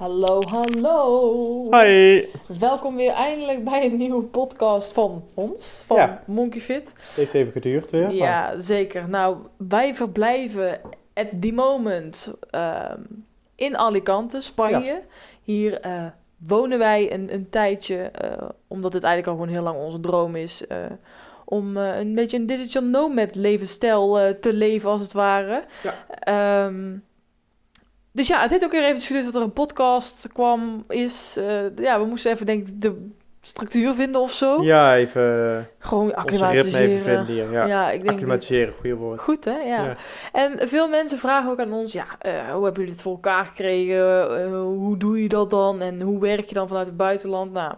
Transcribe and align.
Hallo, 0.00 0.38
hallo! 0.52 1.68
Hi! 1.70 2.26
Welkom 2.58 2.96
weer 2.96 3.10
eindelijk 3.12 3.64
bij 3.64 3.84
een 3.84 3.96
nieuwe 3.96 4.22
podcast 4.22 4.92
van 4.92 5.24
ons, 5.34 5.82
van 5.86 5.96
Ja. 5.96 6.22
Monkey 6.26 6.60
Fit. 6.60 6.92
Het 6.96 7.14
heeft 7.16 7.34
even 7.34 7.52
geduurd 7.52 7.90
weer. 7.90 8.02
maar- 8.02 8.14
Ja, 8.14 8.60
zeker. 8.60 9.08
Nou, 9.08 9.36
wij 9.56 9.94
verblijven 9.94 10.80
at 11.14 11.26
the 11.42 11.52
moment 11.52 12.32
ehm, 12.50 13.00
in 13.54 13.76
Alicante, 13.78 14.40
Spanje. 14.40 15.02
Hier 15.42 15.80
eh, 15.80 16.06
wonen 16.36 16.78
wij 16.78 17.12
een, 17.12 17.34
een 17.34 17.48
tijdje, 17.50 17.96
eh, 17.96 18.48
omdat 18.68 18.92
het 18.92 19.04
eigenlijk 19.04 19.32
al 19.36 19.42
gewoon 19.44 19.54
heel 19.56 19.72
lang 19.72 19.84
onze 19.84 20.00
droom 20.00 20.36
is. 20.36 20.66
eh, 20.66 20.76
om 21.44 21.76
een 21.76 22.14
beetje 22.14 22.36
een 22.36 22.46
digital 22.46 22.82
nomad 22.82 23.34
levensstijl 23.34 24.38
te 24.40 24.52
leven, 24.52 24.90
als 24.90 25.00
het 25.00 25.12
ware. 25.12 25.64
Ehm, 26.20 26.96
dus 28.12 28.28
ja, 28.28 28.40
het 28.40 28.50
heeft 28.50 28.64
ook 28.64 28.70
weer 28.70 28.84
even 28.84 29.00
geduurd 29.00 29.24
dat 29.24 29.34
er 29.34 29.42
een 29.42 29.52
podcast 29.52 30.28
kwam. 30.32 30.80
Is, 30.88 31.36
eh, 31.38 31.76
ja, 31.76 32.00
we 32.00 32.06
moesten 32.06 32.30
even 32.30 32.46
denk 32.46 32.66
ik 32.68 32.80
de 32.82 33.08
structuur 33.40 33.94
vinden 33.94 34.20
of 34.20 34.32
zo. 34.32 34.62
Ja, 34.62 34.96
even 34.96 35.68
Gewoon 35.78 36.04
onze 36.04 36.16
ritme 36.16 36.22
acclimatiseren. 36.22 36.88
even 36.90 37.04
vinden 37.04 37.26
hier. 37.26 37.52
Ja, 37.52 37.66
Ja, 37.66 37.90
ik 37.90 38.00
denk 38.02 38.12
acclimatiseren, 38.14 38.74
goede 38.74 38.94
woord. 38.96 39.20
Goed, 39.20 39.44
hè? 39.44 39.56
Ja. 39.58 39.84
Ja. 39.84 39.96
En 40.32 40.68
veel 40.68 40.88
mensen 40.88 41.18
vragen 41.18 41.50
ook 41.50 41.60
aan 41.60 41.72
ons, 41.72 41.92
ja, 41.92 42.06
eh, 42.18 42.32
hoe 42.32 42.64
hebben 42.64 42.72
jullie 42.74 42.92
het 42.92 43.02
voor 43.02 43.12
elkaar 43.12 43.44
gekregen? 43.44 44.30
Eh, 44.44 44.52
hoe 44.52 44.96
doe 44.96 45.22
je 45.22 45.28
dat 45.28 45.50
dan? 45.50 45.80
En 45.80 46.00
hoe 46.00 46.20
werk 46.20 46.44
je 46.44 46.54
dan 46.54 46.68
vanuit 46.68 46.86
het 46.86 46.96
buitenland? 46.96 47.52
Nou, 47.52 47.74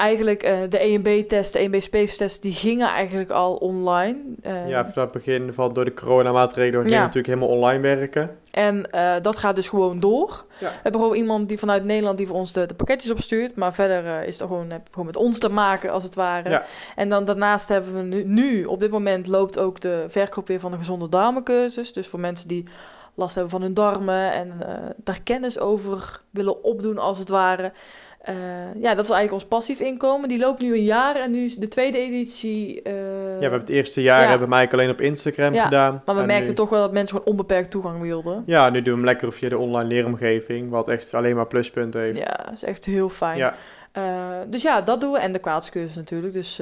eigenlijk 0.00 0.42
eh, 0.42 0.58
de 0.68 0.78
EMB-test, 0.78 1.52
de 1.52 1.58
EMB 1.58 1.80
Space 1.80 2.16
test, 2.16 2.42
die 2.42 2.52
gingen 2.52 2.88
eigenlijk 2.88 3.30
al 3.30 3.54
online. 3.54 4.18
Eh, 4.42 4.68
Ja, 4.68 4.80
vanaf 4.80 4.94
het 4.94 5.12
begin 5.12 5.52
van 5.52 5.72
door 5.72 5.84
de 5.84 5.94
coronamaatregelen 5.94 6.80
ging 6.80 6.90
Ja. 6.94 7.00
natuurlijk 7.00 7.26
helemaal 7.26 7.48
online 7.48 7.80
werken. 7.80 8.36
En 8.50 8.90
eh, 8.90 9.14
dat 9.22 9.36
gaat 9.36 9.54
dus 9.54 9.68
gewoon 9.68 10.00
door. 10.00 10.44
Ja. 10.58 10.68
We 10.68 10.78
hebben 10.82 11.00
gewoon 11.00 11.16
iemand 11.16 11.48
die 11.48 11.58
vanuit 11.58 11.84
Nederland 11.84 12.18
die 12.18 12.26
voor 12.26 12.36
ons 12.36 12.52
de, 12.52 12.66
de 12.66 12.74
pakketjes 12.74 13.10
opstuurt. 13.10 13.56
Maar 13.56 13.74
verder 13.74 14.22
is 14.22 14.38
het 14.38 14.48
gewoon, 14.48 14.70
heb 14.70 14.86
gewoon 14.90 15.06
met 15.06 15.16
ons 15.16 15.38
te 15.38 15.48
maken, 15.48 15.90
als 15.90 16.02
het 16.02 16.14
ware. 16.14 16.50
Ja. 16.50 16.64
En 16.96 17.08
dan 17.08 17.24
daarnaast 17.24 17.68
hebben 17.68 17.94
we 17.94 18.02
nu, 18.02 18.24
nu, 18.24 18.64
op 18.64 18.80
dit 18.80 18.90
moment 18.90 19.26
loopt 19.26 19.58
ook 19.58 19.80
de 19.80 20.04
verkoop 20.08 20.46
weer 20.46 20.60
van 20.60 20.70
de 20.70 20.76
gezonde 20.76 21.08
darmencursus. 21.08 21.92
Dus 21.92 22.06
voor 22.06 22.20
mensen 22.20 22.48
die 22.48 22.66
last 23.14 23.34
hebben 23.34 23.52
van 23.52 23.62
hun 23.62 23.74
darmen 23.74 24.32
en 24.32 24.52
daar 24.96 25.20
kennis 25.24 25.58
over 25.58 26.20
willen 26.30 26.64
opdoen, 26.64 26.98
als 26.98 27.18
het 27.18 27.28
ware. 27.28 27.72
Eh, 28.20 28.34
ja, 28.80 28.94
dat 28.94 29.04
is 29.04 29.10
eigenlijk 29.10 29.32
ons 29.32 29.44
passief 29.44 29.80
inkomen. 29.80 30.28
Die 30.28 30.38
loopt 30.38 30.60
nu 30.60 30.74
een 30.74 30.84
jaar 30.84 31.16
en 31.16 31.30
nu 31.30 31.44
is 31.44 31.56
de 31.56 31.68
tweede 31.68 31.98
editie. 31.98 32.82
eh, 32.82 32.92
Ja, 32.92 33.36
we 33.36 33.40
hebben 33.40 33.60
het 33.60 33.68
eerste 33.68 34.02
jaar 34.02 34.22
ja. 34.22 34.28
hebben 34.28 34.48
we 34.48 34.54
eigenlijk 34.54 34.72
alleen 34.82 34.94
op 35.06 35.10
Instagram 35.12 35.54
Ja, 35.54 35.64
gedaan. 35.64 36.02
maar 36.04 36.14
we 36.14 36.20
En 36.20 36.26
merkten 36.26 36.48
nu- 36.48 36.54
toch 36.54 36.68
wel 36.68 36.80
dat 36.80 36.92
mensen 36.92 37.16
gewoon 37.16 37.32
onbeperkt 37.32 37.70
toegang 37.70 38.00
wilden. 38.00 38.42
Ja, 38.46 38.70
nu 38.70 38.82
doen 38.82 38.84
we 38.84 38.90
hem 38.98 39.04
lekker 39.04 39.32
via 39.32 39.48
de 39.48 39.58
online 39.58 39.88
leeromgeving, 39.88 40.70
wat 40.70 40.88
echt 40.88 41.14
alleen 41.14 41.36
maar 41.36 41.46
pluspunten 41.46 42.00
heeft. 42.00 42.18
Ja, 42.18 42.40
dat 42.44 42.52
is 42.54 42.64
echt 42.64 42.84
heel 42.84 43.08
fijn. 43.08 43.36
Ja. 43.38 43.54
Eh, 43.92 44.02
dus 44.46 44.62
ja, 44.62 44.80
dat 44.80 45.00
doen 45.00 45.12
we. 45.12 45.18
En 45.18 45.32
de 45.32 45.38
kwaadscursus 45.38 45.96
natuurlijk. 45.96 46.32
Dus 46.32 46.56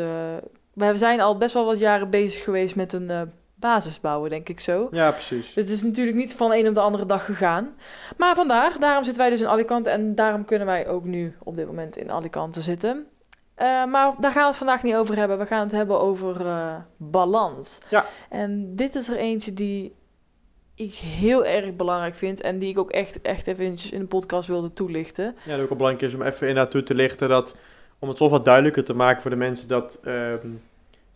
we 0.74 0.92
zijn 0.96 1.20
al 1.20 1.38
best 1.38 1.54
wel 1.54 1.64
wat 1.64 1.78
jaren 1.78 2.10
bezig 2.10 2.44
geweest 2.44 2.76
met 2.76 2.92
een 2.92 3.10
basis 3.60 4.00
bouwen, 4.00 4.30
denk 4.30 4.48
ik 4.48 4.60
zo. 4.60 4.88
ja, 4.90 5.10
precies. 5.10 5.52
Dus 5.54 5.64
het 5.64 5.72
is 5.72 5.82
natuurlijk 5.82 6.16
niet 6.16 6.34
van 6.34 6.52
een 6.52 6.68
op 6.68 6.74
de 6.74 6.80
andere 6.80 7.06
dag 7.06 7.24
gegaan. 7.24 7.74
Maar 8.16 8.34
vandaag, 8.34 8.76
daarom 8.76 9.04
zitten 9.04 9.22
wij 9.22 9.30
dus 9.30 9.40
in 9.40 9.48
Alicante. 9.48 9.90
En 9.90 10.14
daarom 10.14 10.44
kunnen 10.44 10.66
wij 10.66 10.88
ook 10.88 11.04
nu 11.04 11.36
op 11.42 11.56
dit 11.56 11.66
moment 11.66 11.96
in 11.96 12.10
Alicante 12.10 12.60
zitten. 12.60 13.06
Eh, 13.54 13.84
maar 13.84 14.14
daar 14.18 14.32
gaan 14.32 14.42
we 14.42 14.48
het 14.48 14.56
vandaag 14.56 14.82
niet 14.82 14.94
over 14.94 15.16
hebben. 15.16 15.38
We 15.38 15.46
gaan 15.46 15.62
het 15.62 15.72
hebben 15.72 16.00
over 16.00 16.46
eh, 16.46 16.76
balans. 16.96 17.78
Ja. 17.88 18.04
En 18.28 18.76
dit 18.76 18.94
is 18.94 19.08
er 19.08 19.16
eentje 19.16 19.52
die 19.52 19.94
ik 20.74 20.94
heel 20.94 21.44
erg 21.44 21.76
belangrijk 21.76 22.14
vind. 22.14 22.40
En 22.40 22.58
die 22.58 22.68
ik 22.68 22.78
ook 22.78 22.90
echt, 22.90 23.20
echt 23.20 23.46
even 23.46 23.64
eventjes 23.64 23.90
in 23.90 24.00
de 24.00 24.06
podcast 24.06 24.48
wilde 24.48 24.72
toelichten. 24.72 25.36
Ja, 25.44 25.52
dat 25.52 25.60
ook 25.60 25.68
wel 25.68 25.78
belangrijk 25.78 26.12
is 26.12 26.18
om 26.18 26.22
even 26.22 26.48
inderdaad 26.48 26.70
toe 26.70 26.82
te 26.82 26.94
lichten 26.94 27.28
dat, 27.28 27.54
om 27.98 28.08
het 28.08 28.16
toch 28.16 28.30
wat 28.30 28.44
duidelijker 28.44 28.84
te 28.84 28.94
maken 28.94 29.22
voor 29.22 29.30
de 29.30 29.36
mensen 29.36 29.68
dat 29.68 30.00
ehm, 30.04 30.48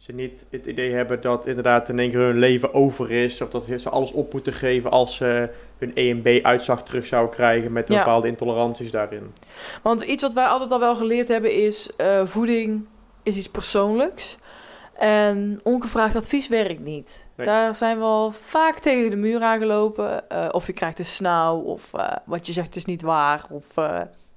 ze 0.02 0.12
niet 0.12 0.44
het 0.50 0.66
idee 0.66 0.92
hebben 0.92 1.20
dat 1.20 1.46
inderdaad 1.46 1.88
in 1.88 1.98
één 1.98 2.10
keer 2.10 2.20
hun 2.20 2.38
leven 2.38 2.74
over 2.74 3.10
is, 3.10 3.40
of 3.40 3.50
dat 3.50 3.64
ze 3.76 3.90
alles 3.90 4.12
op 4.12 4.32
moeten 4.32 4.52
geven 4.52 4.90
als 4.90 5.16
ze 5.16 5.48
hun 5.78 5.94
EMB-uitslag 5.94 6.82
terug 6.82 7.06
zouden 7.06 7.34
krijgen 7.34 7.72
met 7.72 7.88
Ja. 7.88 7.98
bepaalde 7.98 8.28
intoleranties 8.28 8.90
daarin. 8.90 9.32
Want 9.82 10.00
iets 10.00 10.22
wat 10.22 10.32
wij 10.32 10.46
altijd 10.46 10.70
al 10.70 10.78
wel 10.80 10.96
geleerd 10.96 11.28
hebben 11.28 11.52
is... 11.52 11.90
eh, 11.96 12.26
voeding 12.26 12.86
is 13.22 13.36
iets 13.36 13.48
persoonlijks. 13.48 14.36
En 14.92 15.60
ongevraagd 15.62 16.16
advies 16.16 16.48
werkt 16.48 16.80
niet. 16.80 17.26
Nee. 17.36 17.46
Daar 17.46 17.74
zijn 17.74 17.98
we 17.98 18.04
al 18.04 18.32
vaak 18.32 18.78
tegen 18.78 19.10
de 19.10 19.16
muur 19.16 19.40
aangelopen. 19.40 20.28
Eh, 20.28 20.48
of 20.50 20.66
je 20.66 20.72
krijgt 20.72 20.98
een 20.98 21.04
snauw, 21.04 21.58
of 21.58 21.94
eh, 21.94 22.12
wat 22.24 22.46
je 22.46 22.52
zegt 22.52 22.76
is 22.76 22.84
niet 22.84 23.02
waar. 23.02 23.44
Of 23.50 23.76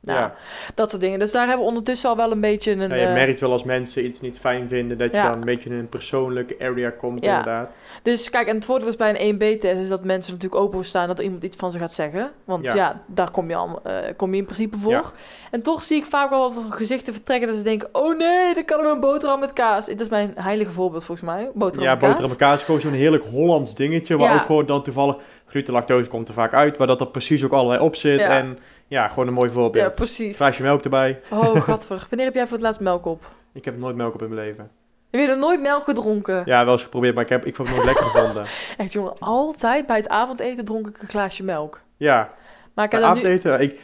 nou, 0.06 0.20
Ja. 0.20 0.34
dat 0.76 0.90
soort 0.90 1.02
dingen. 1.02 1.20
Dus 1.20 1.32
daar 1.32 1.42
hebben 1.48 1.62
we 1.64 1.68
ondertussen 1.70 2.10
al 2.10 2.16
wel 2.16 2.32
een 2.32 2.42
beetje 2.42 2.72
een... 2.72 2.80
Ja, 2.90 2.96
je 2.96 3.06
eh, 3.06 3.14
merkt 3.14 3.40
wel 3.40 3.52
als 3.52 3.64
mensen 3.64 4.06
iets 4.06 4.22
niet 4.22 4.40
fijn 4.40 4.68
vinden, 4.70 4.98
dat 4.98 5.12
je 5.12 5.18
Ja. 5.18 5.28
dan 5.30 5.34
een 5.38 5.46
beetje 5.46 5.70
in 5.70 5.76
een 5.76 5.90
persoonlijke 5.90 6.56
area 6.60 6.90
komt 6.90 7.24
Ja. 7.26 7.38
inderdaad. 7.38 7.70
Dus 8.04 8.30
kijk, 8.30 8.48
en 8.48 8.56
het 8.56 8.66
voordeel 8.66 8.88
is 8.88 8.96
bij 8.96 9.10
een 9.20 9.34
1B-test 9.36 9.78
is 9.82 9.90
dat 9.90 10.04
mensen 10.04 10.34
natuurlijk 10.34 10.62
openstaan 10.62 11.08
dat 11.08 11.18
er 11.18 11.24
iemand 11.24 11.44
iets 11.44 11.58
van 11.58 11.72
ze 11.72 11.80
gaat 11.80 11.94
zeggen. 11.94 12.32
Want 12.44 12.66
Ja. 12.66 12.74
ja, 12.76 13.02
daar 13.08 13.32
kom 13.32 13.50
je, 13.50 13.56
al, 13.56 13.80
eh, 13.84 14.14
kom 14.16 14.32
je 14.32 14.38
in 14.38 14.46
principe 14.46 14.78
voor. 14.78 14.92
Ja. 14.92 15.04
En 15.52 15.62
toch 15.62 15.82
zie 15.84 15.98
ik 15.98 16.06
vaak 16.06 16.30
wel 16.30 16.54
wat 16.54 16.66
gezichten 16.70 17.14
vertrekken 17.14 17.48
dat 17.48 17.58
ze 17.58 17.64
denken... 17.64 17.90
Oh 17.92 18.18
nee, 18.18 18.54
dan 18.54 18.66
kan 18.66 18.80
ik 18.80 18.86
een 18.92 19.00
boterham 19.00 19.40
met 19.40 19.54
kaas. 19.54 19.86
Dat 19.86 20.00
is 20.00 20.10
mijn 20.10 20.32
heilige 20.36 20.72
voorbeeld 20.72 21.04
volgens 21.06 21.28
mij. 21.28 21.50
Boterham 21.54 21.84
Ja, 21.84 21.90
met 21.92 22.00
kaas. 22.00 22.10
boterham 22.10 22.32
en 22.32 22.38
kaas 22.38 22.60
is 22.60 22.66
gewoon 22.66 22.82
zo'n 22.82 22.92
heerlijk 22.94 23.24
Hollands 23.24 23.76
dingetje, 23.76 24.18
waar 24.18 24.34
Ja. 24.34 24.40
ook 24.40 24.46
gewoon 24.46 24.66
dan 24.66 24.84
toevallig 24.84 25.16
gluten-lactose 25.48 26.10
komt 26.10 26.28
er 26.28 26.34
vaak 26.34 26.54
uit, 26.54 26.78
waar 26.78 26.88
dat 26.88 27.00
er 27.02 27.08
precies 27.08 27.44
ook 27.44 27.52
allerlei 27.52 27.82
op 27.82 27.96
zit. 27.96 28.20
Ja. 28.20 28.30
En 28.38 28.58
ja, 28.88 29.08
gewoon 29.08 29.28
een 29.28 29.34
mooi 29.34 29.48
Ja, 29.48 29.54
voorbeeld. 29.54 29.96
precies. 29.96 30.36
Glaasje 30.38 30.62
melk 30.62 30.84
erbij. 30.84 31.22
Oh, 31.32 31.62
gadver. 31.68 32.06
Wanneer 32.10 32.26
heb 32.26 32.36
jij 32.36 32.44
voor 32.48 32.54
het 32.58 32.66
laatst 32.66 32.80
melk 32.82 33.06
op? 33.06 33.30
Ik 33.54 33.66
heb 33.66 33.78
nooit 33.78 33.96
melk 33.96 34.14
op 34.14 34.22
in 34.22 34.30
mijn 34.30 34.48
leven. 34.48 34.72
Heb 35.12 35.22
je 35.22 35.28
er 35.30 35.38
nooit 35.38 35.62
melk 35.62 35.84
gedronken? 35.84 36.42
Ja, 36.46 36.64
wel 36.64 36.74
eens 36.74 36.84
geprobeerd, 36.84 37.14
maar 37.16 37.24
ik 37.24 37.30
heb 37.30 37.46
ik 37.46 37.56
vond 37.56 37.68
het 37.68 37.78
nooit 37.78 37.90
lekker 37.90 38.06
gevonden. 38.06 38.44
Echt 38.78 38.92
jongen, 38.94 39.14
altijd 39.20 39.86
bij 39.88 39.98
het 39.98 40.10
avondeten 40.10 40.66
dronk 40.66 40.88
ik 40.88 41.02
een 41.02 41.08
glaasje 41.08 41.44
melk. 41.44 41.82
Ja, 41.98 42.30
Maar 42.74 42.86
ik 42.86 42.92
bij 42.92 43.00
heb 43.00 43.10
nu... 43.14 43.16
avondeten, 43.18 43.60
ik, 43.60 43.80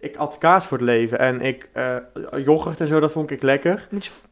ik 0.00 0.16
at 0.16 0.38
kaas 0.38 0.66
voor 0.66 0.76
het 0.78 0.86
leven 0.86 1.18
en 1.18 1.40
ik, 1.40 1.68
eh 1.72 1.94
yoghurt 2.44 2.80
en 2.80 2.88
zo, 2.88 3.00
dat 3.00 3.12
vond 3.12 3.30
ik 3.30 3.42
lekker. 3.42 3.88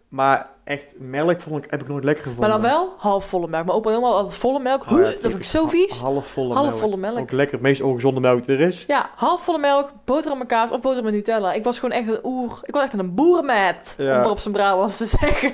Maar 0.08 0.46
echt, 0.64 0.94
melk 0.98 1.40
vond 1.40 1.64
ik, 1.64 1.70
heb 1.70 1.80
ik 1.82 1.88
nooit 1.88 2.04
lekker 2.04 2.24
Maar 2.26 2.34
gevonden. 2.34 2.60
dan 2.62 2.70
wel 2.70 2.94
halfvolle 2.98 3.48
melk. 3.48 3.66
Maar 3.66 3.74
opa 3.74 3.90
oma 3.94 4.06
altijd 4.06 4.36
volle 4.36 4.58
melk. 4.60 4.82
Oh 4.82 4.98
ja, 4.98 5.04
dat 5.04 5.18
vind 5.20 5.34
ik 5.34 5.44
zo 5.44 5.66
vies. 5.66 6.00
Ha- 6.00 6.06
Halfvolle 6.06 6.54
Half 6.54 6.66
melk. 6.66 6.78
volle 6.78 6.96
melk. 6.96 7.18
Ook 7.18 7.30
lekker, 7.30 7.54
het 7.54 7.62
meest 7.62 7.80
ongezonde 7.80 8.20
melk 8.20 8.46
die 8.46 8.56
er 8.56 8.60
is. 8.66 8.84
Ja, 8.86 9.10
halfvolle 9.14 9.58
melk, 9.58 9.90
boterham 10.04 10.38
met 10.38 10.46
kaas 10.46 10.70
of 10.70 10.80
boterham 10.80 11.04
met 11.04 11.14
Nutella. 11.14 11.52
Ik 11.52 11.64
was 11.64 11.78
gewoon 11.78 11.94
echt 11.96 12.08
een 12.08 12.18
oer. 12.22 12.58
Ik 12.62 12.74
was 12.74 12.82
echt 12.82 12.92
een 12.92 13.14
boerenmet. 13.14 13.94
Ja. 13.98 14.16
Om 14.18 14.24
er 14.24 14.30
op 14.30 14.38
zijn 14.38 14.54
Brabants 14.54 14.96
te 14.96 15.04
zeggen. 15.04 15.52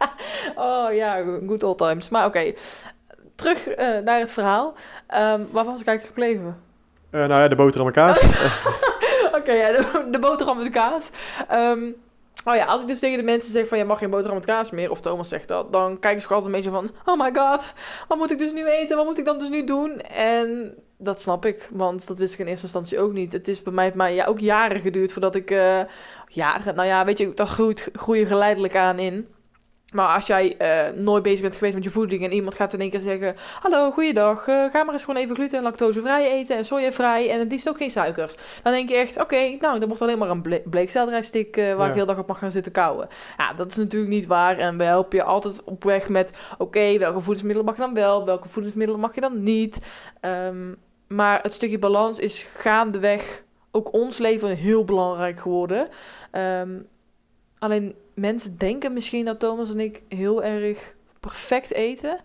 oh 0.56 0.92
ja, 0.92 1.22
good 1.46 1.62
old 1.62 1.78
times. 1.78 2.08
Maar 2.08 2.26
oké, 2.26 2.52
terug 3.34 3.68
eh, 3.68 3.86
naar 4.04 4.18
het 4.18 4.32
verhaal. 4.32 4.74
Ehm 5.06 5.40
waar 5.50 5.64
was 5.64 5.80
ik 5.80 5.86
eigenlijk 5.86 6.06
gebleven? 6.06 6.56
Eh, 7.10 7.20
nou 7.20 7.42
ja, 7.42 7.48
de 7.48 7.54
boterham 7.56 7.86
en 7.86 7.92
kaas. 7.92 8.20
Oké, 9.46 9.54
ja, 9.54 9.82
de, 10.10 10.18
boterham 10.18 10.56
met 10.56 10.68
kaas. 10.68 11.10
Ehm, 11.48 11.92
oh 12.44 12.54
ja, 12.54 12.64
als 12.64 12.82
ik 12.82 12.88
dus 12.88 12.98
tegen 12.98 13.18
de 13.18 13.24
mensen 13.24 13.52
zeg 13.52 13.68
van... 13.68 13.78
je 13.78 13.84
mag 13.84 13.98
geen 13.98 14.10
boterham 14.10 14.36
met 14.36 14.46
kaas 14.46 14.70
meer, 14.70 14.90
of 14.90 15.00
Thomas 15.00 15.28
zegt 15.28 15.48
dat... 15.48 15.72
dan 15.72 15.98
kijken 15.98 16.22
ze 16.22 16.28
altijd 16.28 16.46
een 16.46 16.52
beetje 16.52 16.70
van... 16.70 16.90
oh 17.04 17.20
my 17.20 17.34
god, 17.34 17.72
wat 18.08 18.18
moet 18.18 18.30
ik 18.30 18.38
dus 18.38 18.52
nu 18.52 18.66
eten? 18.66 18.96
Wat 18.96 19.06
moet 19.06 19.18
ik 19.18 19.24
dan 19.24 19.38
dus 19.38 19.48
nu 19.48 19.64
doen? 19.64 20.00
En 20.00 20.74
dat 20.98 21.20
snap 21.20 21.46
ik, 21.46 21.68
want 21.72 22.06
dat 22.06 22.18
wist 22.18 22.32
ik 22.32 22.38
in 22.38 22.46
eerste 22.46 22.64
instantie 22.64 23.00
ook 23.00 23.12
niet. 23.12 23.32
Het 23.32 23.48
is 23.48 23.62
bij 23.62 23.72
mij 23.72 23.92
maar, 23.94 24.12
ja, 24.12 24.24
ook 24.24 24.38
jaren 24.38 24.80
geduurd 24.80 25.12
voordat 25.12 25.34
ik... 25.34 25.50
eh, 25.50 25.80
jaren, 26.28 26.74
nou 26.74 26.88
ja, 26.88 27.04
weet 27.04 27.18
je, 27.18 27.34
dat 27.34 27.48
groeit, 27.48 27.88
groeien 27.92 28.26
geleidelijk 28.26 28.76
aan 28.76 28.98
in... 28.98 29.28
Maar 29.94 30.14
als 30.14 30.26
jij 30.26 30.56
eh, 30.56 30.92
nooit 30.98 31.22
bezig 31.22 31.40
bent 31.40 31.54
geweest 31.54 31.74
met 31.74 31.84
je 31.84 31.90
voeding 31.90 32.24
en 32.24 32.32
iemand 32.32 32.54
gaat 32.54 32.72
in 32.72 32.80
één 32.80 32.90
keer 32.90 33.00
zeggen: 33.00 33.34
Hallo, 33.60 33.90
goeiedag, 33.90 34.48
eh, 34.48 34.64
ga 34.70 34.84
maar 34.84 34.92
eens 34.92 35.04
gewoon 35.04 35.20
even 35.22 35.34
gluten- 35.36 35.58
en 35.58 35.64
lactosevrij 35.64 36.32
eten 36.32 36.56
en 36.56 36.64
sojavrij 36.64 37.30
en 37.30 37.38
het 37.38 37.50
liefst 37.50 37.68
ook 37.68 37.76
geen 37.76 37.90
suikers. 37.90 38.34
Dan 38.62 38.72
denk 38.72 38.88
je 38.88 38.94
echt: 38.96 39.20
Oké, 39.20 39.56
nou, 39.60 39.78
dan 39.78 39.88
wordt 39.88 40.02
alleen 40.02 40.18
maar 40.18 40.30
een 40.30 40.42
ble 40.42 40.62
bleekselderijstik 40.64 41.56
eh, 41.56 41.64
waar 41.74 41.84
Ja. 41.84 41.88
ik 41.88 41.94
heel 41.94 42.06
dag 42.06 42.18
op 42.18 42.26
mag 42.26 42.38
gaan 42.38 42.50
zitten 42.50 42.72
kauwen. 42.72 43.08
Ja, 43.38 43.52
dat 43.52 43.70
is 43.70 43.76
natuurlijk 43.76 44.12
niet 44.12 44.26
waar 44.26 44.58
en 44.58 44.78
we 44.78 44.84
helpen 44.84 45.18
je 45.18 45.24
altijd 45.24 45.64
op 45.64 45.84
weg 45.84 46.08
met: 46.08 46.32
Oké, 46.58 46.98
welke 46.98 47.18
voedingsmiddelen 47.20 47.64
mag 47.64 47.74
je 47.76 47.82
dan 47.82 47.94
wel, 47.94 48.24
welke 48.24 48.48
voedingsmiddelen 48.48 49.00
mag 49.00 49.14
je 49.14 49.20
dan 49.20 49.42
niet. 49.42 49.80
Ehm, 50.20 50.72
maar 51.08 51.42
het 51.42 51.54
stukje 51.54 51.78
balans 51.78 52.18
is 52.18 52.42
gaandeweg 52.42 53.42
ook 53.70 53.92
ons 53.92 54.18
leven 54.18 54.56
heel 54.56 54.84
belangrijk 54.84 55.40
geworden. 55.40 55.88
Ehm, 56.30 56.70
Alleen 57.58 57.94
mensen 58.16 58.58
denken 58.58 58.92
misschien 58.92 59.24
dat 59.24 59.40
Thomas 59.40 59.72
en 59.72 59.80
ik 59.80 60.02
heel 60.08 60.42
erg 60.42 60.94
perfect 61.20 61.72
eten. 61.72 62.20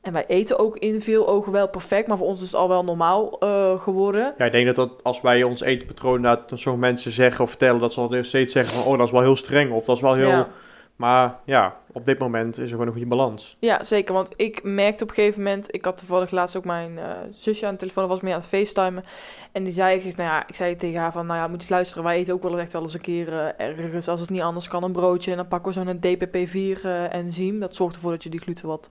En 0.00 0.12
wij 0.12 0.24
eten 0.26 0.58
ook 0.58 0.76
in 0.76 1.00
veel 1.00 1.28
ogen 1.28 1.52
wel 1.52 1.68
perfect, 1.68 2.08
maar 2.08 2.16
voor 2.16 2.26
ons 2.26 2.40
is 2.40 2.46
het 2.46 2.56
al 2.56 2.68
wel 2.68 2.84
normaal 2.84 3.38
eh, 3.38 3.80
geworden. 3.80 4.34
Ja, 4.38 4.44
ik 4.44 4.52
denk 4.52 4.66
dat, 4.66 4.76
dat 4.76 4.90
als 5.02 5.20
wij 5.20 5.42
ons 5.42 5.60
etenpatroon 5.60 6.20
naar 6.20 6.38
sommige 6.46 6.86
mensen 6.86 7.12
zeggen 7.12 7.44
of 7.44 7.48
vertellen, 7.48 7.80
dat 7.80 7.92
ze 7.92 8.00
al 8.00 8.24
steeds 8.24 8.52
zeggen 8.52 8.74
van, 8.74 8.92
oh, 8.92 8.98
dat 8.98 9.06
is 9.06 9.12
wel 9.12 9.22
heel 9.22 9.36
streng, 9.36 9.72
of 9.72 9.84
dat 9.84 9.96
is 9.96 10.02
wel 10.02 10.14
heel... 10.14 10.28
Ja. 10.28 10.48
Maar 10.96 11.38
ja, 11.44 11.76
op 11.92 12.04
dit 12.04 12.18
moment 12.18 12.58
is 12.58 12.62
er 12.62 12.68
gewoon 12.68 12.86
een 12.86 12.92
goede 12.92 13.08
balans. 13.08 13.56
Ja, 13.58 13.84
zeker. 13.84 14.14
Want 14.14 14.32
ik 14.36 14.60
merkte 14.62 15.02
op 15.02 15.08
een 15.08 15.14
gegeven 15.14 15.42
moment... 15.42 15.74
Ik 15.74 15.84
had 15.84 15.96
toevallig 15.96 16.30
laatst 16.30 16.56
ook 16.56 16.64
mijn 16.64 16.98
eh, 16.98 17.10
zusje 17.32 17.66
aan 17.66 17.72
de 17.72 17.78
telefoon. 17.78 18.08
was 18.08 18.20
mee 18.20 18.32
aan 18.32 18.40
het 18.40 18.48
facetimen. 18.48 19.04
En 19.52 19.64
die 19.64 19.72
zei, 19.72 19.96
ik 19.96 20.02
zeg, 20.02 20.16
nou 20.16 20.28
ja, 20.28 20.46
ik 20.46 20.54
zei 20.54 20.76
tegen 20.76 21.00
haar 21.00 21.12
van... 21.12 21.26
Nou 21.26 21.38
ja, 21.38 21.48
moet 21.48 21.62
je 21.62 21.74
luisteren. 21.74 22.04
Wij 22.04 22.16
eten 22.16 22.34
ook 22.34 22.42
wel 22.42 22.58
echt 22.58 22.72
wel 22.72 22.82
eens 22.82 22.94
een 22.94 23.00
keer 23.00 23.28
eh, 23.32 23.68
ergens. 23.68 24.08
Als 24.08 24.20
het 24.20 24.30
niet 24.30 24.40
anders 24.40 24.68
kan, 24.68 24.82
een 24.82 24.92
broodje. 24.92 25.30
En 25.30 25.36
dan 25.36 25.48
pakken 25.48 25.72
we 25.72 25.80
zo'n 25.80 25.98
DPP4-enzym. 25.98 27.60
dat 27.60 27.74
zorgt 27.74 27.94
ervoor 27.94 28.10
dat 28.10 28.22
je 28.22 28.30
die 28.30 28.40
gluten 28.40 28.66
wat... 28.66 28.90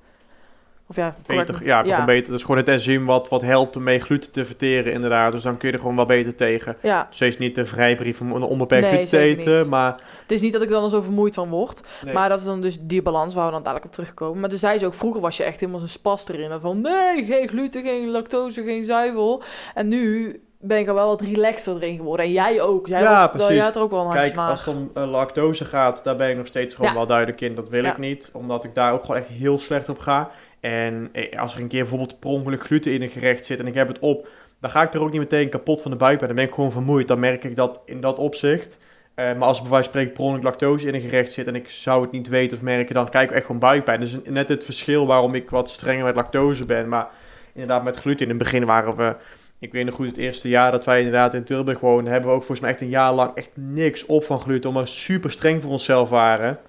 Of 0.97 1.03
ja, 1.03 1.15
Beter, 1.25 1.65
ja, 1.65 2.05
beter. 2.05 2.25
Dat 2.31 2.35
is 2.39 2.41
gewoon 2.41 2.57
het 2.57 2.67
enzym 2.67 3.05
wat, 3.05 3.29
wat 3.29 3.41
helpt 3.41 3.75
om 3.75 3.83
mee 3.83 3.99
gluten 3.99 4.31
te 4.31 4.45
verteren 4.45 4.93
inderdaad. 4.93 5.31
Dus 5.31 5.41
dan 5.43 5.57
kun 5.57 5.67
je 5.67 5.73
er 5.73 5.79
gewoon 5.79 5.95
wel 5.95 6.05
beter 6.05 6.35
tegen. 6.35 6.77
Ja, 6.81 7.07
Steeds 7.09 7.37
niet 7.37 7.55
de 7.55 7.65
vrijbrief 7.65 8.21
om 8.21 8.31
een 8.31 8.41
onbeperkt 8.43 8.83
Nee, 8.85 8.91
gluten 8.93 9.09
te 9.19 9.25
eten, 9.25 9.57
niet. 9.59 9.69
maar... 9.69 9.95
het 10.21 10.31
is 10.31 10.41
niet 10.41 10.53
dat 10.53 10.61
ik 10.61 10.67
er 10.69 10.73
dan 10.81 10.89
zo 10.89 11.01
vermoeid 11.01 11.35
van 11.35 11.49
word. 11.49 11.81
nee. 12.05 12.13
Maar 12.13 12.29
dat 12.29 12.39
is 12.39 12.45
dan 12.45 12.61
dus 12.61 12.77
die 12.81 13.01
balans 13.01 13.33
waar 13.33 13.45
we 13.45 13.51
dan 13.51 13.61
dadelijk 13.63 13.85
op 13.85 13.91
terugkomen. 13.91 14.39
Maar 14.39 14.49
toen 14.49 14.59
zei 14.59 14.77
ze 14.77 14.85
ook, 14.85 14.93
vroeger 14.93 15.21
was 15.21 15.37
je 15.37 15.43
echt 15.43 15.59
helemaal 15.59 15.79
zo'n 15.79 15.89
spas 15.89 16.27
erin. 16.29 16.59
Van 16.59 16.81
nee, 16.81 17.25
geen 17.25 17.47
gluten, 17.47 17.83
geen 17.83 18.09
lactose, 18.09 18.63
geen 18.63 18.83
zuivel. 18.85 19.43
En 19.73 19.87
nu 19.87 20.41
ben 20.65 20.79
ik 20.79 20.87
er 20.87 20.93
wel 20.93 21.07
wat 21.07 21.21
relaxter 21.21 21.75
erin 21.75 21.97
geworden. 21.97 22.25
En 22.25 22.31
jij 22.31 22.61
ook. 22.61 22.87
Jij, 22.87 23.01
Ja, 23.01 23.11
was, 23.21 23.29
precies. 23.31 23.47
jij 23.55 23.63
had 23.63 23.75
er 23.75 23.81
ook 23.81 23.89
wel 23.91 23.99
een 23.99 24.05
handje 24.05 24.23
Kijk, 24.23 24.35
naar. 24.35 24.49
als 24.49 24.65
het 24.65 24.75
om 24.75 24.91
eh, 24.93 25.09
lactose 25.09 25.65
gaat, 25.65 26.03
daar 26.03 26.15
ben 26.15 26.29
ik 26.29 26.37
nog 26.37 26.47
steeds 26.47 26.75
gewoon 26.75 26.91
Ja. 26.91 26.97
wel 26.97 27.05
duidelijk 27.07 27.41
in. 27.41 27.55
Dat 27.55 27.69
wil 27.69 27.83
Ja. 27.83 27.91
ik 27.91 27.97
niet, 27.97 28.29
omdat 28.33 28.63
ik 28.63 28.73
daar 28.75 28.93
ook 28.93 29.01
gewoon 29.01 29.17
echt 29.17 29.27
heel 29.27 29.59
slecht 29.59 29.89
op 29.89 29.99
ga. 29.99 30.31
En 30.63 31.09
eh, 31.11 31.39
als 31.39 31.55
er 31.55 31.61
een 31.61 31.67
keer 31.67 31.81
bijvoorbeeld 31.81 32.19
per 32.19 32.57
gluten 32.57 32.91
in 32.91 33.01
een 33.01 33.09
gerecht 33.09 33.45
zit 33.45 33.59
en 33.59 33.67
ik 33.67 33.73
heb 33.73 33.87
het 33.87 33.99
op, 33.99 34.27
dan 34.59 34.69
ga 34.69 34.83
ik 34.83 34.93
er 34.93 35.01
ook 35.01 35.11
niet 35.11 35.19
meteen 35.19 35.49
kapot 35.49 35.81
van 35.81 35.91
de 35.91 35.97
buik 35.97 36.17
bij. 36.17 36.27
Dan 36.27 36.35
ben 36.35 36.45
ik 36.45 36.53
gewoon 36.53 36.71
vermoeid. 36.71 37.07
Dan 37.07 37.19
merk 37.19 37.43
ik 37.43 37.55
dat 37.55 37.81
in 37.85 38.01
dat 38.01 38.17
opzicht. 38.17 38.79
Eh, 39.15 39.25
maar 39.25 39.47
als 39.47 39.61
bij 39.61 39.69
wijze 39.69 39.89
spreken 39.89 40.13
per 40.13 40.43
lactose 40.43 40.87
in 40.87 40.93
een 40.93 41.01
gerecht 41.01 41.31
zit 41.31 41.47
en 41.47 41.55
ik 41.55 41.69
zou 41.69 42.01
het 42.01 42.11
niet 42.11 42.27
weten 42.27 42.57
of 42.57 42.63
merken, 42.63 42.95
dan 42.95 43.09
krijg 43.09 43.29
ik 43.29 43.35
echt 43.35 43.45
gewoon 43.45 43.61
buikpijn. 43.61 43.99
Dus 43.99 44.17
net 44.23 44.49
het 44.49 44.63
verschil 44.63 45.07
waarom 45.07 45.35
ik 45.35 45.49
wat 45.49 45.69
strenger 45.69 46.05
met 46.05 46.15
lactose 46.15 46.65
ben. 46.65 46.89
Maar 46.89 47.07
inderdaad 47.53 47.83
met 47.83 47.95
gluten 47.95 48.21
in 48.21 48.29
het 48.29 48.37
begin 48.37 48.65
waren 48.65 48.95
we... 48.95 49.15
Ik 49.59 49.71
weet 49.71 49.85
nog 49.85 49.95
goed, 49.95 50.07
het 50.07 50.17
eerste 50.17 50.49
jaar 50.49 50.71
dat 50.71 50.85
wij 50.85 50.97
inderdaad 50.97 51.33
in 51.33 51.43
Tilburg 51.43 51.79
woonden, 51.79 52.11
hebben 52.11 52.29
we 52.29 52.35
ook 52.35 52.43
volgens 52.43 52.59
mij 52.59 52.69
echt 52.69 52.81
een 52.81 52.89
jaar 52.89 53.13
lang 53.13 53.35
echt 53.35 53.51
niks 53.53 54.05
op 54.05 54.23
van 54.23 54.39
gluten. 54.39 54.69
Omdat 54.69 54.83
we 54.83 54.89
super 54.89 55.31
streng 55.31 55.61
voor 55.61 55.71
onszelf 55.71 56.09
waren. 56.09 56.59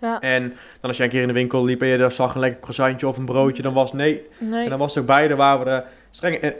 Ja, 0.00 0.20
En 0.20 0.42
dan 0.80 0.88
als 0.90 0.96
jij 0.96 1.06
een 1.06 1.12
keer 1.12 1.20
in 1.22 1.26
de 1.28 1.32
winkel 1.34 1.64
liep 1.64 1.82
en 1.82 1.88
je 1.88 1.98
daar 1.98 2.12
zag 2.12 2.34
een 2.34 2.40
lekker 2.40 2.60
croissantje 2.60 3.08
of 3.08 3.16
een 3.16 3.24
broodje, 3.24 3.62
dan 3.62 3.72
was 3.74 3.92
nee. 3.92 4.26
nee. 4.38 4.62
En 4.64 4.70
dan 4.70 4.78
was 4.78 4.94
het 4.94 5.02
ook 5.02 5.08
beide 5.08 5.36
waren 5.36 5.64
we 5.64 5.70
er 5.70 5.84
streng. 6.10 6.36
En 6.36 6.54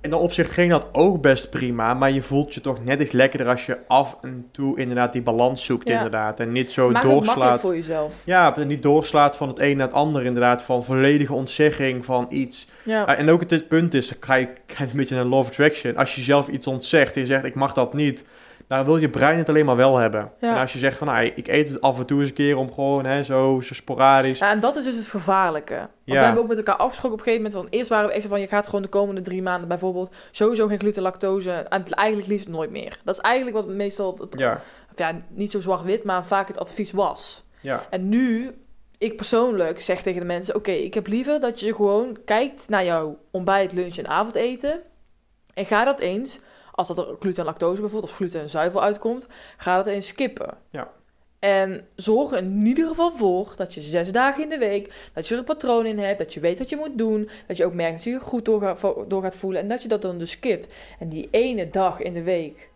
in 0.00 0.10
dat 0.10 0.20
opzicht 0.20 0.50
ging 0.50 0.70
dat 0.70 0.86
ook 0.92 1.20
best 1.20 1.50
prima, 1.50 1.94
maar 1.94 2.10
je 2.10 2.22
voelt 2.22 2.54
je 2.54 2.60
toch 2.60 2.84
net 2.84 3.00
iets 3.00 3.12
lekkerder 3.12 3.48
als 3.48 3.66
je 3.66 3.76
af 3.88 4.16
en 4.22 4.48
toe 4.52 4.78
inderdaad 4.78 5.12
die 5.12 5.22
balans 5.22 5.64
zoekt 5.64 5.88
Ja. 5.88 5.94
inderdaad. 5.96 6.40
En 6.40 6.52
niet 6.52 6.72
zo 6.72 6.90
Maak 6.90 7.02
het 7.02 7.04
makkelijk 7.12 7.34
doorslaat. 7.34 7.60
voor 7.60 7.74
jezelf. 7.74 8.14
Ja, 8.24 8.56
en 8.56 8.66
niet 8.66 8.82
doorslaat 8.82 9.36
van 9.36 9.48
het 9.48 9.58
een 9.58 9.76
naar 9.76 9.86
het 9.86 9.96
ander 9.96 10.24
inderdaad, 10.24 10.62
van 10.62 10.84
volledige 10.84 11.32
ontzegging 11.34 12.04
van 12.04 12.26
iets. 12.30 12.68
Ja, 12.84 13.02
Ah, 13.04 13.18
en 13.18 13.28
ook 13.30 13.50
het, 13.50 13.68
punt 13.68 13.94
is, 13.94 14.08
dan 14.08 14.16
ga 14.20 14.34
je, 14.34 14.48
een 14.78 14.88
beetje 14.94 15.24
law 15.24 15.38
of 15.38 15.46
attraction. 15.48 15.96
Als 15.96 16.14
je 16.14 16.22
zelf 16.22 16.48
iets 16.48 16.66
ontzegt 16.66 17.14
en 17.14 17.20
je 17.20 17.26
zegt, 17.26 17.44
ik 17.44 17.54
mag 17.54 17.72
dat 17.72 17.94
niet, 17.94 18.24
dan 18.68 18.84
wil 18.84 18.96
je 18.96 19.08
brein 19.10 19.38
het 19.38 19.48
alleen 19.48 19.64
maar 19.64 19.76
wel 19.76 19.96
hebben. 19.96 20.30
Ja. 20.40 20.54
En 20.54 20.60
als 20.60 20.72
je 20.72 20.78
zegt 20.78 20.98
van, 20.98 21.06
nou, 21.06 21.24
ik 21.34 21.48
eet 21.48 21.68
het 21.68 21.80
af 21.80 21.98
en 21.98 22.06
toe 22.06 22.20
eens 22.20 22.28
een 22.28 22.34
keer 22.34 22.56
om 22.56 22.72
gewoon, 22.72 23.04
hè, 23.04 23.22
zo, 23.22 23.60
zo 23.60 23.74
sporadisch. 23.74 24.38
Ja, 24.38 24.50
en 24.50 24.60
dat 24.60 24.76
is 24.76 24.84
dus 24.84 24.96
het 24.96 25.06
gevaarlijke. 25.08 25.74
Want 25.74 25.88
Ja. 26.04 26.14
we 26.14 26.20
hebben 26.20 26.42
ook 26.42 26.48
met 26.48 26.56
elkaar 26.56 26.76
afgesproken 26.76 27.12
op 27.18 27.18
een 27.18 27.24
gegeven 27.32 27.44
moment. 27.44 27.62
Want 27.62 27.74
eerst 27.74 27.90
waren 27.90 28.08
we 28.08 28.14
echt 28.14 28.26
van, 28.26 28.40
je 28.40 28.46
gaat 28.48 28.66
gewoon 28.66 28.82
de 28.82 28.88
komende 28.88 29.20
drie 29.20 29.42
maanden 29.42 29.68
bijvoorbeeld 29.68 30.14
sowieso 30.30 30.66
geen 30.66 30.78
gluten, 30.78 31.02
lactose. 31.02 31.50
En 31.50 31.84
eigenlijk 31.90 32.28
liefst 32.28 32.48
nooit 32.48 32.70
meer. 32.70 33.00
Dat 33.04 33.14
is 33.14 33.20
eigenlijk 33.20 33.56
wat 33.56 33.68
meestal, 33.68 34.16
het, 34.20 34.38
Ja, 34.38 34.60
ja, 34.96 35.12
niet 35.28 35.50
zo 35.50 35.60
zwart-wit, 35.60 36.04
maar 36.04 36.24
vaak 36.24 36.48
het 36.48 36.58
advies 36.58 36.92
was. 36.92 37.44
ja, 37.60 37.86
En 37.90 38.08
nu, 38.08 38.50
ik 38.98 39.16
persoonlijk 39.16 39.80
zeg 39.80 40.02
tegen 40.02 40.20
de 40.20 40.26
mensen, 40.26 40.54
oké, 40.54 40.70
ik 40.70 40.94
heb 40.94 41.06
liever 41.06 41.40
dat 41.40 41.60
je 41.60 41.74
gewoon 41.74 42.16
kijkt 42.24 42.68
naar 42.68 42.84
jouw 42.84 43.18
ontbijt, 43.30 43.72
lunch 43.72 43.96
en 43.96 44.06
avondeten. 44.08 44.80
En 45.54 45.66
ga 45.66 45.84
dat 45.84 46.00
eens, 46.00 46.40
als 46.74 46.88
dat 46.88 46.98
er 46.98 47.16
gluten 47.18 47.40
en 47.40 47.44
lactose 47.44 47.80
bijvoorbeeld, 47.80 48.10
of 48.10 48.16
gluten 48.16 48.40
en 48.40 48.50
zuivel 48.50 48.82
uitkomt, 48.82 49.26
ga 49.56 49.76
dat 49.76 49.86
eens 49.86 50.06
skippen. 50.06 50.56
Ja. 50.70 50.90
En 51.38 51.86
zorg 51.94 52.32
er 52.32 52.38
in 52.38 52.66
ieder 52.66 52.88
geval 52.88 53.12
voor 53.12 53.52
dat 53.56 53.74
je 53.74 53.80
zes 53.80 54.12
dagen 54.12 54.42
in 54.42 54.48
de 54.48 54.58
week, 54.58 55.10
dat 55.12 55.26
je 55.28 55.34
er 55.34 55.40
een 55.40 55.46
patroon 55.46 55.86
in 55.86 55.98
hebt, 55.98 56.18
dat 56.18 56.34
je 56.34 56.40
weet 56.40 56.58
wat 56.58 56.68
je 56.68 56.76
moet 56.76 56.98
doen, 56.98 57.28
dat 57.46 57.56
je 57.56 57.64
ook 57.64 57.74
merkt 57.74 57.94
dat 57.94 58.04
je 58.04 58.10
je 58.10 58.20
goed 58.20 58.44
door, 58.44 58.60
gaat- 58.60 59.10
door 59.10 59.22
gaat 59.22 59.34
voelen 59.34 59.60
en 59.60 59.66
dat 59.66 59.82
je 59.82 59.88
dat 59.88 60.02
dan 60.02 60.18
dus 60.18 60.30
skipt. 60.30 60.74
En 60.98 61.08
die 61.08 61.28
ene 61.30 61.70
dag 61.70 62.00
in 62.00 62.12
de 62.14 62.22
week, 62.22 62.70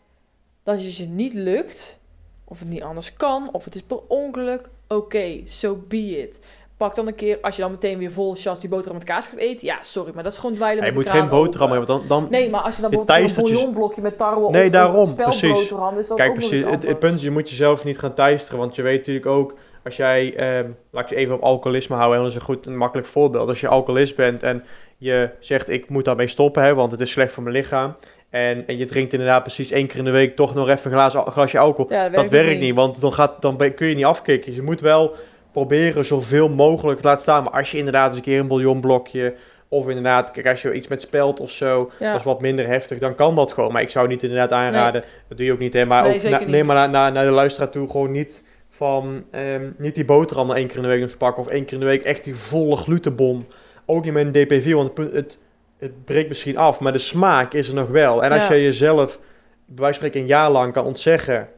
dat 0.63 0.81
het 0.81 0.97
je 0.97 1.07
niet 1.07 1.35
lukt, 1.35 1.99
of 2.45 2.59
het 2.59 2.69
niet 2.69 2.83
anders 2.83 3.13
kan, 3.13 3.53
of 3.53 3.65
het 3.65 3.75
is 3.75 3.83
per 3.83 4.01
ongeluk, 4.09 4.69
oké, 4.89 5.41
so 5.45 5.85
be 5.89 6.21
it. 6.23 6.39
Pak 6.79 6.95
dan 6.95 7.07
een 7.07 7.15
keer, 7.15 7.39
als 7.41 7.57
je 7.57 7.63
dan 7.63 7.71
meteen 7.71 7.99
weer 7.99 8.13
vol 8.13 8.35
chance 8.35 8.61
die 8.61 8.69
boterham 8.69 8.97
met 8.97 9.05
kaas 9.07 9.27
gaat 9.29 9.39
eten, 9.39 9.67
ja, 9.67 9.79
sorry, 9.81 10.11
maar 10.15 10.23
dat 10.23 10.33
is 10.33 10.39
gewoon 10.39 10.55
dweilen 10.55 10.85
Ja, 10.85 10.91
je 10.91 10.97
met 10.97 11.05
moet 11.07 11.15
geen 11.15 11.29
boterham 11.29 11.69
open. 11.69 11.77
hebben, 11.79 11.97
want 11.97 12.09
dan... 12.09 12.21
dan 12.23 12.31
Nee, 12.31 12.51
maar 12.51 12.61
als 12.61 12.75
je 12.77 12.81
dan 12.83 12.91
bijvoorbeeld 12.91 13.37
een 13.37 13.45
je- 13.45 13.53
bouillonblokje 13.53 14.01
met 14.03 14.19
tarwe 14.19 14.51
Nee, 14.51 14.65
of 14.67 14.71
daarom, 14.73 15.09
een 15.09 15.15
precies. 15.15 15.39
speldboterham, 15.39 15.99
is 15.99 16.09
dat 16.09 16.17
Kijk, 16.17 16.29
ook 16.31 16.35
precies, 16.37 16.65
het, 16.65 16.83
het 16.87 16.99
punt 16.99 17.15
is, 17.15 17.23
je 17.23 17.31
moet 17.31 17.51
jezelf 17.51 17.85
niet 17.85 17.99
gaan 17.99 18.15
teisteren, 18.15 18.59
want 18.59 18.75
je 18.75 18.83
weet 18.83 18.99
natuurlijk 18.99 19.27
ook, 19.27 19.55
als 19.85 19.97
jij, 19.97 20.35
ehm, 20.37 20.67
laat 20.91 21.03
ik 21.05 21.11
je 21.11 21.17
even 21.17 21.35
op 21.35 21.43
alcoholisme 21.43 21.97
houden, 21.97 22.17
en 22.17 22.23
dat 22.23 22.33
is 22.33 22.39
een 22.39 22.45
goed, 22.45 22.67
een 22.67 22.77
makkelijk 22.77 23.09
voorbeeld. 23.09 23.49
Als 23.49 23.61
je 23.61 23.69
alcoholist 23.69 24.17
bent 24.17 24.43
en 24.43 24.65
je 24.99 25.31
zegt, 25.41 25.69
ik 25.69 25.89
moet 25.89 26.05
daarmee 26.05 26.27
stoppen, 26.29 26.63
hè, 26.63 26.75
want 26.75 26.91
het 26.91 27.01
is 27.01 27.11
slecht 27.11 27.33
voor 27.33 27.43
mijn 27.43 27.55
lichaam. 27.57 27.97
En, 28.31 28.67
en 28.67 28.77
je 28.77 28.85
drinkt 28.85 29.13
inderdaad 29.13 29.43
precies 29.43 29.71
één 29.71 29.87
keer 29.87 29.99
in 29.99 30.05
de 30.05 30.11
week 30.11 30.37
toch 30.37 30.55
nog 30.55 30.69
even 30.69 30.93
een 30.93 30.99
glaas, 31.11 31.15
glasje 31.33 31.59
alcohol. 31.59 31.93
Ja, 31.93 32.09
dat 32.09 32.31
werkt 32.31 32.61
niet, 32.61 32.75
want 32.75 33.01
dan, 33.01 33.13
gaat, 33.13 33.43
dan 33.43 33.57
kun 33.75 33.87
je 33.89 33.95
niet 33.95 34.05
afkicken. 34.05 34.55
Je 34.55 34.63
moet 34.63 34.81
wel 34.81 35.15
proberen 35.59 36.05
zoveel 36.05 36.49
mogelijk 36.49 37.01
te 37.01 37.07
laten 37.07 37.23
staan. 37.23 37.43
Maar 37.43 37.53
als 37.53 37.71
je 37.71 37.79
inderdaad 37.79 38.09
eens 38.09 38.17
een 38.17 38.23
keer 38.23 38.41
een 38.41 38.47
bouillonblokje... 38.47 39.35
of 39.69 39.89
inderdaad, 39.89 40.31
kijk, 40.31 40.47
als 40.47 40.63
je 40.63 40.73
iets 40.73 40.89
met 40.89 41.01
spelt 41.01 41.41
of 41.41 41.51
zo... 41.51 41.91
Ja. 41.99 42.11
dat 42.11 42.19
is 42.19 42.25
wat 42.27 42.41
minder 42.41 42.67
heftig, 42.67 42.99
dan 42.99 43.15
kan 43.15 43.35
dat 43.35 43.53
gewoon. 43.53 43.73
Maar 43.73 43.83
ik 43.83 43.91
zou 43.91 44.09
niet 44.09 44.23
inderdaad 44.23 44.53
aanraden, 44.53 45.05
dat 45.29 45.37
doe 45.39 45.47
je 45.47 45.53
ook 45.53 45.59
niet. 45.59 45.73
Hè, 45.73 45.85
maar 45.85 46.03
Nee, 46.03 46.15
ook 46.15 46.23
na- 46.31 46.43
neem 46.47 46.67
maar 46.67 46.77
naar, 46.77 46.91
naar, 46.91 47.13
naar 47.13 47.25
de 47.25 47.31
luisteraar 47.31 47.71
toe 47.71 47.91
gewoon 47.91 48.11
niet... 48.11 48.45
van 48.71 49.25
ehm, 49.31 49.71
niet 49.77 49.95
die 49.95 50.05
boterham 50.05 50.51
één 50.51 50.67
keer 50.67 50.77
in 50.77 50.83
de 50.83 50.89
week 50.89 51.09
te 51.09 51.17
pakken... 51.17 51.43
of 51.43 51.49
één 51.49 51.65
keer 51.65 51.73
in 51.75 51.81
de 51.81 51.87
week 51.87 52.03
echt 52.03 52.25
die 52.25 52.37
volle 52.37 52.77
glutenbom. 52.77 53.47
Ook 53.87 54.05
niet 54.05 54.13
met 54.13 54.27
een 54.27 54.33
DPV, 54.47 54.73
want 54.73 54.97
het, 54.97 55.13
het, 55.13 55.39
het 55.79 56.05
breekt 56.05 56.29
misschien 56.29 56.57
af... 56.57 56.81
maar 56.81 56.93
de 56.93 56.99
smaak 56.99 57.53
is 57.53 57.69
er 57.69 57.75
nog 57.75 57.89
wel. 57.89 58.25
En 58.25 58.33
als 58.33 58.49
Ja. 58.49 58.55
je 58.55 58.63
jezelf 58.63 59.19
bij 59.67 59.85
wijze 59.85 59.85
van 59.85 59.95
spreken 59.95 60.21
een 60.21 60.27
jaar 60.27 60.51
lang 60.51 60.73
kan 60.73 60.85
ontzeggen 60.85 61.49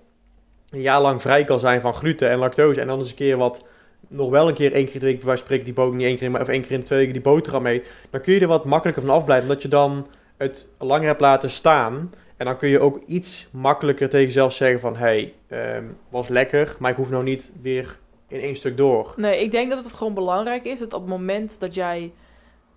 een 0.71 0.80
jaar 0.80 1.00
lang 1.00 1.23
vrij 1.23 1.45
kan 1.45 1.61
zijn 1.61 1.80
van 1.80 1.95
gluten 1.95 2.30
en 2.30 2.38
lactose. 2.38 2.80
En 2.80 2.87
dan 2.87 2.99
eens 2.99 3.09
een 3.11 3.14
keer 3.14 3.37
wat, 3.37 3.64
nog 4.12 4.31
wel 4.31 4.49
een 4.49 4.55
keer 4.55 4.73
één 4.73 4.87
keer 4.90 5.00
wijze 5.00 5.21
van 5.21 5.38
spreken, 5.38 5.64
die 5.64 5.75
boterham, 5.75 5.99
niet 5.99 6.07
één 6.07 6.17
keer, 6.17 6.26
in- 6.26 6.33
maar 6.33 6.40
of 6.40 6.49
één 6.49 6.62
keer 6.62 6.71
in 6.73 6.83
twee 6.83 6.99
weken 6.99 7.12
die 7.12 7.23
boterham 7.23 7.67
eet. 7.67 7.87
Dan 8.11 8.21
kun 8.21 8.35
je 8.35 8.40
er 8.40 8.47
wat 8.47 8.64
makkelijker 8.64 9.02
van 9.07 9.14
afblijven, 9.14 9.49
omdat 9.49 9.62
je 9.62 9.69
dan 9.69 10.07
het 10.37 10.69
langer 10.79 11.07
hebt 11.07 11.21
laten 11.21 11.50
staan. 11.50 12.12
En 12.37 12.47
dan 12.47 12.57
kun 12.57 12.69
je 12.69 12.81
ook 12.81 13.00
iets 13.07 13.49
makkelijker 13.52 14.09
tegen 14.09 14.26
jezelf 14.26 14.52
zeggen 14.52 14.81
van, 14.81 14.97
hey, 14.97 15.35
ehm, 15.49 15.85
was 16.09 16.29
lekker, 16.29 16.76
maar 16.79 16.90
ik 16.90 16.97
hoef 16.97 17.11
nou 17.11 17.23
niet 17.23 17.52
weer 17.62 17.99
in 18.29 18.40
één 18.40 18.57
stuk 18.57 18.76
door. 18.76 19.14
Nee, 19.17 19.40
ik 19.43 19.50
denk 19.50 19.71
dat 19.71 19.85
het 19.85 19.93
gewoon 19.93 20.14
belangrijk 20.14 20.64
is 20.64 20.79
dat 20.79 20.93
op 20.95 21.00
het 21.00 21.11
moment 21.11 21.61
dat 21.61 21.75
jij 21.75 22.12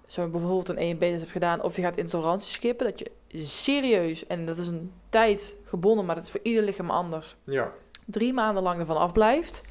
zo 0.08 0.28
bijvoorbeeld 0.28 0.70
een 0.70 0.78
EMB 0.78 1.02
hebt 1.02 1.32
gedaan 1.32 1.62
of 1.64 1.76
je 1.76 1.82
gaat 1.82 1.98
intolerantie 1.98 2.54
skippen, 2.54 2.86
dat 2.86 3.00
je 3.00 3.12
serieus, 3.44 4.28
en 4.28 4.46
dat 4.46 4.58
is 4.58 4.68
een 4.68 4.92
tijd 5.10 5.58
gebonden, 5.66 6.06
maar 6.06 6.16
dat 6.16 6.24
is 6.24 6.32
voor 6.32 6.40
ieder 6.44 6.64
lichaam 6.64 6.90
anders, 6.90 7.36
Ja, 7.44 7.72
drie 8.06 8.34
maanden 8.34 8.64
lang 8.64 8.80
ervan 8.80 8.98
afblijft. 8.98 9.64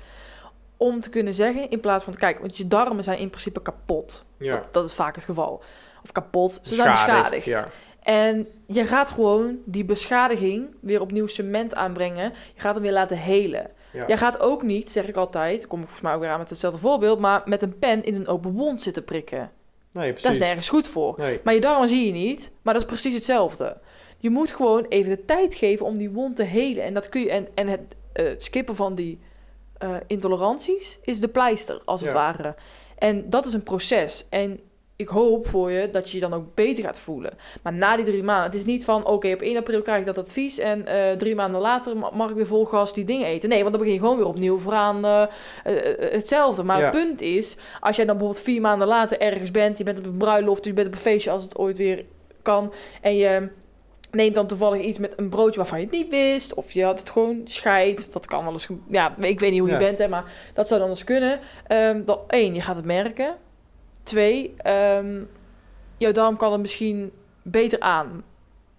Om 0.76 1.00
te 1.00 1.10
kunnen 1.10 1.34
zeggen, 1.34 1.70
in 1.70 1.80
plaats 1.80 2.04
van, 2.04 2.14
kijk, 2.14 2.38
want 2.38 2.56
je 2.56 2.68
darmen 2.68 3.04
zijn 3.04 3.18
in 3.18 3.28
principe 3.28 3.62
kapot. 3.62 4.24
ja. 4.36 4.56
Dat, 4.56 4.68
dat 4.70 4.86
is 4.86 4.94
vaak 4.94 5.14
het 5.14 5.24
geval. 5.24 5.62
Of 6.02 6.12
kapot, 6.12 6.58
ze 6.62 6.74
zijn 6.74 6.90
beschadigd. 6.90 7.44
Ja. 7.44 7.66
En 8.02 8.48
je 8.66 8.84
gaat 8.84 9.10
gewoon 9.10 9.58
die 9.64 9.84
beschadiging 9.84 10.74
weer 10.80 11.00
opnieuw 11.00 11.26
cement 11.26 11.74
aanbrengen. 11.74 12.32
Je 12.54 12.60
gaat 12.60 12.74
hem 12.74 12.82
weer 12.82 12.92
laten 12.92 13.16
helen. 13.16 13.70
Ja. 13.92 14.06
Jij 14.06 14.16
gaat 14.16 14.40
ook 14.40 14.62
niet, 14.62 14.90
zeg 14.90 15.08
ik 15.08 15.16
altijd, 15.16 15.66
kom 15.66 15.78
ik 15.78 15.84
volgens 15.84 16.04
mij 16.04 16.14
ook 16.14 16.20
weer 16.20 16.30
aan 16.30 16.38
met 16.38 16.50
hetzelfde 16.50 16.80
voorbeeld, 16.80 17.18
maar 17.18 17.42
met 17.44 17.62
een 17.62 17.78
pen 17.78 18.02
in 18.02 18.14
een 18.14 18.26
open 18.28 18.52
wond 18.52 18.82
zitten 18.82 19.04
prikken. 19.04 19.50
Nee, 19.92 20.06
precies. 20.06 20.22
Dat 20.22 20.32
is 20.32 20.38
nergens 20.38 20.68
goed 20.68 20.88
voor. 20.88 21.14
Nee. 21.18 21.40
Maar 21.44 21.54
je 21.54 21.60
darmen 21.60 21.88
zie 21.88 22.06
je 22.06 22.12
niet, 22.12 22.50
maar 22.62 22.74
dat 22.74 22.82
is 22.82 22.88
precies 22.88 23.14
hetzelfde. 23.14 23.80
Je 24.18 24.30
moet 24.30 24.50
gewoon 24.50 24.86
even 24.88 25.10
de 25.10 25.24
tijd 25.24 25.54
geven 25.54 25.86
om 25.86 25.98
die 25.98 26.10
wond 26.10 26.36
te 26.36 26.42
helen. 26.42 26.84
En, 26.84 26.94
dat 26.94 27.08
kun 27.08 27.20
je, 27.20 27.30
en, 27.30 27.46
en 27.54 27.68
het, 27.68 27.80
eh, 28.12 28.24
het 28.24 28.42
skippen 28.42 28.76
van 28.76 28.94
die 28.94 29.20
eh, 29.82 29.96
intoleranties 30.06 30.98
is 31.02 31.20
de 31.20 31.28
pleister, 31.28 31.80
als 31.84 32.00
het 32.00 32.10
Ja. 32.10 32.16
ware. 32.16 32.54
En 32.98 33.30
dat 33.30 33.46
is 33.46 33.52
een 33.52 33.62
proces. 33.62 34.26
En 34.30 34.60
ik 34.96 35.08
hoop 35.08 35.46
voor 35.48 35.70
je 35.70 35.90
dat 35.90 36.10
je 36.10 36.16
je 36.20 36.28
dan 36.28 36.32
ook 36.38 36.54
beter 36.54 36.84
gaat 36.84 36.98
voelen. 36.98 37.32
Maar 37.62 37.72
na 37.72 37.96
die 37.96 38.04
drie 38.04 38.22
maanden, 38.22 38.44
het 38.44 38.54
is 38.54 38.64
niet 38.64 38.84
van, 38.84 39.06
oké, 39.06 39.32
op 39.32 39.40
1 39.40 39.56
april 39.56 39.82
krijg 39.82 39.98
ik 39.98 40.06
dat 40.06 40.18
advies 40.18 40.58
en 40.58 40.86
eh, 40.86 41.16
drie 41.16 41.34
maanden 41.34 41.60
later 41.60 41.96
ma- 41.96 42.10
mag 42.14 42.30
ik 42.30 42.36
weer 42.36 42.46
vol 42.46 42.64
gas 42.64 42.94
die 42.94 43.04
dingen 43.04 43.26
eten. 43.26 43.48
Nee, 43.48 43.58
want 43.60 43.70
dan 43.70 43.80
begin 43.80 43.94
je 43.96 44.00
gewoon 44.02 44.16
weer 44.16 44.26
opnieuw 44.26 44.58
vooraan 44.58 45.04
eh, 45.04 45.24
hetzelfde. 45.98 46.62
Maar 46.62 46.78
Ja. 46.78 46.82
het 46.84 46.90
punt 46.94 47.20
is, 47.20 47.56
als 47.80 47.96
jij 47.96 48.04
dan 48.04 48.16
bijvoorbeeld 48.16 48.44
vier 48.44 48.60
maanden 48.60 48.88
later 48.88 49.20
ergens 49.20 49.50
bent, 49.50 49.78
je 49.78 49.84
bent 49.84 49.98
op 49.98 50.04
een 50.04 50.16
bruiloft, 50.16 50.64
je 50.64 50.72
bent 50.72 50.86
op 50.86 50.92
een 50.92 50.98
feestje 50.98 51.30
als 51.30 51.42
het 51.42 51.58
ooit 51.58 51.78
weer 51.78 52.04
kan, 52.42 52.72
en 53.00 53.16
je 53.16 53.48
neemt 54.12 54.34
dan 54.34 54.46
toevallig 54.46 54.82
iets 54.82 54.98
met 54.98 55.12
een 55.16 55.28
broodje 55.28 55.56
waarvan 55.58 55.78
je 55.78 55.84
het 55.84 55.94
niet 55.94 56.10
wist, 56.10 56.54
of 56.54 56.72
je 56.72 56.84
had 56.84 56.98
het 56.98 57.10
gewoon 57.10 57.40
scheid, 57.44 58.12
dat 58.12 58.26
kan 58.26 58.44
wel 58.44 58.52
eens, 58.52 58.68
ja, 58.90 59.16
ik 59.18 59.40
weet 59.40 59.50
niet 59.50 59.60
hoe 59.60 59.68
je 59.68 59.74
Ja. 59.74 59.80
bent, 59.80 59.98
hè, 59.98 60.08
maar 60.08 60.24
dat 60.54 60.68
zou 60.68 60.80
dan 60.80 60.88
eens 60.88 61.04
kunnen. 61.04 61.40
Ehm 61.66 62.04
dan 62.04 62.18
één, 62.28 62.54
je 62.54 62.60
gaat 62.60 62.76
het 62.76 62.84
merken. 62.84 63.36
Twee, 64.02 64.54
ehm, 64.56 65.20
jouw 65.96 66.12
darm 66.12 66.36
kan 66.36 66.52
het 66.52 66.60
misschien 66.60 67.12
beter 67.42 67.80
aan, 67.80 68.24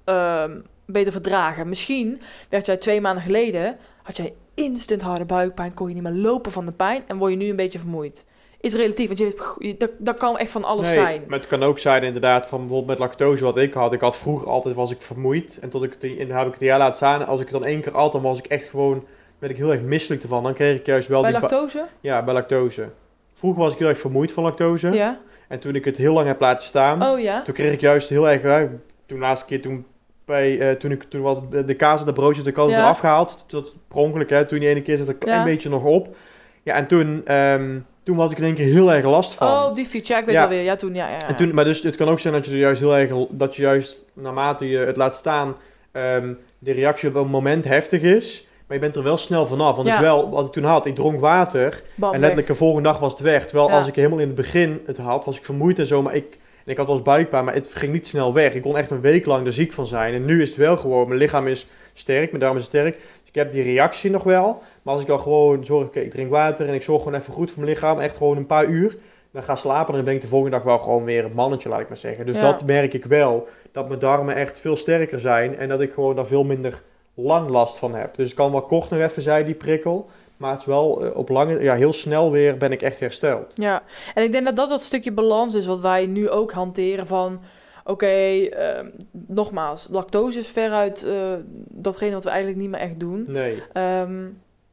ehm, 0.04 0.60
beter 0.86 1.12
verdragen. 1.12 1.70
Misschien 1.70 2.22
werd 2.50 2.66
jij 2.66 2.78
twee 2.78 3.02
maanden 3.02 3.24
geleden, 3.24 3.78
had 4.04 4.18
jij 4.18 4.34
instant 4.54 5.02
harde 5.02 5.26
buikpijn, 5.26 5.74
kon 5.74 5.88
je 5.88 5.94
niet 5.94 6.04
meer 6.04 6.12
lopen 6.12 6.52
van 6.52 6.66
de 6.66 6.72
pijn 6.72 7.04
en 7.08 7.18
word 7.18 7.32
je 7.32 7.38
nu 7.38 7.50
een 7.50 7.56
beetje 7.56 7.80
vermoeid. 7.80 8.26
Is 8.64 8.74
relatief, 8.74 9.08
want 9.08 9.20
je, 9.20 9.56
weet, 9.58 9.80
dat, 9.80 9.90
dat 9.98 10.18
kan 10.18 10.38
echt 10.38 10.52
van 10.52 10.64
alles 10.64 10.86
Nee, 10.86 10.94
zijn. 10.94 11.24
Maar 11.28 11.40
het 11.40 11.48
kan 11.48 11.64
ook 11.64 11.80
zijn 11.80 12.04
inderdaad 12.04 12.48
van 12.48 12.60
bijvoorbeeld 12.60 12.88
met 12.88 13.00
lactose 13.00 13.44
wat 13.44 13.58
ik 13.58 13.74
had. 13.74 13.94
Ik 13.94 14.02
had 14.02 14.16
vroeger 14.18 14.48
altijd 14.48 14.76
was 14.76 14.92
ik 14.92 15.02
vermoeid. 15.02 15.58
En 15.62 15.70
tot 15.70 15.84
ik 15.84 15.94
het, 15.94 16.04
en 16.04 16.28
dan 16.28 16.38
heb 16.38 16.48
ik 16.48 16.52
het 16.54 16.62
een 16.62 16.68
jaar 16.68 16.78
laten 16.80 16.96
staan. 16.96 17.28
Als 17.28 17.40
ik 17.42 17.50
het 17.50 17.60
dan 17.60 17.66
één 17.70 17.82
keer 17.82 17.94
at, 17.94 18.12
dan 18.12 18.22
was 18.22 18.38
ik 18.40 18.46
echt 18.46 18.70
gewoon, 18.70 19.06
werd 19.40 19.52
ik 19.52 19.58
heel 19.58 19.72
erg 19.72 19.82
misselijk 19.82 20.22
ervan. 20.24 20.44
Dan 20.44 20.54
kreeg 20.54 20.76
ik 20.80 20.86
juist 20.86 21.08
wel 21.08 21.22
Bij 21.22 21.32
die... 21.32 21.40
lactose? 21.40 21.86
Ja, 22.00 22.24
bij 22.24 22.34
lactose. 22.34 22.90
Vroeger 23.34 23.62
was 23.62 23.74
ik 23.74 23.80
heel 23.80 23.88
erg 23.88 24.00
vermoeid 24.00 24.32
van 24.32 24.44
lactose. 24.44 24.92
Ja. 24.92 25.20
En 25.48 25.60
toen 25.60 25.76
ik 25.76 25.86
het 25.86 25.98
heel 25.98 26.14
lang 26.14 26.28
heb 26.28 26.40
laten 26.40 26.66
staan, 26.66 27.04
Oh 27.04 27.20
ja. 27.20 27.42
toen 27.42 27.54
kreeg 27.54 27.74
ik 27.74 27.82
juist 27.82 28.10
heel 28.10 28.30
erg... 28.30 28.42
toen 28.42 28.80
de 29.06 29.18
laatste 29.18 29.46
keer, 29.46 29.62
toen, 29.62 29.86
bij, 30.26 30.60
eh, 30.60 30.76
toen 30.76 30.92
ik 30.92 31.04
toen 31.04 31.22
wat 31.22 31.52
de 31.68 31.76
kaas 31.76 32.00
en 32.00 32.06
de 32.06 32.14
broodjes, 32.14 32.46
had 32.46 32.66
het 32.66 32.76
Ja. 32.76 32.82
eraf 32.82 33.00
gehaald. 33.00 33.44
Dat 33.48 33.74
per 33.88 33.98
ongeluk, 33.98 34.30
hè. 34.30 34.46
Toen 34.46 34.60
die 34.60 34.70
ene 34.70 34.82
keer 34.82 34.98
zat 34.98 35.08
er 35.08 35.16
een 35.20 35.28
Ja. 35.28 35.44
beetje 35.44 35.70
nog 35.70 35.84
op. 35.84 36.16
Ja, 36.64 36.74
en 36.74 36.88
toen, 36.88 37.22
ehm, 37.26 37.80
toen 38.04 38.20
had 38.20 38.32
ik 38.32 38.38
in 38.38 38.44
één 38.44 38.54
keer 38.56 38.66
heel 38.74 38.94
erg 38.94 39.06
last 39.06 39.34
van. 39.34 39.48
Oh, 39.48 39.76
die 39.76 39.86
fiets. 39.86 40.08
Ja, 40.08 40.20
ik 40.20 40.26
weet 40.26 40.36
Ja. 40.36 40.44
alweer. 40.44 40.62
Ja, 40.62 40.76
toen. 40.76 40.94
Ja, 40.96 41.08
ja, 41.10 41.14
ja. 41.18 41.28
En 41.28 41.36
toen, 41.36 41.54
maar 41.54 41.66
dus 41.66 41.82
het 41.84 41.96
kan 41.96 42.10
ook 42.10 42.20
zijn 42.20 42.34
dat 42.34 42.46
je 42.46 42.52
er 42.52 42.58
juist 42.58 42.80
heel 42.80 42.96
erg, 42.98 43.12
dat 43.30 43.56
je 43.56 43.62
juist 43.62 44.02
naarmate 44.14 44.70
je 44.70 44.78
het 44.78 44.98
laat 44.98 45.16
staan, 45.16 45.56
ehm, 45.92 46.34
de 46.60 46.72
reactie 46.72 47.10
op 47.10 47.16
een 47.16 47.28
moment 47.28 47.64
heftig 47.66 48.02
is. 48.02 48.48
Maar 48.68 48.78
je 48.78 48.84
bent 48.84 48.96
er 48.96 49.04
wel 49.04 49.18
snel 49.18 49.48
vanaf. 49.48 49.76
Want 49.76 49.88
Ja. 49.88 49.94
ik 49.96 50.00
wel, 50.02 50.30
wat 50.30 50.46
ik 50.46 50.52
toen 50.52 50.64
had, 50.64 50.86
ik 50.86 50.96
dronk 50.96 51.20
water. 51.20 51.84
Bam, 51.96 52.14
en 52.14 52.20
letterlijk 52.20 52.48
de 52.48 52.56
volgende 52.56 52.90
dag 52.90 53.00
was 53.00 53.12
het 53.12 53.22
weg. 53.22 53.46
Terwijl 53.46 53.72
als 53.72 53.88
ik 53.88 53.96
helemaal 53.96 54.20
in 54.20 54.28
het 54.28 54.36
begin 54.36 54.82
het 54.86 54.98
had, 54.98 55.26
was 55.26 55.38
ik 55.38 55.44
vermoeid 55.44 55.80
en 55.80 55.88
zo. 55.88 56.02
Maar 56.02 56.16
ik, 56.16 56.38
en 56.66 56.72
ik 56.72 56.78
had 56.78 56.86
wel 56.86 56.96
eens 56.96 57.04
buikpijn, 57.06 57.46
maar 57.46 57.54
het 57.54 57.70
ging 57.74 57.94
niet 57.94 58.08
snel 58.08 58.34
weg. 58.34 58.54
Ik 58.54 58.62
kon 58.62 58.78
echt 58.78 58.92
een 58.92 59.02
week 59.02 59.26
lang 59.26 59.46
er 59.46 59.54
ziek 59.54 59.74
van 59.74 59.86
zijn. 59.86 60.14
En 60.14 60.26
nu 60.26 60.42
is 60.42 60.50
het 60.50 60.58
wel 60.58 60.78
gewoon, 60.78 61.08
mijn 61.08 61.20
lichaam 61.20 61.48
is 61.48 61.68
sterk, 61.94 62.30
mijn 62.32 62.44
darm 62.44 62.58
is 62.58 62.66
sterk. 62.66 62.94
Dus 62.96 63.30
ik 63.30 63.36
heb 63.36 63.52
die 63.52 63.64
reactie 63.64 64.12
nog 64.12 64.24
wel. 64.24 64.62
Maar 64.84 64.94
als 64.94 65.02
ik 65.02 65.08
dan 65.08 65.20
gewoon 65.20 65.66
zorg, 65.66 65.90
ik 65.92 66.12
drink 66.12 66.30
water 66.30 66.68
en 66.68 66.74
ik 66.74 66.84
zorg 66.84 67.04
gewoon 67.04 67.20
even 67.20 67.34
goed 67.34 67.52
voor 67.52 67.62
mijn 67.64 67.74
lichaam. 67.74 68.00
Echt 68.00 68.18
gewoon 68.18 68.38
een 68.38 68.46
paar 68.46 68.66
uur. 68.66 68.98
Dan 69.32 69.44
ga 69.44 69.56
slapen 69.56 69.88
en 69.90 69.96
dan 69.96 70.04
ben 70.06 70.14
ik 70.14 70.22
de 70.22 70.28
volgende 70.28 70.56
dag 70.56 70.66
wel 70.66 70.80
gewoon 70.80 71.04
weer 71.04 71.26
een 71.26 71.34
mannetje, 71.34 71.70
laat 71.70 71.80
ik 71.80 71.88
maar 71.88 71.98
zeggen. 71.98 72.26
Dus 72.26 72.36
Ja. 72.36 72.42
dat 72.42 72.64
merk 72.66 72.94
ik 72.94 73.06
wel. 73.06 73.48
Dat 73.72 73.88
mijn 73.88 74.00
darmen 74.00 74.36
echt 74.36 74.60
veel 74.60 74.78
sterker 74.78 75.20
zijn. 75.20 75.58
En 75.58 75.70
dat 75.70 75.82
ik 75.82 75.94
gewoon 75.94 76.16
daar 76.16 76.26
veel 76.28 76.44
minder 76.44 76.82
lang 77.14 77.50
last 77.50 77.78
van 77.78 77.96
heb. 77.96 78.16
Dus 78.16 78.28
het 78.28 78.38
kan 78.38 78.52
wel 78.52 78.62
kort 78.62 78.90
nog 78.90 79.00
even 79.00 79.22
zijn, 79.22 79.46
die 79.46 79.54
prikkel. 79.54 80.10
Maar 80.38 80.52
het 80.52 80.60
is 80.60 80.66
wel 80.66 81.06
eh, 81.06 81.16
op 81.18 81.30
lange, 81.30 81.62
ja, 81.64 81.76
heel 81.76 81.94
snel 81.94 82.32
weer 82.32 82.58
ben 82.58 82.72
ik 82.72 82.82
echt 82.82 83.00
hersteld. 83.00 83.52
Ja, 83.56 83.82
en 84.14 84.24
ik 84.24 84.32
denk 84.32 84.46
dat 84.46 84.56
dat 84.56 84.70
dat 84.70 84.82
stukje 84.82 85.12
balans 85.12 85.54
is 85.54 85.66
wat 85.66 85.80
wij 85.80 86.06
nu 86.06 86.30
ook 86.30 86.52
hanteren 86.52 87.08
van... 87.08 87.40
Oké, 87.86 88.06
ehm, 88.08 88.90
nogmaals, 89.12 89.88
lactose 89.92 90.40
is 90.40 90.48
veruit 90.48 91.04
eh, 91.04 91.34
datgene 91.70 92.14
wat 92.14 92.24
we 92.24 92.30
eigenlijk 92.30 92.60
niet 92.62 92.70
meer 92.70 92.80
echt 92.80 93.00
doen. 93.00 93.26
Nee. 93.28 93.64
Ehm, 93.74 94.26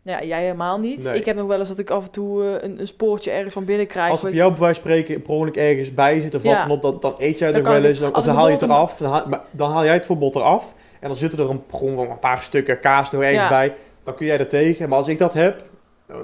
ja, 0.02 0.22
jij 0.22 0.42
helemaal 0.42 0.78
niet. 0.78 1.04
Nee. 1.04 1.14
Ik 1.14 1.24
heb 1.24 1.36
nog 1.36 1.46
wel 1.46 1.58
eens 1.58 1.68
dat 1.68 1.78
ik 1.78 1.90
af 1.90 2.04
en 2.04 2.10
toe 2.10 2.44
eh, 2.44 2.68
een, 2.68 2.80
een 2.80 2.86
spoortje 2.86 3.30
ergens 3.30 3.54
van 3.54 3.64
binnen 3.64 3.86
krijg. 3.86 4.10
Als 4.10 4.18
op 4.20 4.24
Weet- 4.26 4.34
jou 4.34 4.52
bij 4.58 4.72
spreken 4.74 5.22
per 5.22 5.32
ongeluk 5.32 5.56
ergens 5.56 5.94
bij 5.94 6.20
zit 6.20 6.34
of 6.34 6.42
wat 6.42 6.52
Ja. 6.52 6.66
dan 6.66 6.70
op, 6.70 6.82
dan, 6.82 6.96
dan 7.00 7.14
eet 7.16 7.38
jij 7.38 7.52
er 7.52 7.62
wel 7.62 7.76
ik- 7.76 7.84
eens. 7.84 7.98
Dan, 7.98 8.14
of 8.14 8.22
dan 8.24 8.32
ik 8.32 8.38
haal 8.38 8.46
je 8.48 8.52
het 8.52 8.62
eraf. 8.62 8.96
Dan 8.96 9.10
haal, 9.10 9.26
maar 9.28 9.40
dan 9.50 9.70
haal 9.70 9.82
jij 9.84 9.92
het 9.92 9.98
bijvoorbeeld 10.06 10.34
eraf. 10.34 10.74
En 11.00 11.08
dan 11.08 11.16
zitten 11.16 11.38
er 11.38 11.50
een, 11.50 11.62
gewoon 11.70 12.10
een 12.10 12.18
paar 12.18 12.42
stukken 12.42 12.80
kaas 12.80 13.10
nog 13.10 13.22
ergens 13.22 13.42
Ja. 13.42 13.48
bij. 13.48 13.74
Dan 14.04 14.14
kun 14.14 14.26
jij 14.26 14.38
er 14.38 14.48
tegen. 14.48 14.88
Maar 14.88 14.98
als 14.98 15.08
ik 15.08 15.18
dat 15.18 15.34
heb, 15.34 15.62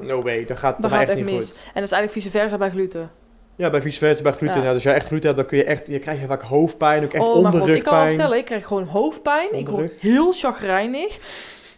no, 0.02 0.22
way. 0.22 0.44
Dan 0.44 0.56
gaat 0.56 0.72
het 0.72 0.82
Dan 0.82 0.90
gaat 0.90 1.00
het 1.00 1.08
echt 1.08 1.18
echt 1.18 1.26
niet 1.28 1.36
mis. 1.36 1.46
goed. 1.50 1.56
En 1.56 1.72
dat 1.74 1.82
is 1.82 1.92
eigenlijk 1.92 2.12
vice 2.12 2.38
versa 2.38 2.56
bij 2.56 2.70
gluten. 2.70 3.10
Ja, 3.56 3.70
bij 3.70 3.80
vice 3.82 3.98
versa, 3.98 4.22
bij 4.22 4.32
gluten. 4.32 4.56
Ja. 4.60 4.62
Ja. 4.66 4.72
als 4.72 4.82
jij 4.82 4.94
echt 4.94 5.06
gluten 5.06 5.24
hebt, 5.26 5.36
dan 5.40 5.46
kun 5.48 5.58
je 5.58 5.64
echt... 5.64 5.86
Je 5.86 5.98
krijgt 5.98 6.26
vaak 6.26 6.42
hoofdpijn, 6.42 7.04
ook 7.04 7.12
echt 7.12 7.24
oh 7.24 7.32
god, 7.50 7.68
ik 7.68 7.82
kan 7.82 7.98
wel 7.98 8.06
vertellen, 8.06 8.38
ik 8.38 8.44
krijg 8.44 8.66
gewoon 8.66 8.84
hoofdpijn. 8.86 9.52
Ik 9.52 9.68
word 9.68 9.92
heel 10.00 10.32
chagrijnig. 10.32 11.18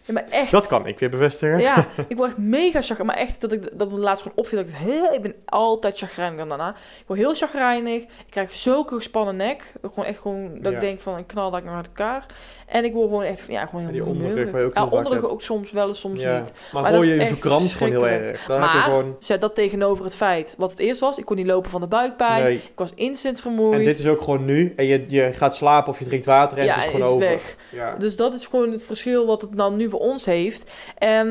Ja, 0.09 0.15
maar 0.15 0.29
echt. 0.29 0.51
Dat 0.51 0.67
kan 0.67 0.87
ik 0.87 0.99
weer 0.99 1.09
bevestigen. 1.09 1.59
Ja, 1.59 1.87
ik 2.07 2.17
word 2.17 2.37
mega 2.37 2.81
chagrijnig. 2.81 3.15
Maar 3.15 3.25
echt, 3.25 3.41
dat 3.41 3.51
ik 3.51 3.79
dat 3.79 3.91
me 3.91 3.97
laatst 3.97 4.21
gewoon 4.23 4.37
opviel. 4.37 4.57
Dat 4.57 4.67
ik, 4.67 4.75
heel, 4.75 5.13
ik 5.13 5.21
ben 5.21 5.35
altijd 5.45 5.97
chagrijnig 5.97 6.37
dan 6.37 6.49
daarna. 6.49 6.69
Ik 6.69 7.03
word 7.07 7.19
heel 7.19 7.33
chagrijnig. 7.33 8.01
Ik 8.01 8.09
krijg 8.29 8.51
zulke 8.51 8.95
gespannen 8.95 9.35
nek. 9.35 9.73
Gewoon 9.81 10.05
echt 10.05 10.19
gewoon, 10.19 10.53
dat 10.53 10.71
Ja. 10.71 10.77
ik 10.77 10.79
denk 10.79 10.99
van, 10.99 11.17
ik 11.17 11.27
knal 11.27 11.51
dat 11.51 11.61
ik 11.61 11.67
uit 11.67 11.87
elkaar. 11.87 12.25
En 12.69 12.85
ik 12.85 12.93
word 12.93 13.07
gewoon 13.07 13.23
echt, 13.23 13.45
ja, 13.47 13.65
gewoon 13.65 13.85
En 13.85 13.93
heel 13.93 14.13
die 14.13 14.21
waar 14.51 14.61
je 14.61 14.67
ook 14.67 14.75
Ja, 14.75 15.27
ook 15.27 15.41
soms 15.41 15.71
wel 15.71 15.87
eens, 15.87 15.99
soms 15.99 16.21
Ja. 16.21 16.39
niet. 16.39 16.51
Maar, 16.71 16.81
Maar 16.81 16.91
dat 16.91 17.05
je 17.05 17.13
je 17.13 17.25
verkrampt 17.25 17.71
gewoon 17.71 17.91
heel 17.91 18.07
erg. 18.07 18.45
Dan 18.45 18.61
heb 18.61 18.69
je 18.69 18.75
Maar, 18.75 18.83
gewoon... 18.83 19.15
zet 19.19 19.41
dat 19.41 19.55
tegenover 19.55 20.03
het 20.03 20.15
feit 20.15 20.55
wat 20.57 20.69
het 20.69 20.79
eerst 20.79 20.99
was. 21.01 21.17
Ik 21.17 21.25
kon 21.25 21.35
niet 21.35 21.45
lopen 21.45 21.69
van 21.69 21.81
de 21.81 21.87
buikpijn. 21.87 22.43
Nee. 22.43 22.55
Ik 22.55 22.71
was 22.75 22.91
instant 22.95 23.35
En 23.35 23.41
vermoeid. 23.41 23.85
dit 23.85 23.99
is 23.99 24.07
ook 24.07 24.21
gewoon 24.21 24.45
nu. 24.45 24.73
En 24.75 24.85
je, 24.85 25.05
je 25.07 25.31
gaat 25.33 25.55
slapen 25.55 25.91
of 25.93 25.99
je 25.99 26.05
drinkt 26.05 26.25
water 26.25 26.57
en 26.57 26.65
ja, 26.65 26.73
het 26.73 26.79
is 26.79 26.85
het 26.85 26.93
gewoon 26.93 27.07
is 27.07 27.13
over. 27.13 27.27
weg. 27.27 27.57
Ja. 27.71 27.95
Dus 27.97 28.15
dat 28.15 28.33
is 28.33 28.47
gewoon 28.47 28.71
het 28.71 28.85
verschil 28.85 29.25
wat 29.25 29.41
het 29.41 29.55
dan 29.57 29.75
nu 29.75 29.89
voor 29.89 29.99
ons 29.99 30.25
heeft. 30.25 30.71
En 30.97 31.27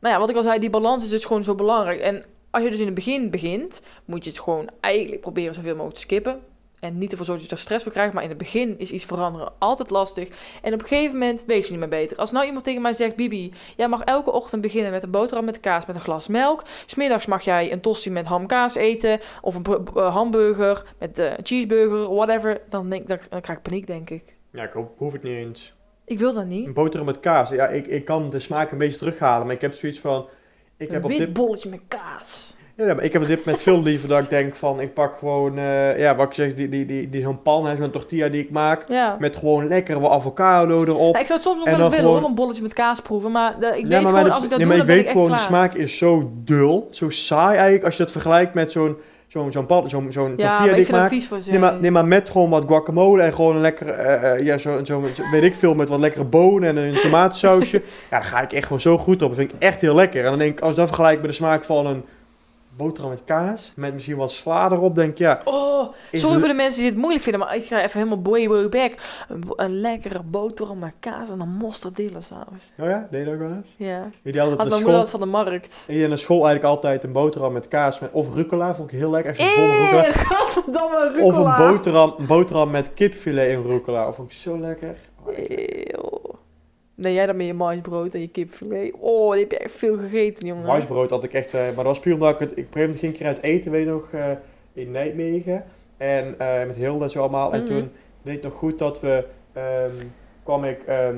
nou 0.00 0.14
ja, 0.14 0.18
wat 0.18 0.30
ik 0.30 0.36
al 0.36 0.42
zei, 0.42 0.58
die 0.58 0.70
balans 0.70 1.04
is 1.04 1.10
dus 1.10 1.24
gewoon 1.24 1.44
zo 1.44 1.54
belangrijk. 1.54 2.00
En 2.00 2.26
als 2.50 2.62
je 2.62 2.70
dus 2.70 2.78
in 2.80 2.86
het 2.86 2.94
begin 2.94 3.30
begint, 3.30 3.82
moet 4.04 4.24
je 4.24 4.30
het 4.30 4.40
gewoon 4.40 4.68
eigenlijk 4.80 5.20
proberen 5.20 5.54
zoveel 5.54 5.72
mogelijk 5.72 5.94
te 5.94 6.00
skippen. 6.00 6.40
En 6.82 6.98
niet 6.98 7.10
ervoor 7.10 7.26
zorgen 7.26 7.42
dat 7.44 7.50
je 7.50 7.56
er 7.56 7.62
stress 7.62 7.82
voor 7.84 7.92
krijgt. 7.92 8.12
Maar 8.12 8.22
in 8.22 8.28
het 8.28 8.38
begin 8.38 8.78
is 8.78 8.90
iets 8.90 9.04
veranderen 9.04 9.52
altijd 9.58 9.90
lastig. 9.90 10.28
En 10.62 10.74
op 10.74 10.80
een 10.80 10.86
gegeven 10.86 11.18
moment 11.18 11.44
weet 11.46 11.64
je 11.64 11.70
niet 11.70 11.80
meer 11.80 11.88
beter. 11.88 12.16
Als 12.16 12.30
nou 12.30 12.46
iemand 12.46 12.64
tegen 12.64 12.82
mij 12.82 12.92
zegt, 12.92 13.16
Bibi, 13.16 13.52
jij 13.76 13.88
mag 13.88 14.00
elke 14.02 14.32
ochtend 14.32 14.62
beginnen 14.62 14.90
met 14.90 15.02
een 15.02 15.10
boterham 15.10 15.44
met 15.44 15.60
kaas 15.60 15.86
met 15.86 15.96
een 15.96 16.02
glas 16.02 16.28
melk. 16.28 16.62
Smiddags 16.86 17.26
mag 17.26 17.42
jij 17.42 17.72
een 17.72 17.80
tosti 17.80 18.10
met 18.10 18.26
hamkaas 18.26 18.74
eten. 18.74 19.20
Of 19.40 19.54
een 19.54 19.62
b- 19.62 19.90
hamburger 19.94 20.82
met 20.98 21.18
eh, 21.18 21.26
een 21.30 21.36
cheeseburger, 21.46 22.14
whatever. 22.14 22.60
Dan, 22.68 22.88
denk, 22.90 23.08
dan, 23.08 23.18
dan 23.30 23.40
krijg 23.40 23.58
ik 23.58 23.64
paniek, 23.64 23.86
denk 23.86 24.10
ik. 24.10 24.36
Ja, 24.52 24.62
ik 24.64 24.72
hoop- 24.72 24.94
hoef 24.98 25.12
het 25.12 25.22
niet 25.22 25.36
eens. 25.36 25.74
Ik 26.04 26.18
wil 26.18 26.32
dat 26.32 26.46
niet. 26.46 26.66
Een 26.66 26.72
boterham 26.72 27.06
met 27.06 27.20
kaas. 27.20 27.50
Ja, 27.50 27.66
ik, 27.68 27.86
ik 27.86 28.04
kan 28.04 28.30
de 28.30 28.40
smaak 28.40 28.70
een 28.72 28.78
beetje 28.78 28.98
terughalen, 28.98 29.46
maar 29.46 29.54
ik 29.54 29.60
heb 29.60 29.74
zoiets 29.74 30.00
van... 30.00 30.28
Ik 30.76 30.88
Een 30.88 30.94
heb, 30.94 31.04
op 31.04 31.10
wit 31.10 31.18
dit, 31.18 31.32
bolletje 31.32 31.68
met 31.68 31.80
kaas. 31.88 32.51
Ja, 32.76 32.94
maar 32.94 33.04
ik 33.04 33.12
heb 33.12 33.26
dit 33.26 33.44
moment 33.44 33.62
veel 33.62 33.82
liever 33.82 34.08
dat 34.08 34.22
ik 34.22 34.30
denk 34.30 34.56
van... 34.56 34.80
Ik 34.80 34.94
pak 34.94 35.16
gewoon, 35.18 35.58
eh, 35.58 35.98
ja, 35.98 36.16
wat 36.16 36.26
ik 36.26 36.34
zeg, 36.34 36.54
die, 36.54 36.68
die, 36.68 36.86
die, 36.86 37.10
die, 37.10 37.22
zo'n 37.22 37.42
pan, 37.42 37.76
zo'n 37.80 37.90
tortilla 37.90 38.28
die 38.28 38.42
ik 38.42 38.50
maak. 38.50 38.88
Ja. 38.88 39.16
Met 39.18 39.36
gewoon 39.36 39.66
lekker 39.68 40.00
wat 40.00 40.10
avocado 40.10 40.82
erop. 40.84 41.14
Ja, 41.14 41.20
ik 41.20 41.26
zou 41.26 41.38
het 41.38 41.48
soms 41.48 41.58
nog 41.58 41.66
En 41.66 41.72
wel 41.76 41.80
eens 41.80 41.88
willen 41.90 42.04
gewoon- 42.04 42.20
hoor, 42.20 42.28
een 42.28 42.34
bolletje 42.34 42.62
met 42.62 42.72
kaas 42.74 43.00
proeven. 43.00 43.30
Maar 43.30 43.56
de- 43.60 43.66
ik 43.66 43.72
Ja, 43.74 43.80
weet 43.82 43.90
maar 43.90 44.00
gewoon, 44.08 44.24
de- 44.24 44.30
als 44.32 44.44
ik 44.44 44.50
dat 44.50 44.58
nee, 44.58 44.68
doe, 44.68 44.76
maar 44.76 44.86
dan 44.86 44.96
ik 44.96 45.02
weet 45.02 45.04
echt 45.04 45.12
gewoon, 45.12 45.26
klaar. 45.26 45.38
de 45.38 45.44
smaak 45.44 45.74
is 45.74 45.98
zo 45.98 46.30
dul, 46.34 46.88
zo 46.90 47.10
saai 47.10 47.54
eigenlijk. 47.54 47.84
Als 47.84 47.96
je 47.96 48.02
dat 48.02 48.12
vergelijkt 48.12 48.54
met 48.54 48.72
zo'n 48.72 48.96
zo'n 49.26 49.52
zo'n 49.52 49.66
pan, 49.66 49.88
zo'n 49.90 50.06
zo'n 50.12 50.32
ja, 50.36 50.48
tortilla 50.56 50.72
die 50.74 50.82
ik 50.82 50.88
ik 50.88 50.94
maak. 50.94 51.08
vies. 51.08 51.46
Nee 51.46 51.58
maar, 51.58 51.74
nee, 51.80 51.90
maar 51.90 52.04
met 52.06 52.30
gewoon 52.30 52.50
wat 52.50 52.64
guacamole 52.66 53.22
en 53.22 53.32
gewoon 53.32 53.54
een 53.54 53.60
lekker, 53.60 53.88
eh, 53.88 54.44
ja, 54.44 54.58
zo, 54.58 54.84
zo, 54.84 55.02
zo- 55.16 55.22
weet 55.32 55.42
ik 55.42 55.54
veel, 55.54 55.74
met 55.74 55.88
wat 55.88 55.98
lekkere 56.00 56.24
bonen 56.24 56.68
en 56.68 56.76
een 56.76 57.00
tomatensausje. 57.00 57.76
ja, 58.10 58.18
daar 58.18 58.22
ga 58.24 58.40
ik 58.40 58.52
echt 58.52 58.64
gewoon 58.64 58.80
zo 58.80 58.98
goed 58.98 59.22
op. 59.22 59.28
Dat 59.28 59.38
vind 59.38 59.52
ik 59.52 59.62
echt 59.62 59.80
heel 59.80 59.94
lekker. 59.94 60.24
En 60.24 60.30
dan 60.30 60.38
denk 60.38 60.52
ik, 60.52 60.60
als 60.60 60.70
ik 60.70 60.76
dat 60.76 60.86
vergelijk 60.86 61.20
met 61.20 61.30
de 61.30 61.36
smaak 61.36 61.64
van 61.64 61.86
een 61.86 62.04
boterham 62.76 63.10
met 63.10 63.24
kaas, 63.24 63.72
met 63.76 63.94
misschien 63.94 64.16
wat 64.16 64.32
sla 64.32 64.70
erop, 64.70 64.94
denk 64.94 65.18
ja. 65.18 65.40
Oh, 65.44 65.88
sorry 66.12 66.38
voor 66.38 66.48
de 66.48 66.54
mensen 66.54 66.80
die 66.80 66.90
het 66.90 66.98
moeilijk 66.98 67.22
vinden, 67.22 67.40
maar 67.40 67.56
ik 67.56 67.64
ga 67.64 67.82
even 67.82 68.00
helemaal 68.00 68.32
way, 68.32 68.48
way 68.48 68.68
back. 68.68 68.94
Een, 69.28 69.42
een 69.56 69.80
lekkere 69.80 70.22
boterham 70.22 70.78
met 70.78 70.92
kaas 71.00 71.30
en 71.30 71.38
dan 71.38 71.48
mosterdilla 71.48 72.20
saus. 72.20 72.72
Oh 72.78 72.86
ja, 72.88 73.08
deed 73.10 73.20
je 73.20 73.24
dat 73.24 73.34
ook 73.34 73.40
wel 73.40 73.50
eens? 73.56 73.74
Ja. 73.76 74.08
Jullie 74.22 74.40
hadden 74.40 74.58
Had 74.58 74.68
mijn 74.68 74.82
moeder 74.82 74.88
school, 74.90 74.92
dat 74.92 75.10
van 75.10 75.20
de 75.20 75.26
markt. 75.26 75.84
en 75.88 75.94
je 75.94 76.08
naar 76.08 76.18
school 76.18 76.44
eigenlijk 76.46 76.74
altijd 76.74 77.04
een 77.04 77.12
boterham 77.12 77.52
met 77.52 77.68
kaas 77.68 77.98
met, 77.98 78.10
of 78.12 78.34
rucola, 78.34 78.74
vond 78.74 78.92
ik 78.92 78.98
heel 78.98 79.10
lekker. 79.10 79.36
Zo'n 79.36 79.46
vol 79.48 79.64
rucola. 81.12 81.24
Of 81.24 81.34
een 81.36 81.66
boterham, 81.66 82.14
een 82.18 82.26
boterham 82.26 82.70
met 82.70 82.94
kipfilet 82.94 83.50
en 83.50 83.62
rucola. 83.62 84.12
Vond 84.12 84.30
ik 84.30 84.36
zo 84.36 84.58
lekker. 84.58 84.96
Oh, 85.24 85.34
Eeuw. 85.36 86.40
Nee, 87.02 87.14
jij 87.14 87.26
dan 87.26 87.36
met 87.36 87.46
je 87.46 87.54
maisbrood 87.54 88.14
en 88.14 88.20
je 88.20 88.28
kipfilet. 88.28 88.92
Oh, 89.00 89.30
die 89.32 89.40
heb 89.40 89.50
je 89.50 89.58
echt 89.58 89.72
veel 89.74 89.96
gegeten, 89.98 90.48
jongen. 90.48 90.66
Maisbrood 90.66 91.10
had 91.10 91.24
ik 91.24 91.32
echt, 91.32 91.54
eh, 91.54 91.60
maar 91.60 91.74
dat 91.74 91.84
was 91.84 92.00
puur 92.00 92.14
omdat 92.14 92.32
ik 92.34 92.38
het, 92.38 92.50
ik 92.50 92.56
op 92.58 92.58
een 92.58 92.64
gegeven 92.64 92.80
moment 92.80 92.98
ging 92.98 93.12
een 93.12 93.18
keer 93.18 93.26
uit 93.26 93.42
eten, 93.42 93.70
weet 93.70 93.84
je 93.84 93.90
nog, 93.90 94.12
eh, 94.12 94.30
in 94.72 94.90
Nijmegen. 94.90 95.64
En 95.96 96.34
eh, 96.38 96.66
met 96.66 96.76
Hilde 96.76 97.04
en 97.04 97.10
zo 97.10 97.20
allemaal. 97.20 97.52
En 97.52 97.58
Mhm. 97.62 97.68
toen 97.68 97.90
weet 98.22 98.36
ik 98.36 98.42
nog 98.42 98.54
goed 98.54 98.78
dat 98.78 99.00
we, 99.00 99.24
ehm, 99.52 99.90
kwam 100.42 100.64
ik, 100.64 100.78
ehm, 100.86 101.16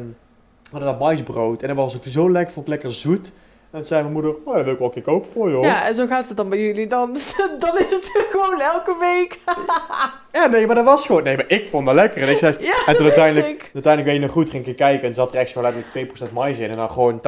we 0.62 0.70
hadden 0.70 0.88
dat 0.90 0.98
maisbrood. 0.98 1.62
En 1.62 1.68
dat 1.68 1.76
was 1.76 1.96
ook 1.96 2.04
zo 2.04 2.30
lekker, 2.30 2.52
vond 2.52 2.66
ik 2.66 2.72
lekker 2.72 2.92
zoet. 2.92 3.32
En 3.74 3.84
zei 3.84 4.00
mijn 4.00 4.12
moeder, 4.12 4.34
oh, 4.44 4.54
dat 4.54 4.64
wil 4.64 4.72
ik 4.72 4.78
wel 4.78 4.88
een 4.88 4.94
keer 4.94 5.02
kopen 5.02 5.30
voor 5.30 5.48
je 5.48 5.54
hoor. 5.54 5.64
Ja, 5.64 5.86
en 5.86 5.94
zo 5.94 6.06
gaat 6.06 6.28
het 6.28 6.36
dan 6.36 6.48
bij 6.48 6.58
jullie 6.58 6.86
dan. 6.86 7.12
dan 7.58 7.78
is 7.78 7.90
het 7.90 8.10
gewoon 8.32 8.60
elke 8.60 8.96
week. 9.00 9.38
Ja, 10.32 10.46
nee, 10.46 10.66
maar 10.66 10.74
dat 10.74 10.84
was 10.84 11.06
gewoon... 11.06 11.22
Nee, 11.22 11.36
maar 11.36 11.44
ik 11.48 11.68
vond 11.68 11.86
dat 11.86 11.94
lekker. 11.94 12.22
En 12.22 12.28
ik 12.28 12.38
zei... 12.38 12.56
Ja, 12.60 12.72
en 12.72 12.82
dat 12.86 12.94
toen 12.94 13.04
uiteindelijk, 13.04 13.46
ik. 13.46 13.70
uiteindelijk 13.74 14.04
weet 14.04 14.14
je 14.14 14.26
nog 14.26 14.30
goed, 14.30 14.50
ging 14.50 14.66
ik 14.66 14.76
kijken 14.76 15.08
en 15.08 15.14
zat 15.14 15.32
er 15.32 15.38
echt 15.38 15.50
zo 15.50 15.62
letterlijk 15.62 16.28
2% 16.28 16.32
mais 16.32 16.58
in 16.58 16.70
en 16.70 16.76
dan 16.76 16.90
gewoon 16.90 17.18
80% 17.18 17.22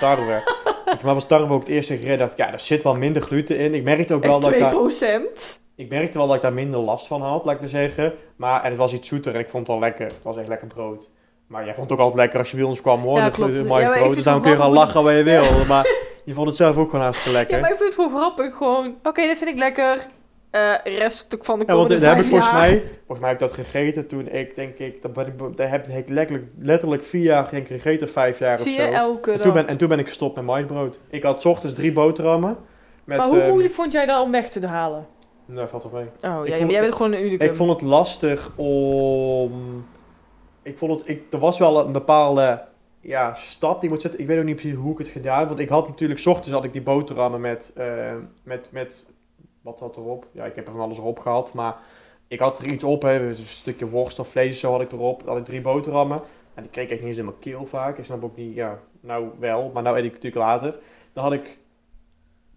tarwe. 0.00 0.42
voor 0.84 1.04
mij 1.04 1.14
was 1.14 1.26
tarwe 1.26 1.52
ook 1.52 1.60
het 1.60 1.68
eerste 1.68 1.96
gereed. 1.96 2.18
dacht 2.18 2.32
ik, 2.32 2.38
ja, 2.38 2.52
er 2.52 2.58
zit 2.58 2.82
wel 2.82 2.94
minder 2.94 3.22
gluten 3.22 3.58
in. 3.58 3.74
Ik 3.74 3.84
merkte 3.84 4.14
ook 4.14 4.24
wel 4.24 4.40
dat 4.40 4.52
ik, 4.52 4.60
daar, 4.60 4.72
2%. 4.72 5.58
ik 5.76 5.88
merkte 5.88 6.18
wel 6.18 6.26
dat 6.26 6.36
ik 6.36 6.42
daar 6.42 6.52
minder 6.52 6.80
last 6.80 7.06
van 7.06 7.22
had, 7.22 7.44
laat 7.44 7.54
ik 7.54 7.60
maar 7.60 7.68
zeggen. 7.68 8.12
Maar 8.36 8.62
en 8.62 8.68
het 8.68 8.78
was 8.78 8.92
iets 8.92 9.08
zoeter 9.08 9.34
en 9.34 9.40
ik 9.40 9.48
vond 9.48 9.66
het 9.66 9.76
wel 9.76 9.88
lekker. 9.88 10.06
Het 10.06 10.24
was 10.24 10.36
echt 10.36 10.48
lekker 10.48 10.68
brood. 10.68 11.10
Maar 11.50 11.64
jij 11.64 11.74
vond 11.74 11.90
het 11.90 11.98
ook 11.98 12.04
altijd 12.04 12.20
lekker 12.20 12.38
als 12.38 12.50
je 12.50 12.56
bij 12.56 12.66
ons 12.66 12.80
kwam 12.80 13.00
hoor. 13.00 13.18
Ja, 13.18 13.30
klopt. 13.30 13.54
Ja, 13.54 13.62
mais 13.62 13.82
vind 13.82 13.94
brood. 13.94 14.14
Dus 14.14 14.24
dan 14.24 14.42
kun 14.42 14.50
je 14.50 14.56
gaan 14.56 14.72
lachen 14.72 15.02
wat 15.02 15.12
je 15.12 15.22
wil. 15.22 15.64
Maar 15.68 15.86
je 16.24 16.34
vond 16.34 16.46
het 16.46 16.56
zelf 16.56 16.76
ook 16.76 16.90
gewoon 16.90 17.04
hartstikke 17.04 17.38
lekker. 17.38 17.54
Ja, 17.54 17.60
maar 17.60 17.70
ik 17.70 17.76
vind 17.76 17.94
het 17.94 18.02
gewoon 18.02 18.20
grappig. 18.20 18.56
Gewoon, 18.56 18.94
oké, 19.02 19.22
dit 19.22 19.38
vind 19.38 19.50
ik 19.50 19.58
lekker. 19.58 20.06
Eh 20.50 20.74
rest 20.84 21.36
van 21.40 21.58
de 21.58 21.64
Ja, 21.66 21.74
want 21.74 21.88
komende 21.88 21.94
ik 21.94 22.12
vijf 22.12 22.28
volgens 22.28 22.50
jaar. 22.50 22.58
mij, 22.58 22.82
volgens 23.06 23.18
mij 23.20 23.28
heb 23.28 23.40
ik 23.40 23.46
dat 23.46 23.52
gegeten 23.52 24.06
toen 24.06 24.28
ik, 24.28 24.54
denk 24.54 24.78
ik, 24.78 25.02
dat 25.02 25.14
dat 25.56 25.68
heb 25.68 25.88
ik 25.88 26.08
letterlijk, 26.08 26.46
letterlijk 26.58 27.04
vier 27.04 27.22
jaar 27.22 27.54
ik, 27.54 27.66
gegeten, 27.66 28.08
vijf 28.08 28.38
jaar 28.38 28.58
Zie 28.58 28.72
of 28.72 28.78
je, 28.78 28.90
zo. 28.90 28.96
elke 28.98 29.32
En 29.32 29.40
toen, 29.40 29.52
ben, 29.52 29.66
en 29.66 29.76
toen 29.76 29.88
ben 29.88 29.98
ik 29.98 30.06
gestopt 30.06 30.36
met 30.36 30.44
maisbrood. 30.44 30.98
Ik 31.08 31.22
had 31.22 31.46
ochtends 31.46 31.74
drie 31.74 31.92
boterhammen. 31.92 32.56
Met, 33.04 33.18
maar 33.18 33.26
hoe 33.26 33.40
ehm, 33.40 33.48
moeilijk 33.48 33.74
vond 33.74 33.92
jij 33.92 34.06
dat 34.06 34.22
om 34.22 34.30
weg 34.30 34.48
te 34.48 34.66
halen? 34.66 35.06
Nee, 35.44 35.66
valt 35.66 35.82
wel 35.82 35.92
mee. 35.92 36.32
Oh, 36.32 36.46
ja, 36.46 36.56
jij 36.56 36.80
bent 36.80 36.94
gewoon 36.94 37.12
een 37.12 37.24
unicum. 37.24 37.48
Ik 37.48 37.56
vond 37.56 37.70
het 37.70 37.80
lastig 37.80 38.50
om... 38.56 39.84
Ik 40.70 40.78
vond 40.78 40.98
het... 40.98 41.08
Ik, 41.08 41.32
er 41.32 41.38
was 41.38 41.58
wel 41.58 41.86
een 41.86 41.92
bepaalde 41.92 42.64
ja, 43.00 43.34
stap 43.34 43.80
die 43.80 43.90
moet 43.90 44.00
zetten. 44.00 44.20
Ik 44.20 44.26
weet 44.26 44.38
ook 44.38 44.44
niet 44.44 44.56
precies 44.56 44.76
hoe 44.76 44.92
ik 44.92 44.98
het 44.98 45.08
gedaan 45.08 45.38
heb. 45.38 45.48
Want 45.48 45.60
ik 45.60 45.68
had 45.68 45.88
natuurlijk... 45.88 46.26
ochtends 46.26 46.50
had 46.50 46.64
ik 46.64 46.72
die 46.72 46.82
boterhammen 46.82 47.40
met... 47.40 47.72
eh, 47.74 48.14
met, 48.42 48.68
met 48.72 49.10
wat 49.62 49.78
had 49.80 49.96
erop? 49.96 50.26
Ja, 50.32 50.44
ik 50.44 50.54
heb 50.54 50.66
er 50.66 50.72
van 50.72 50.80
alles 50.80 50.98
erop 50.98 51.18
gehad. 51.18 51.52
Maar 51.52 51.76
ik 52.28 52.38
had 52.38 52.58
er 52.58 52.66
iets 52.66 52.84
op. 52.84 53.02
Hè, 53.02 53.28
een 53.28 53.36
stukje 53.36 53.88
worst 53.88 54.18
of 54.18 54.28
vlees 54.28 54.60
zo 54.60 54.72
had 54.72 54.80
ik 54.80 54.92
erop. 54.92 55.18
Dan 55.18 55.28
had 55.28 55.38
ik 55.38 55.44
drie 55.44 55.60
boterhammen. 55.60 56.20
En 56.54 56.62
die 56.62 56.70
kreeg 56.70 56.84
ik 56.84 56.90
echt 56.90 57.00
niet 57.00 57.08
eens 57.08 57.18
in 57.18 57.24
mijn 57.24 57.38
keel 57.38 57.66
vaak. 57.66 57.98
Ik 57.98 58.04
snap 58.04 58.24
ook 58.24 58.36
niet... 58.36 58.54
Ja, 58.54 58.78
nou 59.00 59.28
wel. 59.38 59.70
Maar 59.74 59.82
nou 59.82 59.98
eet 59.98 60.04
ik 60.04 60.12
natuurlijk 60.12 60.44
later. 60.44 60.78
Dan 61.12 61.24
had 61.24 61.32
ik... 61.32 61.58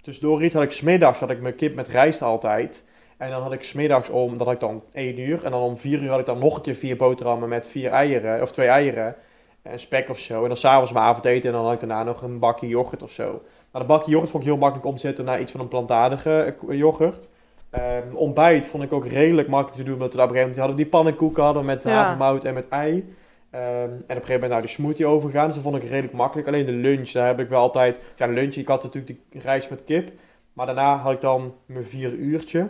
Tussendoor 0.02 0.44
iets 0.44 0.54
had 0.54 0.64
ik... 0.64 0.72
Smiddags 0.72 1.20
had 1.20 1.30
ik 1.30 1.42
mijn 1.42 1.56
kip 1.56 1.76
met 1.76 1.88
rijst 1.88 2.22
altijd. 2.22 2.84
En 3.18 3.30
dan 3.30 3.42
had 3.42 3.54
ik 3.54 3.64
smiddags 3.64 4.10
om, 4.10 4.38
dat 4.38 4.46
had 4.46 4.56
ik 4.56 4.60
dan 4.60 4.84
1 4.92 5.20
uur. 5.20 5.46
En 5.46 5.52
dan 5.52 5.62
om 5.62 5.78
4 5.78 6.02
uur 6.02 6.10
had 6.10 6.20
ik 6.20 6.26
dan 6.26 6.40
nog 6.40 6.56
een 6.56 6.62
keer 6.62 6.76
vier 6.76 6.98
boterhammen 6.98 7.50
met 7.50 7.68
vier 7.68 7.92
eieren, 7.92 8.42
of 8.42 8.52
twee 8.52 8.68
eieren. 8.68 9.16
En 9.62 9.80
spek 9.80 10.10
of 10.10 10.20
zo. 10.20 10.42
En 10.42 10.48
dan 10.48 10.58
s'avonds 10.58 10.92
mijn 10.92 11.06
avondeten 11.06 11.50
en 11.50 11.56
dan 11.56 11.64
had 11.64 11.74
ik 11.74 11.80
daarna 11.80 12.04
nog 12.04 12.22
een 12.22 12.40
bakje 12.40 12.68
yoghurt 12.68 13.04
of 13.04 13.12
zo. 13.12 13.42
Maar 13.72 13.82
de 13.82 13.88
bakje 13.88 14.12
yoghurt 14.12 14.32
vond 14.32 14.44
ik 14.44 14.50
heel 14.50 14.60
makkelijk 14.60 14.88
omzetten 14.88 15.26
naar 15.26 15.42
iets 15.42 15.52
van 15.52 15.60
een 15.60 15.68
plantaardige 15.68 16.56
eh, 16.70 16.78
yoghurt. 16.78 17.30
Ehm, 17.70 18.16
ontbijt 18.16 18.68
vond 18.68 18.84
ik 18.84 18.94
ook 18.94 19.08
redelijk 19.08 19.48
makkelijk 19.48 19.78
te 19.78 19.84
doen, 19.84 19.94
omdat 19.94 20.14
we 20.14 20.22
op 20.22 20.30
een 20.30 20.36
gegeven 20.36 20.50
moment 20.50 20.60
hadden 20.60 20.78
die 20.78 20.86
pannenkoeken 20.86 21.44
hadden 21.44 21.66
met 21.66 21.84
havermout 21.84 22.44
en 22.44 22.54
met 22.54 22.70
ei. 22.70 23.16
Ehm, 23.50 23.64
en 23.64 23.90
op 23.92 24.10
een 24.10 24.16
gegeven 24.16 24.34
moment 24.34 24.50
nou 24.50 24.62
die 24.62 24.72
smoothie 24.72 25.06
overgegaan, 25.06 25.46
dus 25.46 25.56
dat 25.56 25.64
vond 25.64 25.76
ik 25.76 25.90
redelijk 25.90 26.14
makkelijk. 26.14 26.48
Alleen 26.48 26.66
de 26.66 26.72
lunch, 26.72 27.12
daar 27.12 27.28
heb 27.28 27.40
ik 27.40 27.50
wel 27.50 27.62
altijd... 27.62 28.00
Ja, 28.16 28.28
de 28.28 28.34
lunch, 28.34 28.56
ik 28.56 28.68
had 28.68 28.84
natuurlijk 28.84 29.18
die 29.30 29.42
rijst 29.42 29.70
met 29.70 29.84
kip. 29.84 30.12
Maar 30.54 30.66
daarna 30.66 30.98
had 30.98 31.14
ik 31.14 31.22
dan 31.22 31.54
mijn 31.66 31.86
vier 31.86 32.12
uurtje. 32.12 32.68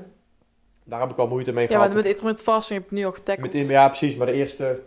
Daar 0.83 0.99
heb 0.99 1.11
ik 1.11 1.17
al 1.17 1.27
moeite 1.27 1.51
mee 1.51 1.63
ja, 1.63 1.69
gehad. 1.69 1.87
maar 1.87 1.95
met 1.95 2.05
intermittent 2.05 2.47
fasting 2.47 2.79
heb 2.79 2.89
het 2.89 2.99
nu 2.99 3.05
al 3.05 3.11
getackled. 3.11 3.53
Met 3.53 3.65
ja, 3.65 3.87
precies. 3.87 4.15
Maar 4.15 4.27
de 4.27 4.33
eerste 4.33 4.79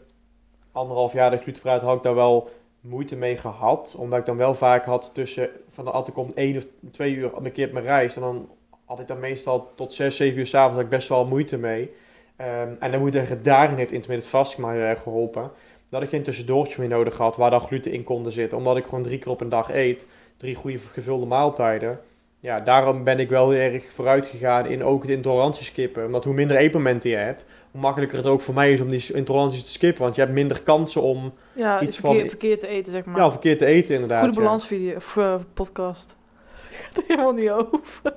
anderhalf 0.73 1.13
jaar 1.13 1.31
dat 1.31 1.39
ik 1.39 1.43
glutenvrij 1.43 1.79
had, 1.79 1.97
ik 1.97 2.03
daar 2.03 2.15
wel 2.15 2.51
moeite 2.81 3.17
mee 3.17 3.37
gehad. 3.37 3.95
Omdat 3.99 4.19
ik 4.19 4.27
dan 4.27 4.37
wel 4.37 4.55
vaak 4.55 4.85
had 4.85 5.15
tussen, 5.15 5.49
van 5.71 5.85
de 5.85 5.91
had 5.91 6.09
ik 6.09 6.17
om 6.17 6.33
één 6.35 6.57
of 6.57 6.65
twee 6.93 7.15
uur 7.15 7.31
een 7.35 7.53
keer 7.53 7.73
mijn 7.73 7.85
reis. 7.85 8.17
En 8.17 8.23
dan 8.23 8.49
had 8.85 9.01
ik 9.01 9.07
dan 9.07 9.21
meestal 9.21 9.73
tot 9.75 9.93
zes, 9.93 10.17
zeven 10.17 10.39
uur 10.39 10.47
s'avonds 10.47 10.83
ik 10.83 10.89
best 10.89 11.09
wel 11.09 11.27
moeite 11.27 11.57
mee. 11.57 11.91
Ehm, 12.37 12.75
en 12.81 12.91
dan 12.91 13.01
moet 13.01 13.09
ik 13.09 13.15
zeggen, 13.15 13.43
daarin 13.43 13.77
heeft 13.77 13.93
intermittent 13.93 14.31
fasting 14.31 14.67
mij 14.67 14.81
erg 14.81 15.03
geholpen. 15.03 15.51
Dat 15.89 16.03
ik 16.03 16.09
geen 16.09 16.23
tussendoortje 16.23 16.81
meer 16.81 16.89
nodig 16.89 17.17
had 17.17 17.37
waar 17.37 17.51
dan 17.51 17.61
gluten 17.61 17.93
in 17.93 18.05
konden 18.05 18.33
zitten. 18.33 18.59
Omdat 18.59 18.77
ik 18.77 18.85
gewoon 18.85 19.03
drie 19.03 19.19
keer 19.19 19.33
op 19.33 19.41
een 19.41 19.49
dag 19.49 19.71
eet. 19.71 20.07
Drie 20.37 20.55
goede 20.55 20.79
gevulde 20.79 21.27
maaltijden. 21.27 22.01
Ja, 22.41 22.61
daarom 22.61 23.05
ben 23.05 23.19
ik 23.19 23.29
wel 23.29 23.51
heel 23.51 23.73
erg 23.73 23.85
vooruit 23.95 24.27
gegaan 24.27 24.67
in 24.67 24.85
ook 24.85 25.03
het 25.03 25.11
intolerantie 25.11 25.65
skippen. 25.65 26.05
Omdat 26.07 26.25
hoe 26.25 26.35
minder 26.35 26.57
eetmomenten 26.57 27.11
je 27.11 27.17
hebt, 27.17 27.45
hoe 27.71 27.81
makkelijker 27.81 28.17
het 28.19 28.27
ook 28.27 28.41
voor 28.41 28.55
mij 28.55 28.73
is 28.73 28.81
om 28.81 28.91
die 28.91 29.13
intoleranties 29.15 29.65
te 29.65 29.71
skippen. 29.71 30.03
Want 30.03 30.15
je 30.15 30.21
hebt 30.21 30.33
minder 30.35 30.61
kansen 30.63 31.03
om 31.03 31.33
Ja, 31.53 31.81
iets 31.81 31.97
verkeer, 31.99 32.21
van- 32.21 32.29
verkeerd 32.29 32.61
te 32.61 32.67
eten, 32.67 32.93
zeg 32.93 33.05
maar. 33.05 33.17
ja, 33.17 33.31
verkeerd 33.31 33.59
te 33.59 33.67
eten 33.67 33.95
inderdaad. 33.95 34.25
Goede 34.25 34.41
balansvideo, 34.41 34.97
of 34.97 35.17
eh, 35.17 35.35
podcast. 35.55 36.17
Gaat 36.83 36.97
er 36.97 37.03
helemaal 37.07 37.33
niet 37.33 37.51
over. 37.51 38.03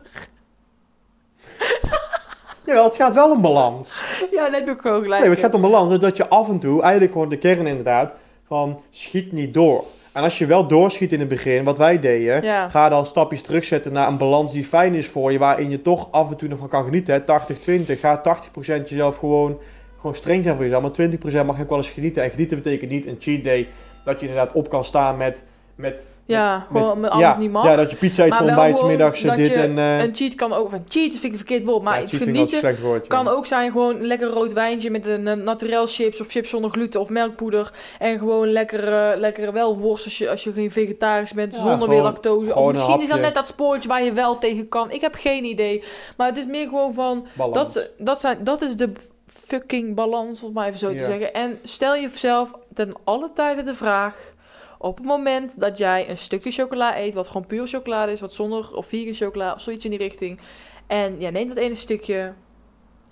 Jawel, 2.65 2.83
het 2.83 2.95
gaat 2.95 3.13
wel 3.13 3.31
om 3.31 3.41
balans. 3.41 4.03
Ja, 4.31 4.51
heb 4.51 4.65
je 4.65 4.71
ook 4.71 4.81
gewoon 4.81 5.01
gelijk. 5.01 5.21
Nee, 5.21 5.29
het 5.29 5.39
gaat 5.39 5.53
om 5.53 5.61
balans. 5.61 5.89
Dus 5.89 5.99
dat 5.99 6.17
je 6.17 6.27
af 6.27 6.47
en 6.49 6.59
toe, 6.59 6.81
eigenlijk 6.81 7.11
gewoon 7.11 7.29
de 7.29 7.37
kern 7.37 7.67
inderdaad, 7.67 8.11
van 8.47 8.81
schiet 8.89 9.31
niet 9.31 9.53
door. 9.53 9.83
En 10.19 10.25
als 10.25 10.37
je 10.37 10.45
wel 10.45 10.67
doorschiet 10.67 11.11
in 11.11 11.19
het 11.19 11.27
begin, 11.29 11.63
wat 11.63 11.77
wij 11.77 11.99
deden, 11.99 12.43
Ja. 12.43 12.69
ga 12.69 12.89
dan 12.89 13.05
stapjes 13.05 13.41
terugzetten 13.41 13.93
naar 13.93 14.07
een 14.07 14.17
balans 14.17 14.51
die 14.51 14.65
fijn 14.65 14.93
is 14.93 15.07
voor 15.07 15.31
je, 15.31 15.37
waarin 15.37 15.69
je 15.69 15.81
toch 15.81 16.07
af 16.11 16.29
en 16.29 16.37
toe 16.37 16.49
nog 16.49 16.59
van 16.59 16.67
kan 16.67 16.83
genieten. 16.83 17.13
hè. 17.13 17.19
80-20, 17.25 17.99
ga 17.99 18.21
80% 18.21 18.89
jezelf 18.89 19.17
gewoon, 19.17 19.57
gewoon 19.97 20.15
streng 20.15 20.43
zijn 20.43 20.55
voor 20.55 20.63
jezelf, 20.63 20.81
maar 20.81 20.91
20% 20.91 21.45
mag 21.45 21.55
je 21.55 21.63
ook 21.63 21.69
wel 21.69 21.77
eens 21.77 21.89
genieten. 21.89 22.23
En 22.23 22.29
genieten 22.29 22.57
betekent 22.57 22.91
niet 22.91 23.05
een 23.07 23.15
cheat 23.19 23.43
day, 23.43 23.67
dat 24.05 24.19
je 24.21 24.27
inderdaad 24.27 24.53
op 24.53 24.69
kan 24.69 24.85
staan 24.85 25.17
met... 25.17 25.43
met 25.75 26.03
Ja, 26.29 26.65
gewoon 26.71 26.99
met 26.99 27.09
alles 27.09 27.23
ja, 27.23 27.37
niet 27.37 27.51
mag. 27.51 27.65
Ja, 27.65 27.75
dat 27.75 27.89
je 27.89 27.95
pizza 27.95 28.25
eet 28.25 28.35
voor 28.35 28.45
ontbijt, 28.47 28.83
middags 28.83 29.21
dit 29.21 29.47
je 29.47 29.53
en... 29.53 29.77
eh 29.77 30.05
Een 30.05 30.15
cheat 30.15 30.35
kan 30.35 30.53
ook, 30.53 30.69
van 30.69 30.83
cheat 30.87 31.11
vind 31.11 31.23
ik 31.23 31.31
een 31.31 31.37
verkeerd 31.37 31.65
woord, 31.65 31.83
maar 31.83 31.95
ja, 31.95 32.01
het 32.01 32.15
genieten 32.15 32.77
kan 33.07 33.27
ook 33.27 33.45
zijn 33.45 33.71
gewoon 33.71 33.95
een 33.95 34.05
lekker 34.05 34.27
rood 34.27 34.53
wijntje 34.53 34.89
met 34.89 35.05
een 35.05 35.27
uh, 35.27 35.33
naturel 35.33 35.85
chips 35.85 36.21
of 36.21 36.27
chips 36.27 36.49
zonder 36.49 36.71
gluten 36.71 36.99
of 36.99 37.09
melkpoeder. 37.09 37.71
En 37.99 38.17
gewoon 38.17 38.51
lekker, 38.51 38.93
eh, 38.93 39.19
lekker 39.19 39.53
wel 39.53 39.77
worst 39.77 40.03
als 40.03 40.17
je, 40.17 40.29
als 40.29 40.43
je 40.43 40.51
geen 40.51 40.71
vegetarisch 40.71 41.33
bent, 41.33 41.55
zonder 41.55 41.73
gewoon- 41.73 41.89
weer 41.89 42.01
lactose. 42.01 42.55
Of 42.55 42.71
misschien 42.71 43.01
is 43.01 43.07
dat 43.09 43.19
net 43.19 43.33
dat 43.33 43.47
spoortje 43.47 43.89
waar 43.89 44.03
je 44.03 44.13
wel 44.13 44.37
tegen 44.37 44.67
kan. 44.69 44.91
Ik 44.91 45.01
heb 45.01 45.15
geen 45.15 45.43
idee. 45.43 45.83
Maar 46.17 46.27
het 46.27 46.37
is 46.37 46.45
meer 46.45 46.67
gewoon 46.67 46.93
van, 46.93 47.27
balans. 47.33 47.73
dat, 47.73 47.89
dat, 47.97 48.19
zijn, 48.19 48.37
dat 48.43 48.61
is 48.61 48.75
de 48.75 48.91
fucking 49.25 49.95
balans, 49.95 50.43
om 50.43 50.53
maar 50.53 50.67
even 50.67 50.79
zo 50.79 50.93
te 50.93 51.03
zeggen. 51.03 51.33
En 51.33 51.59
stel 51.63 51.95
jezelf 51.95 52.53
ten 52.73 52.93
alle 53.03 53.29
tijden 53.33 53.65
de 53.65 53.75
vraag... 53.75 54.37
Op 54.81 54.97
het 54.97 55.05
moment 55.05 55.59
dat 55.59 55.77
jij 55.77 56.09
een 56.09 56.17
stukje 56.17 56.51
chocola 56.51 56.97
eet, 56.99 57.13
wat 57.13 57.27
gewoon 57.27 57.47
puur 57.47 57.67
chocolade 57.67 58.11
is, 58.11 58.19
wat 58.21 58.33
zonder 58.33 58.75
of 58.75 58.85
vegan 58.87 59.13
chocola 59.13 59.53
of 59.53 59.61
zoiets 59.61 59.83
in 59.85 59.89
die 59.89 59.99
richting. 59.99 60.39
En 60.87 61.19
jij 61.19 61.31
neemt 61.31 61.47
dat 61.49 61.57
ene 61.57 61.75
stukje 61.75 62.33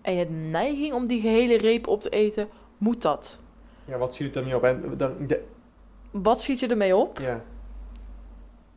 en 0.01 0.11
je 0.13 0.17
hebt 0.19 0.31
neiging 0.31 0.93
om 0.93 1.07
die 1.07 1.21
gehele 1.21 1.57
reep 1.57 1.87
op 1.87 2.01
te 2.01 2.09
eten, 2.09 2.49
moet 2.77 3.01
dat. 3.01 3.41
Ja, 3.85 3.97
wat 3.97 4.15
ziet 4.15 4.27
het 4.27 4.35
er 4.35 4.43
niet 4.45 4.53
op? 4.53 4.63
En, 4.63 4.93
dan, 4.97 5.13
de- 5.27 5.43
Wat 6.11 6.41
schiet 6.41 6.59
je 6.59 6.67
ermee 6.67 6.95
op? 6.95 7.19
ja. 7.19 7.41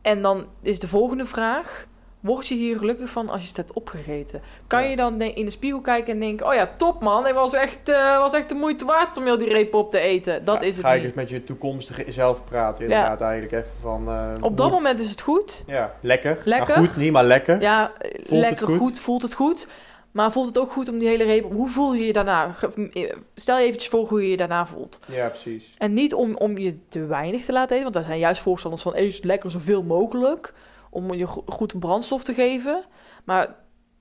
En 0.01 0.21
dan 0.21 0.45
is 0.61 0.79
de 0.79 0.87
volgende 0.87 1.25
vraag: 1.25 1.87
word 2.21 2.47
je 2.47 2.55
hier 2.55 2.77
gelukkig 2.77 3.09
van 3.09 3.29
als 3.29 3.41
je 3.41 3.47
het 3.47 3.57
hebt 3.57 3.73
opgegeten? 3.73 4.41
Kan 4.67 4.83
Ja. 4.83 4.89
je 4.89 4.95
dan 4.95 5.21
in 5.21 5.45
de 5.45 5.51
spiegel 5.51 5.81
kijken 5.81 6.13
en 6.13 6.19
denken: 6.19 6.47
oh 6.47 6.53
ja, 6.53 6.69
top 6.77 7.01
man, 7.01 7.25
het 7.25 7.33
was 7.35 7.53
echt, 7.53 7.89
eh, 7.89 8.17
was 8.17 8.33
echt 8.33 8.49
de 8.49 8.55
moeite 8.55 8.85
waard 8.85 9.17
om 9.17 9.23
heel 9.23 9.37
die 9.37 9.49
reep 9.49 9.73
op 9.73 9.91
te 9.91 9.99
eten? 9.99 10.45
Dat 10.45 10.61
Ja, 10.61 10.67
is 10.67 10.75
het 10.77 10.85
Ga 10.85 10.91
je 10.91 11.01
dus 11.01 11.13
met 11.13 11.29
je 11.29 11.43
toekomstige 11.43 12.05
zelf 12.11 12.43
praten, 12.43 12.83
inderdaad, 12.83 13.21
eigenlijk 13.21 13.53
even 13.53 13.69
van... 13.81 14.09
eh, 14.19 14.43
Op 14.43 14.57
dat 14.57 14.71
moment 14.71 14.99
is 14.99 15.09
het 15.09 15.21
goed. 15.21 15.63
Ja, 15.67 15.93
lekker. 16.01 16.37
Lekker. 16.45 16.75
Nou, 16.75 16.87
goed 16.87 16.97
niet, 16.97 17.11
maar 17.11 17.25
lekker. 17.25 17.61
Ja, 17.61 17.91
lekker 18.25 18.65
goed? 18.65 18.77
goed? 18.77 18.99
voelt 18.99 19.21
het 19.21 19.33
goed. 19.33 19.67
Maar 20.11 20.31
voelt 20.31 20.47
het 20.47 20.57
ook 20.57 20.71
goed 20.71 20.89
om 20.89 20.97
die 20.97 21.07
hele 21.07 21.23
reep... 21.23 21.51
Hoe 21.51 21.69
voel 21.69 21.93
je 21.93 22.05
je 22.05 22.13
daarna? 22.13 22.51
Ge- 22.51 23.17
Stel 23.35 23.57
je 23.57 23.65
eventjes 23.65 23.89
voor 23.89 24.07
hoe 24.07 24.21
je 24.23 24.29
je 24.29 24.37
daarna 24.37 24.65
voelt. 24.65 24.99
Ja, 25.07 25.27
precies. 25.27 25.73
En 25.77 25.93
niet 25.93 26.13
om, 26.13 26.35
om 26.35 26.57
je 26.57 26.77
te 26.87 27.05
weinig 27.05 27.45
te 27.45 27.51
laten 27.51 27.69
eten. 27.71 27.81
Want 27.83 27.93
daar 27.93 28.03
zijn 28.03 28.19
juist 28.19 28.41
voorstanders 28.41 28.81
van... 28.83 28.93
Eet 28.95 29.23
lekker 29.23 29.51
zoveel 29.51 29.83
mogelijk. 29.83 30.53
Om 30.89 31.13
je 31.13 31.27
go- 31.27 31.43
goed 31.47 31.79
brandstof 31.79 32.23
te 32.23 32.33
geven. 32.33 32.83
Maar 33.23 33.55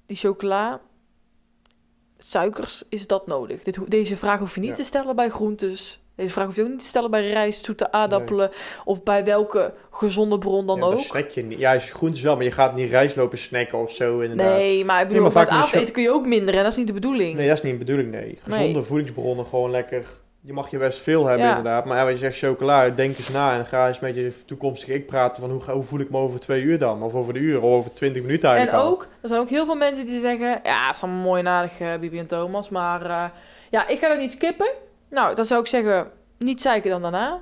die 0.07 0.16
chocola... 0.16 0.81
Suikers, 2.18 2.83
is 2.88 3.07
dat 3.07 3.27
nodig? 3.27 3.62
Dit, 3.62 3.79
deze 3.90 4.16
vraag 4.16 4.38
hoef 4.38 4.55
je 4.55 4.61
niet 4.61 4.70
Ja. 4.70 4.77
te 4.77 4.85
stellen 4.85 5.16
bij 5.16 5.29
groentes. 5.31 6.01
Deze 6.20 6.33
vraag 6.33 6.46
hoef 6.46 6.56
je 6.56 6.62
ook 6.62 6.68
niet 6.68 6.78
te 6.78 6.87
stellen 6.87 7.11
bij 7.11 7.30
rijst, 7.30 7.64
zoete 7.64 7.92
aardappelen... 7.92 8.50
of 8.85 9.02
bij 9.02 9.24
welke 9.24 9.72
gezonde 9.90 10.38
bron 10.38 10.66
dan 10.66 10.78
ja, 10.78 10.85
ook. 10.85 11.00
Snack 11.00 11.28
je 11.28 11.42
niet. 11.42 11.59
Ja, 11.59 11.74
als 11.74 11.87
je 11.87 11.94
groentes 11.94 12.22
wel, 12.22 12.37
maar 12.37 12.44
je 12.44 12.52
gaat 12.52 12.74
niet 12.74 12.90
rijst 12.90 13.16
lopen 13.16 13.38
snacken 13.38 13.78
of 13.78 13.92
zo, 13.92 14.20
inderdaad. 14.20 14.56
Nee, 14.56 14.85
maar 14.85 15.02
ik 15.02 15.09
bedoel, 15.09 15.22
maar 15.22 15.33
vaak 15.33 15.48
avondeten 15.48 15.94
kun 15.94 16.02
je 16.02 16.11
ook 16.11 16.26
minder 16.26 16.54
en 16.54 16.62
dat 16.62 16.72
is 16.72 16.78
niet 16.78 16.87
de 16.87 16.92
bedoeling. 16.92 17.37
Nee, 17.37 17.48
dat 17.48 17.56
is 17.56 17.62
niet 17.62 17.72
de 17.72 17.85
bedoeling, 17.85 18.11
nee. 18.11 18.38
Gezonde 18.42 18.83
voedingsbronnen, 18.83 19.46
gewoon 19.46 19.70
lekker... 19.70 20.04
Je 20.42 20.52
mag 20.52 20.70
je 20.70 20.78
best 20.78 20.98
veel 20.98 21.26
hebben, 21.26 21.46
Ja. 21.46 21.56
inderdaad. 21.56 21.85
Maar 21.85 22.04
wat 22.04 22.12
je 22.12 22.18
zegt 22.18 22.38
chocola, 22.38 22.88
denk 22.88 23.16
eens 23.16 23.28
na 23.28 23.59
en 23.59 23.66
ga 23.66 23.88
eens 23.88 24.00
met 24.00 24.14
je 24.14 24.33
toekomstige 24.46 24.94
ik 24.94 25.06
praten 25.06 25.42
van 25.42 25.50
hoe, 25.50 25.62
hoe 25.70 25.83
voel 25.83 26.00
ik 26.00 26.11
me 26.11 26.18
over 26.18 26.40
twee 26.40 26.62
uur 26.62 26.78
dan? 26.78 27.02
Of 27.02 27.14
over 27.14 27.33
de 27.33 27.38
uur, 27.38 27.56
of 27.56 27.62
over 27.62 27.94
twintig 27.94 28.22
minuten 28.22 28.48
en 28.48 28.54
eigenlijk 28.56 28.87
al. 28.87 28.92
ook, 28.92 29.06
er 29.20 29.28
zijn 29.28 29.40
ook 29.40 29.48
heel 29.48 29.64
veel 29.64 29.74
mensen 29.74 30.06
die 30.06 30.20
zeggen... 30.20 30.61
Ja, 30.62 30.87
het 30.87 30.96
is 30.96 31.02
allemaal 31.02 31.22
mooi 31.22 31.40
en 31.40 31.48
aardig, 31.48 31.80
eh, 31.80 31.94
Bibi 32.00 32.18
en 32.18 32.26
Thomas. 32.26 32.68
Maar 32.68 33.02
eh, 33.04 33.24
ja, 33.70 33.88
ik 33.88 33.98
ga 33.98 34.09
dat 34.09 34.18
niet 34.18 34.33
skippen. 34.33 34.70
Nou, 35.11 35.35
dan 35.35 35.44
zou 35.44 35.61
ik 35.61 35.66
zeggen, 35.66 36.07
niet 36.38 36.61
zeiken 36.61 36.90
dan 36.90 37.03
daarna. 37.03 37.40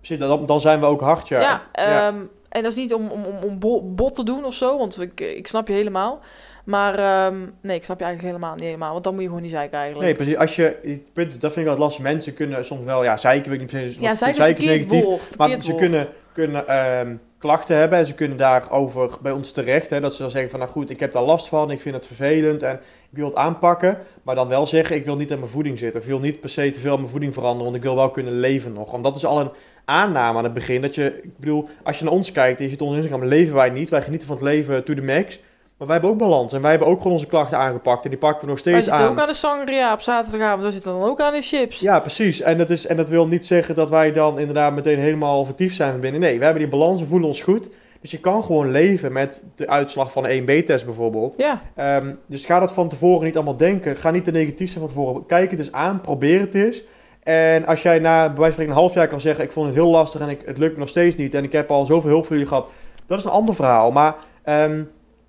Precies, 0.00 0.18
dan, 0.18 0.46
dan 0.46 0.60
zijn 0.60 0.80
we 0.80 0.86
ook 0.86 1.00
hard, 1.00 1.28
ja. 1.28 1.40
Ja, 1.40 1.62
Ja. 1.72 2.06
ehm, 2.08 2.16
En 2.48 2.62
dat 2.62 2.70
is 2.72 2.78
niet 2.78 2.94
om, 2.94 3.08
om, 3.10 3.24
om, 3.24 3.36
om 3.44 3.58
bo- 3.58 3.82
bot 3.82 4.14
te 4.14 4.24
doen 4.24 4.44
of 4.44 4.54
zo, 4.54 4.78
want 4.78 5.00
ik, 5.00 5.20
ik 5.20 5.46
snap 5.46 5.68
je 5.68 5.74
helemaal. 5.74 6.20
Maar 6.64 6.94
ehm, 6.98 7.36
nee, 7.60 7.76
ik 7.76 7.84
snap 7.84 7.98
je 7.98 8.04
eigenlijk 8.04 8.34
helemaal 8.34 8.54
niet 8.56 8.64
helemaal. 8.64 8.92
Want 8.92 9.04
dan 9.04 9.12
moet 9.12 9.22
je 9.22 9.28
gewoon 9.28 9.42
niet 9.42 9.52
zeiken 9.52 9.78
eigenlijk. 9.78 10.06
Nee, 10.06 10.14
precies. 10.16 10.36
Als 10.36 10.56
je, 10.56 10.98
punt, 11.12 11.40
dat 11.40 11.52
vind 11.52 11.66
ik 11.66 11.72
wel 11.72 11.80
lastig. 11.80 12.02
Mensen 12.02 12.34
kunnen 12.34 12.64
soms 12.64 12.84
wel, 12.84 13.04
ja, 13.04 13.16
zeiken 13.16 13.50
wil 13.50 13.60
ik 13.60 13.60
niet 13.60 13.70
precies. 13.70 13.96
ja, 14.00 14.14
zeiken 14.14 14.44
is 14.46 14.50
verkeerd 14.50 14.88
woord. 15.04 15.36
Maar 15.36 15.48
ze 15.48 15.56
woord. 15.70 15.76
kunnen, 15.76 16.06
kunnen 16.32 16.68
ehm, 16.68 17.16
klachten 17.38 17.76
hebben 17.76 17.98
en 17.98 18.06
ze 18.06 18.14
kunnen 18.14 18.36
daarover 18.36 19.10
bij 19.22 19.32
ons 19.32 19.52
terecht. 19.52 19.90
Hè, 19.90 20.00
dat 20.00 20.14
ze 20.14 20.22
dan 20.22 20.30
zeggen 20.30 20.50
van, 20.50 20.58
nou 20.58 20.70
goed, 20.70 20.90
ik 20.90 21.00
heb 21.00 21.12
daar 21.12 21.22
last 21.22 21.48
van, 21.48 21.70
ik 21.70 21.80
vind 21.80 21.94
het 21.94 22.06
vervelend 22.06 22.62
en 22.62 22.80
ik 23.16 23.22
wil 23.22 23.30
het 23.30 23.40
aanpakken. 23.44 23.98
Maar 24.22 24.34
dan 24.34 24.48
wel 24.48 24.66
zeggen, 24.66 24.96
ik 24.96 25.04
wil 25.04 25.16
niet 25.16 25.32
aan 25.32 25.38
mijn 25.38 25.50
voeding 25.50 25.78
zitten. 25.78 25.98
Of 26.00 26.06
ik 26.06 26.12
wil 26.12 26.20
niet 26.20 26.40
per 26.40 26.50
se 26.50 26.70
te 26.70 26.80
veel 26.80 26.92
aan 26.92 26.98
mijn 26.98 27.10
voeding 27.10 27.34
veranderen, 27.34 27.64
want 27.64 27.76
ik 27.76 27.82
wil 27.82 27.96
wel 27.96 28.10
kunnen 28.10 28.40
leven 28.40 28.72
nog. 28.72 28.90
Want 28.90 29.04
dat 29.04 29.16
is 29.16 29.26
al 29.26 29.40
een 29.40 29.50
aanname 29.84 30.38
aan 30.38 30.44
het 30.44 30.52
begin. 30.52 30.82
Dat 30.82 30.94
je, 30.94 31.20
ik 31.22 31.38
bedoel, 31.38 31.68
als 31.82 31.98
je 31.98 32.04
naar 32.04 32.12
ons 32.12 32.32
kijkt 32.32 32.58
en 32.58 32.64
je 32.64 32.70
ziet 32.70 32.80
ons 32.80 32.96
Instagram, 32.96 33.24
leven 33.24 33.54
wij 33.54 33.70
niet. 33.70 33.88
Wij 33.88 34.02
genieten 34.02 34.26
van 34.26 34.36
het 34.36 34.44
leven 34.44 34.84
to 34.84 34.94
the 34.94 35.02
max. 35.02 35.40
Maar 35.78 35.86
wij 35.86 35.96
hebben 35.96 36.14
ook 36.14 36.18
balans 36.18 36.52
en 36.52 36.60
wij 36.60 36.70
hebben 36.70 36.88
ook 36.88 36.96
gewoon 36.98 37.12
onze 37.12 37.26
klachten 37.26 37.58
aangepakt. 37.58 38.04
En 38.04 38.10
die 38.10 38.18
pakken 38.18 38.40
we 38.40 38.46
nog 38.46 38.62
Wij 38.62 38.72
steeds 38.72 38.86
zitten 38.88 39.06
aan. 39.06 39.12
ook 39.12 39.18
aan 39.18 39.28
de 39.28 39.34
sangria 39.34 39.92
op 39.92 40.00
zaterdagavond. 40.00 40.62
Wij 40.62 40.70
zitten 40.70 40.92
dan 40.92 41.02
ook 41.02 41.20
aan 41.20 41.32
de 41.32 41.42
chips. 41.42 41.80
Ja, 41.80 42.00
precies. 42.00 42.40
En 42.40 42.58
dat, 42.58 42.70
is, 42.70 42.86
en 42.86 42.96
dat 42.96 43.08
wil 43.08 43.26
niet 43.26 43.46
zeggen 43.46 43.74
dat 43.74 43.90
wij 43.90 44.12
dan 44.12 44.38
inderdaad 44.38 44.74
meteen 44.74 44.98
helemaal 44.98 45.44
vertiefd 45.44 45.76
zijn 45.76 45.90
van 45.90 46.00
binnen. 46.00 46.20
Nee, 46.20 46.38
we 46.38 46.44
hebben 46.44 46.62
die 46.62 46.70
balans, 46.70 47.00
we 47.00 47.06
voelen 47.06 47.28
ons 47.28 47.42
goed. 47.42 47.70
Dus 48.06 48.14
je 48.14 48.20
kan 48.20 48.44
gewoon 48.44 48.70
leven 48.70 49.12
met 49.12 49.44
de 49.56 49.68
uitslag 49.68 50.12
van 50.12 50.26
een 50.26 50.42
1B-test 50.42 50.84
bijvoorbeeld. 50.84 51.34
Ja, 51.36 51.62
Ehm, 51.74 52.14
dus 52.26 52.44
ga 52.44 52.60
dat 52.60 52.72
van 52.72 52.88
tevoren 52.88 53.24
niet 53.24 53.36
allemaal 53.36 53.56
denken. 53.56 53.96
Ga 53.96 54.10
niet 54.10 54.24
te 54.24 54.30
negatief 54.30 54.68
zijn 54.68 54.80
van 54.80 54.94
tevoren. 54.94 55.26
Kijk 55.26 55.50
het 55.50 55.58
eens 55.58 55.72
aan, 55.72 56.00
probeer 56.00 56.40
het 56.40 56.54
eens. 56.54 56.82
En 57.22 57.66
als 57.66 57.82
jij 57.82 57.98
na 57.98 58.16
bij 58.16 58.26
wijze 58.26 58.40
van 58.40 58.50
spreken 58.52 58.72
een 58.72 58.78
half 58.78 58.94
jaar 58.94 59.08
kan 59.08 59.20
zeggen... 59.20 59.44
ik 59.44 59.52
vond 59.52 59.66
het 59.66 59.76
heel 59.76 59.90
lastig 59.90 60.20
en 60.20 60.28
ik, 60.28 60.40
het 60.44 60.58
lukt 60.58 60.72
me 60.72 60.78
nog 60.78 60.88
steeds 60.88 61.16
niet... 61.16 61.34
en 61.34 61.44
ik 61.44 61.52
heb 61.52 61.70
al 61.70 61.84
zoveel 61.84 62.10
hulp 62.10 62.26
voor 62.26 62.32
jullie 62.32 62.48
gehad. 62.48 62.68
Dat 63.06 63.18
is 63.18 63.24
een 63.24 63.30
ander 63.30 63.54
verhaal. 63.54 63.90
Maar 63.90 64.14
ehm, 64.42 64.82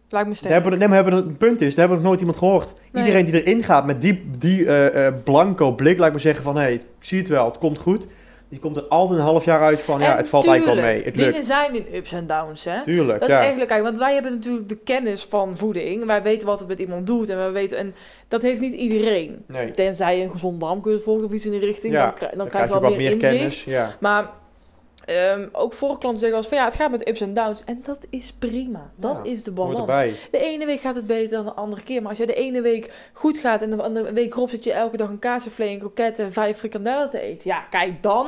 lijkt 0.09 0.27
me 0.27 0.33
sterk. 0.33 0.53
hebben 0.53 0.71
we, 0.71 0.77
nee, 0.77 0.87
maar 0.87 0.97
hebben 0.97 1.23
we, 1.23 1.29
het 1.29 1.37
punt 1.37 1.61
is, 1.61 1.75
daar 1.75 1.87
hebben 1.87 1.97
we 1.97 2.03
nog 2.03 2.11
nooit 2.11 2.19
iemand 2.19 2.37
gehoord. 2.37 2.73
Nee. 2.91 3.03
Iedereen 3.03 3.25
die 3.25 3.43
erin 3.43 3.63
gaat 3.63 3.85
met 3.85 4.01
die, 4.01 4.29
die 4.37 4.65
eh, 4.65 5.07
eh, 5.07 5.13
blanco 5.23 5.71
blik, 5.71 5.97
laat 5.97 6.05
ik 6.07 6.13
maar 6.13 6.21
zeggen 6.21 6.43
van... 6.43 6.55
hé, 6.55 6.61
hey, 6.61 6.73
ik 6.73 6.83
zie 6.99 7.19
het 7.19 7.27
wel, 7.27 7.45
het 7.45 7.57
komt 7.57 7.79
goed. 7.79 8.07
Die 8.49 8.60
komt 8.60 8.77
er 8.77 8.83
altijd 8.83 9.19
een 9.19 9.25
half 9.25 9.45
jaar 9.45 9.62
uit 9.62 9.81
van... 9.81 9.99
ja, 9.99 10.15
het 10.17 10.29
valt 10.29 10.47
eigenlijk 10.47 10.79
wel 10.81 10.89
mee, 10.91 11.03
lukt. 11.03 11.17
Dingen 11.17 11.43
zijn 11.43 11.75
in 11.75 11.86
ups 11.95 12.13
en 12.13 12.27
downs, 12.27 12.63
hè. 12.65 12.83
Tuurlijk, 12.83 13.19
Dat 13.19 13.29
is 13.29 13.36
eigenlijk, 13.36 13.69
kijk, 13.69 13.83
want 13.83 13.97
wij 13.97 14.13
hebben 14.13 14.33
natuurlijk 14.33 14.69
de 14.69 14.75
kennis 14.77 15.23
van 15.23 15.57
voeding. 15.57 16.05
Wij 16.05 16.21
weten 16.23 16.47
wat 16.47 16.60
het 16.60 16.67
met 16.67 16.79
iemand 16.79 17.07
doet 17.07 17.29
en 17.29 17.45
we 17.45 17.51
weten, 17.51 17.77
en 17.77 17.95
dat 18.27 18.41
heeft 18.41 18.62
niet 18.62 18.73
iedereen. 18.73 19.43
Nee, 19.47 19.71
Tenzij 19.71 20.17
je 20.17 20.23
een 20.23 20.31
gezonde 20.31 20.65
darmkeur 20.65 20.99
volgt 20.99 21.23
of 21.25 21.31
iets 21.31 21.45
in 21.45 21.51
die 21.51 21.60
richting, 21.60 21.93
Ja, 21.93 22.03
dan, 22.05 22.13
krijg- 22.13 22.29
dan, 22.31 22.39
dan 22.39 22.47
krijg 22.49 22.65
je 22.65 22.71
wel 22.71 22.81
wat 22.81 22.89
meer, 22.89 22.99
meer 22.99 23.12
inzicht. 23.12 23.33
kennis. 23.33 23.63
Ja. 23.63 23.95
Maar 23.99 24.29
ehm, 25.08 25.48
ook 25.52 25.74
voor 25.74 25.98
klanten 25.98 26.20
zeggen 26.20 26.38
als 26.38 26.48
van 26.48 26.58
ja, 26.58 26.65
het 26.65 26.76
gaat 26.76 26.91
met 26.91 27.10
ups 27.10 27.22
en 27.22 27.34
downs. 27.34 27.63
En 27.63 27.80
dat 27.84 28.08
is 28.10 28.34
prima. 28.39 28.91
Dat 28.96 29.20
Ja, 29.24 29.32
is 29.32 29.43
de 29.43 29.52
balans. 29.52 29.86
De 30.32 30.39
ene 30.39 30.65
week 30.65 30.80
gaat 30.80 30.96
het 30.96 31.06
beter 31.08 31.30
dan 31.38 31.46
de 31.46 31.54
andere 31.54 31.84
keer. 31.84 32.00
Maar 32.02 32.10
als 32.10 32.17
jij 32.17 32.28
de 32.28 32.34
ene 32.34 32.62
week 32.62 32.93
goed 33.13 33.38
gaat 33.38 33.62
en 33.62 33.70
de 33.70 33.82
andere 33.84 34.13
week 34.13 34.34
erop 34.36 34.50
zit 34.50 34.63
je 34.63 34.72
elke 34.74 34.98
dag 34.98 35.10
een 35.10 35.20
kaasvlees, 35.20 35.72
een 35.74 35.80
kroket 35.80 36.20
en 36.20 36.32
vijf 36.34 36.58
frikandellen 36.58 37.10
te 37.10 37.20
eten. 37.20 37.50
Ja, 37.50 37.60
kijk, 37.70 38.04
dan 38.04 38.28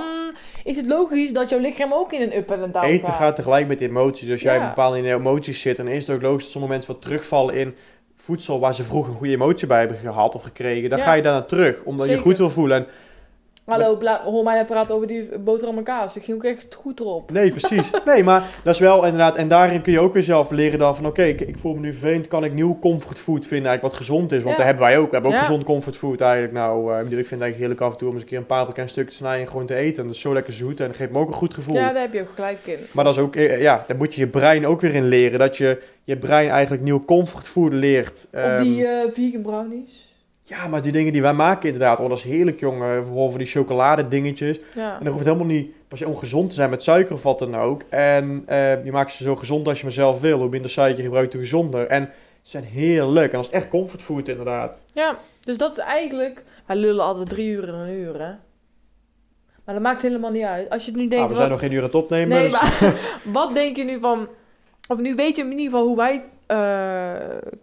is 0.63 0.75
het 0.77 0.85
logisch 0.85 1.33
dat 1.33 1.49
jouw 1.49 1.59
lichaam 1.59 1.93
ook 1.93 2.13
in 2.13 2.21
een 2.21 2.37
up 2.37 2.51
en 2.51 2.61
een 2.61 2.71
down 2.71 2.85
Eten 2.85 3.07
gaat. 3.07 3.15
gaat 3.17 3.35
tegelijk 3.35 3.67
met 3.67 3.81
emoties. 3.81 4.31
Als 4.31 4.41
jij 4.41 4.55
Ja. 4.57 4.67
bepaald 4.69 4.95
in 4.95 5.05
emoties 5.05 5.61
zit, 5.61 5.77
dan 5.77 5.87
is 5.87 6.07
het 6.07 6.15
ook 6.15 6.21
logisch 6.21 6.43
dat 6.43 6.51
sommige 6.51 6.73
mensen 6.73 6.93
wat 6.93 7.01
terugvallen 7.01 7.55
in 7.55 7.75
voedsel 8.15 8.59
waar 8.59 8.75
ze 8.75 8.83
vroeger 8.83 9.11
een 9.11 9.17
goede 9.17 9.33
emotie 9.33 9.67
bij 9.67 9.79
hebben 9.79 9.97
gehad 9.97 10.35
of 10.35 10.43
gekregen. 10.43 10.89
Dan 10.89 10.99
Ja. 10.99 11.05
ga 11.05 11.13
je 11.13 11.21
daarna 11.21 11.41
terug, 11.41 11.83
omdat 11.83 12.07
je 12.07 12.17
goed 12.17 12.37
wil 12.37 12.49
voelen. 12.49 12.77
En, 12.77 12.87
Hallo, 13.69 13.97
hoor 14.23 14.43
mij 14.43 14.55
nou 14.55 14.65
praten 14.67 14.95
over 14.95 15.07
die 15.07 15.37
boterham 15.39 15.77
en 15.77 15.83
kaas. 15.83 16.15
Ik 16.17 16.23
ging 16.23 16.37
ook 16.37 16.43
echt 16.43 16.75
goed 16.75 16.99
erop. 16.99 17.31
nee, 17.31 17.51
precies. 17.51 17.89
Nee, 18.05 18.23
maar 18.23 18.59
dat 18.63 18.73
is 18.73 18.79
wel 18.79 19.03
inderdaad. 19.03 19.35
En 19.35 19.47
daarin 19.47 19.81
kun 19.81 19.91
je 19.91 19.99
ook 19.99 20.13
weer 20.13 20.23
zelf 20.23 20.49
leren 20.51 20.79
dan 20.79 20.95
van 20.95 21.05
oké, 21.05 21.23
ik, 21.23 21.41
ik 21.41 21.57
voel 21.57 21.73
me 21.73 21.79
nu 21.79 21.91
vervelend. 21.91 22.27
Kan 22.27 22.43
ik 22.43 22.53
nieuw 22.53 22.77
comfortfood 22.81 23.45
vinden 23.47 23.69
eigenlijk 23.69 23.81
wat 23.81 24.05
gezond 24.07 24.31
is? 24.31 24.37
Want 24.43 24.49
Ja. 24.49 24.55
dat 24.55 24.65
hebben 24.65 24.83
wij 24.83 24.97
ook. 24.97 25.05
We 25.05 25.11
hebben 25.13 25.31
ook 25.31 25.37
Ja. 25.37 25.43
gezond 25.43 25.63
comfortfood 25.63 26.21
eigenlijk. 26.21 26.53
Nou, 26.53 26.93
eh, 26.93 26.99
ik 26.99 27.05
vind 27.07 27.13
het 27.19 27.21
eigenlijk 27.29 27.57
heerlijk 27.57 27.81
af 27.81 27.91
en 27.91 27.97
toe 27.97 28.07
om 28.07 28.13
eens 28.13 28.23
een 28.23 28.29
keer 28.29 28.37
een 28.37 28.45
paprika 28.45 28.81
een 28.81 28.89
stuk 28.89 29.09
te 29.09 29.15
snijden 29.15 29.41
en 29.45 29.51
gewoon 29.51 29.65
te 29.65 29.75
eten. 29.75 29.97
En 29.97 30.05
dat 30.07 30.15
is 30.15 30.21
zo 30.21 30.33
lekker 30.33 30.53
zoet 30.53 30.79
en 30.79 30.87
dat 30.87 30.95
geeft 30.95 31.11
me 31.11 31.19
ook 31.19 31.27
een 31.27 31.33
goed 31.33 31.53
gevoel. 31.53 31.75
Ja, 31.75 31.93
daar 31.93 32.01
heb 32.01 32.13
je 32.13 32.21
ook 32.21 32.31
gelijk 32.35 32.59
in. 32.65 32.77
Maar 32.93 33.03
dat 33.03 33.13
is 33.15 33.21
ook, 33.21 33.35
eh, 33.35 33.61
ja, 33.61 33.83
daar 33.87 33.97
moet 33.97 34.13
je 34.13 34.19
je 34.21 34.27
brein 34.27 34.67
ook 34.67 34.81
weer 34.81 34.93
in 34.93 35.07
leren. 35.07 35.39
Dat 35.39 35.57
je 35.57 35.81
je 36.03 36.17
brein 36.17 36.49
eigenlijk 36.49 36.83
nieuw 36.83 37.05
comfortfood 37.05 37.73
leert. 37.73 38.27
Of 38.33 38.39
Ehm, 38.39 38.63
die 38.63 38.85
eh, 38.87 39.11
vegan 39.11 39.41
brownies. 39.41 40.08
Ja, 40.49 40.67
maar 40.67 40.81
die 40.81 40.91
dingen 40.91 41.13
die 41.13 41.21
wij 41.21 41.33
maken 41.33 41.69
inderdaad, 41.69 41.99
oh, 41.99 42.09
dat 42.09 42.17
is 42.17 42.23
heerlijk 42.23 42.59
jongen. 42.59 43.05
Vooral 43.05 43.29
voor 43.29 43.37
die 43.39 43.47
chocoladedingetjes. 43.47 44.59
Ja. 44.75 44.97
En 44.97 45.03
dan 45.03 45.13
hoeft 45.13 45.25
het 45.25 45.33
helemaal 45.33 45.55
niet 45.55 45.71
per 45.87 45.97
se 45.97 46.07
ongezond 46.07 46.49
te 46.49 46.55
zijn 46.55 46.69
met 46.69 46.83
suiker 46.83 47.13
of 47.15 47.23
wat 47.23 47.39
dan 47.39 47.55
ook. 47.55 47.81
En 47.89 48.43
eh, 48.45 48.85
je 48.85 48.91
maakt 48.91 49.11
ze 49.11 49.23
zo 49.23 49.35
gezond 49.35 49.67
als 49.67 49.77
je 49.77 49.83
maar 49.83 49.93
zelf 49.93 50.19
wil. 50.19 50.39
Hoe 50.39 50.49
minder 50.49 50.69
suiker 50.71 50.97
je 50.97 51.03
gebruikt, 51.03 51.33
hoe 51.33 51.41
gezonder. 51.41 51.87
En 51.87 52.09
ze 52.41 52.49
zijn 52.49 52.63
heerlijk. 52.63 53.31
En 53.31 53.37
dat 53.41 53.47
is 53.47 53.55
echt 53.55 53.69
comfortfood 53.69 54.27
inderdaad. 54.27 54.81
ja, 54.93 55.17
dus 55.39 55.57
dat 55.57 55.71
is 55.71 55.77
eigenlijk... 55.77 56.43
Wij 56.65 56.75
lullen 56.75 57.03
altijd 57.03 57.29
drie 57.29 57.49
uur 57.49 57.67
en 57.67 57.73
een 57.73 57.93
uur, 57.93 58.13
hè. 58.13 58.31
Maar 59.65 59.75
dat 59.75 59.83
maakt 59.83 60.01
helemaal 60.01 60.31
niet 60.31 60.43
uit. 60.43 60.69
Als 60.69 60.85
je 60.85 60.91
het 60.91 60.99
nu 60.99 61.07
denkt... 61.07 61.23
we 61.23 61.29
wat- 61.29 61.37
zijn 61.37 61.49
nog 61.49 61.59
geen 61.59 61.71
uur 61.71 61.77
aan 61.77 61.83
het 61.83 61.95
opnemen. 61.95 62.37
Nee, 62.37 62.49
dus- 62.49 62.79
maar 62.79 63.21
wat 63.39 63.53
denk 63.55 63.75
je 63.75 63.83
nu 63.83 63.99
van... 63.99 64.27
Of 64.89 64.99
nu 64.99 65.15
weet 65.15 65.35
je 65.35 65.41
in 65.41 65.49
ieder 65.49 65.65
geval 65.65 65.85
hoe 65.85 65.97
wij 65.97 66.23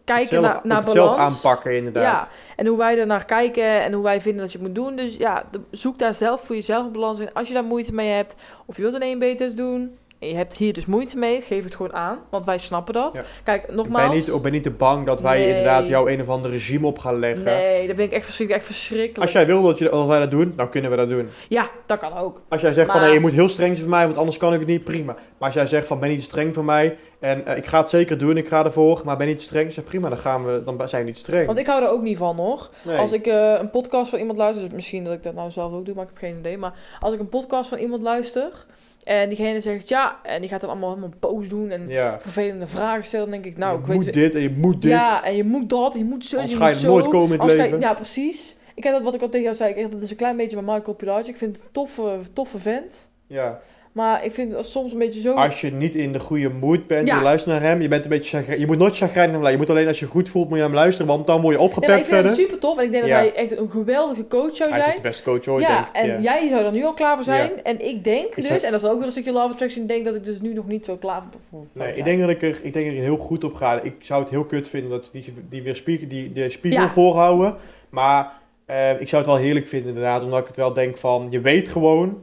kijken 0.04 0.28
zelf, 0.28 0.42
naar, 0.44 0.60
naar 0.62 0.82
het 0.82 0.90
zelf 0.92 1.10
balans. 1.16 1.34
aanpakken 1.44 1.76
inderdaad. 1.76 2.02
Ja, 2.02 2.28
en 2.56 2.66
hoe 2.66 2.78
wij 2.78 2.98
er 2.98 3.06
naar 3.06 3.24
kijken 3.24 3.82
en 3.82 3.92
hoe 3.92 4.02
wij 4.04 4.20
vinden 4.20 4.42
dat 4.42 4.52
je 4.52 4.58
het 4.58 4.66
moet 4.66 4.76
doen. 4.76 4.96
Dus 4.96 5.16
ja, 5.16 5.44
de- 5.50 5.60
zoek 5.70 5.98
daar 5.98 6.14
zelf 6.14 6.40
voor 6.40 6.54
jezelf 6.54 6.86
een 6.86 6.92
balans 6.92 7.18
in. 7.18 7.32
Als 7.32 7.48
je 7.48 7.54
daar 7.54 7.64
moeite 7.64 7.94
mee 7.94 8.08
hebt, 8.10 8.36
of 8.66 8.76
je 8.76 8.82
wilt 8.82 9.02
een 9.02 9.14
1B-test 9.22 9.56
doen... 9.56 9.96
en 10.18 10.28
je 10.28 10.34
hebt 10.34 10.56
hier 10.56 10.72
dus 10.72 10.86
moeite 10.86 11.18
mee, 11.18 11.40
geef 11.40 11.64
het 11.64 11.74
gewoon 11.74 11.94
aan. 11.94 12.18
Want 12.30 12.44
wij 12.44 12.58
snappen 12.58 12.94
dat. 12.94 13.14
Ja. 13.14 13.22
Kijk, 13.44 13.60
Ik 13.60 13.66
ben 13.66 13.76
nogmaals... 13.76 14.14
niet, 14.14 14.28
ik 14.28 14.42
ben 14.42 14.52
niet 14.52 14.62
te 14.62 14.70
bang 14.70 15.06
dat 15.06 15.20
wij 15.20 15.38
Nee. 15.38 15.48
inderdaad 15.48 15.86
jou 15.88 16.10
een 16.12 16.20
of 16.20 16.28
ander 16.28 16.50
regime 16.50 16.86
op 16.86 16.98
gaan 16.98 17.18
leggen. 17.18 17.44
Nee, 17.44 17.86
dat 17.86 17.96
ben 17.96 18.04
ik 18.04 18.12
echt 18.12 18.24
verschrikkelijk. 18.24 18.64
Echt 18.66 18.74
verschrikkelijk. 18.76 19.20
Als 19.22 19.32
jij 19.32 19.46
wil 19.46 19.62
dat, 19.62 19.78
je, 19.78 19.88
dat 19.90 20.06
wij 20.06 20.18
dat 20.18 20.30
doen, 20.30 20.52
dan 20.56 20.68
kunnen 20.70 20.90
we 20.90 20.96
dat 20.96 21.08
doen. 21.08 21.28
Ja, 21.48 21.68
dat 21.86 21.98
kan 21.98 22.16
ook. 22.16 22.40
Als 22.48 22.60
jij 22.60 22.72
zegt 22.72 22.90
van 22.90 23.00
nee, 23.00 23.12
je 23.12 23.20
moet 23.20 23.32
heel 23.32 23.48
streng 23.48 23.70
zijn 23.76 23.88
voor 23.88 23.96
mij, 23.96 24.04
want 24.04 24.16
anders 24.16 24.36
kan 24.36 24.52
ik 24.52 24.58
het 24.58 24.68
niet, 24.68 24.84
prima. 24.84 25.12
Maar 25.12 25.48
als 25.48 25.54
jij 25.54 25.66
zegt 25.66 25.86
van 25.86 25.98
ben 26.00 26.08
niet 26.08 26.22
streng 26.24 26.54
voor 26.54 26.64
mij 26.64 26.96
en 27.20 27.46
eh, 27.46 27.56
ik 27.56 27.66
ga 27.66 27.80
het 27.80 27.88
zeker 27.90 28.18
doen, 28.18 28.36
ik 28.36 28.48
ga 28.48 28.64
ervoor, 28.64 29.00
maar 29.04 29.16
ben 29.16 29.26
niet 29.26 29.42
streng, 29.42 29.72
zeg 29.72 29.84
prima, 29.84 30.08
dan, 30.08 30.18
gaan 30.18 30.44
we, 30.44 30.62
dan 30.64 30.88
zijn 30.88 31.02
we 31.02 31.08
niet 31.08 31.18
streng. 31.18 31.46
Want 31.46 31.58
ik 31.58 31.66
hou 31.66 31.82
er 31.82 31.90
ook 31.90 32.02
niet 32.02 32.16
van, 32.16 32.36
hoor. 32.36 32.70
Nee. 32.84 32.98
Als 32.98 33.12
ik 33.12 33.26
eh, 33.26 33.54
een 33.58 33.70
podcast 33.70 34.10
van 34.10 34.18
iemand 34.18 34.38
luister, 34.38 34.64
dus 34.64 34.74
misschien 34.74 35.04
dat 35.04 35.12
ik 35.12 35.22
dat 35.22 35.34
nou 35.34 35.50
zelf 35.50 35.72
ook 35.72 35.84
doe, 35.84 35.94
maar 35.94 36.04
ik 36.04 36.10
heb 36.10 36.18
geen 36.18 36.38
idee. 36.38 36.58
Maar 36.58 36.74
als 37.00 37.12
ik 37.12 37.20
een 37.20 37.28
podcast 37.28 37.68
van 37.68 37.78
iemand 37.78 38.02
luister 38.02 38.66
en 39.04 39.28
diegene 39.28 39.60
zegt 39.60 39.88
ja, 39.88 40.18
en 40.22 40.40
die 40.40 40.50
gaat 40.50 40.60
dan 40.60 40.70
allemaal 40.70 40.88
helemaal 40.88 41.10
boos 41.20 41.48
doen 41.48 41.70
en 41.70 41.88
ja. 41.88 42.20
vervelende 42.20 42.66
vragen 42.66 43.04
stellen, 43.04 43.30
dan 43.30 43.40
denk 43.40 43.54
ik, 43.54 43.58
nou, 43.60 43.72
je 43.76 43.80
ik 43.80 43.94
moet 43.94 44.04
weet 44.04 44.14
dit 44.14 44.34
en 44.34 44.40
je 44.40 44.50
moet 44.50 44.82
dit. 44.82 44.90
Ja, 44.90 45.24
en 45.24 45.36
je 45.36 45.44
moet 45.44 45.68
dat, 45.68 45.94
je 45.94 46.04
moet 46.04 46.24
zo, 46.24 46.36
Anders 46.36 46.52
je 46.52 46.58
ga 46.58 46.66
je 46.68 46.72
moet 46.72 46.82
zo. 46.82 46.88
nooit 46.92 47.06
komen 47.06 47.24
in 47.26 47.30
het 47.32 47.40
Anders 47.40 47.58
ga 47.58 47.64
je- 47.64 47.70
leven. 47.70 47.88
ja, 47.88 47.94
precies. 47.94 48.56
Ik 48.74 48.84
heb 48.84 48.92
dat 48.92 49.02
wat 49.02 49.14
ik 49.14 49.22
al 49.22 49.28
tegen 49.28 49.44
jou 49.44 49.56
zei. 49.56 49.74
Ik 49.74 49.92
dat 49.92 50.02
is 50.02 50.10
een 50.10 50.16
klein 50.16 50.36
beetje 50.36 50.62
bij 50.62 50.74
Michael 50.74 50.96
Pilacic. 50.96 51.26
Ik 51.26 51.36
vind 51.36 51.56
het 51.56 51.64
een 51.64 51.72
toffe, 51.72 52.18
toffe 52.32 52.58
vent. 52.58 53.08
Ja. 53.26 53.60
Maar 53.96 54.24
ik 54.24 54.32
vind 54.32 54.52
het 54.52 54.66
soms 54.66 54.92
een 54.92 54.98
beetje 54.98 55.20
zo... 55.20 55.34
Als 55.34 55.60
je 55.60 55.72
niet 55.72 55.94
in 55.94 56.12
de 56.12 56.18
goede 56.18 56.48
mood 56.48 56.86
bent, 56.86 57.06
Ja. 57.08 57.16
je 57.16 57.22
luistert 57.22 57.52
naar 57.60 57.68
hem, 57.70 57.80
je 57.82 57.88
bent 57.88 58.04
een 58.04 58.10
beetje 58.10 58.58
Je 58.58 58.66
moet 58.66 58.78
nooit 58.78 58.96
chagrijnig 58.96 59.14
naar 59.16 59.24
hem 59.34 59.42
luisteren. 59.42 59.50
Je 59.52 59.56
moet 59.58 59.70
alleen 59.70 59.86
als 59.88 59.98
je 59.98 60.06
goed 60.06 60.28
voelt, 60.28 60.48
moet 60.48 60.58
je 60.58 60.64
hem 60.64 60.74
luisteren, 60.74 61.06
want 61.06 61.26
dan 61.26 61.40
word 61.40 61.54
je 61.54 61.60
opgepept 61.60 61.90
ik 61.92 61.96
vind 62.04 62.10
hem 62.10 62.18
verder. 62.20 62.36
super 62.44 62.58
tof. 62.58 62.78
En 62.78 62.84
ik 62.84 62.92
denk 62.92 63.04
Ja. 63.04 63.22
dat 63.22 63.32
hij 63.34 63.42
echt 63.44 63.58
een 63.58 63.70
geweldige 63.70 64.26
coach 64.26 64.56
zou 64.56 64.70
Hij 64.70 64.78
is 64.78 64.84
zijn. 64.84 64.96
de 64.96 65.02
beste 65.02 65.22
coach 65.22 65.46
ooit, 65.46 65.62
ja, 65.62 65.76
denk 65.76 65.86
ik. 65.86 66.02
en 66.12 66.22
ja. 66.22 66.36
jij 66.38 66.48
zou 66.48 66.64
er 66.64 66.72
nu 66.72 66.84
al 66.84 66.92
klaar 66.94 67.14
voor 67.16 67.24
zijn. 67.24 67.50
Ja. 67.56 67.62
En 67.62 67.86
ik 67.86 68.04
denk 68.04 68.34
Ik 68.36 68.48
dus, 68.48 68.62
en 68.62 68.72
dat 68.72 68.82
is 68.82 68.88
ook 68.88 68.96
weer 68.96 69.06
een 69.06 69.12
stukje 69.12 69.32
love 69.32 69.52
attraction, 69.52 69.82
ik 69.82 69.88
denk 69.88 70.04
dat 70.04 70.14
ik 70.14 70.24
dus 70.24 70.40
nu 70.40 70.52
nog 70.52 70.66
niet 70.66 70.84
zo 70.84 70.96
klaar 70.96 71.22
voor 71.30 71.40
voor 71.40 71.66
Nee, 71.74 71.88
ik 71.88 71.94
zijn. 71.94 72.04
denk, 72.06 72.20
dat 72.20 72.30
ik, 72.30 72.42
er, 72.42 72.48
ik 72.62 72.72
denk 72.72 72.74
dat 72.84 72.84
ik 72.94 72.96
er 72.98 73.04
heel 73.04 73.16
goed 73.16 73.44
op 73.44 73.54
ga. 73.54 73.80
Ik 73.82 73.94
zou 73.98 74.20
het 74.22 74.30
heel 74.30 74.44
kut 74.44 74.68
vinden 74.68 74.90
dat 74.90 75.08
die, 75.12 75.24
die 75.48 75.62
weer 75.62 75.76
spiegel, 75.76 76.08
die, 76.08 76.32
de 76.32 76.50
spiegel 76.50 76.80
Ja. 76.82 76.90
voorhouden. 76.90 77.54
Maar 77.90 78.32
eh, 78.66 79.00
ik 79.00 79.08
zou 79.08 79.22
het 79.22 79.30
wel 79.30 79.40
heerlijk 79.40 79.68
vinden 79.68 79.88
inderdaad. 79.88 80.24
Omdat 80.24 80.40
ik 80.40 80.46
het 80.46 80.56
wel 80.56 80.72
denk 80.72 80.96
van, 80.96 81.26
je 81.30 81.40
weet 81.40 81.68
gewoon 81.68 82.22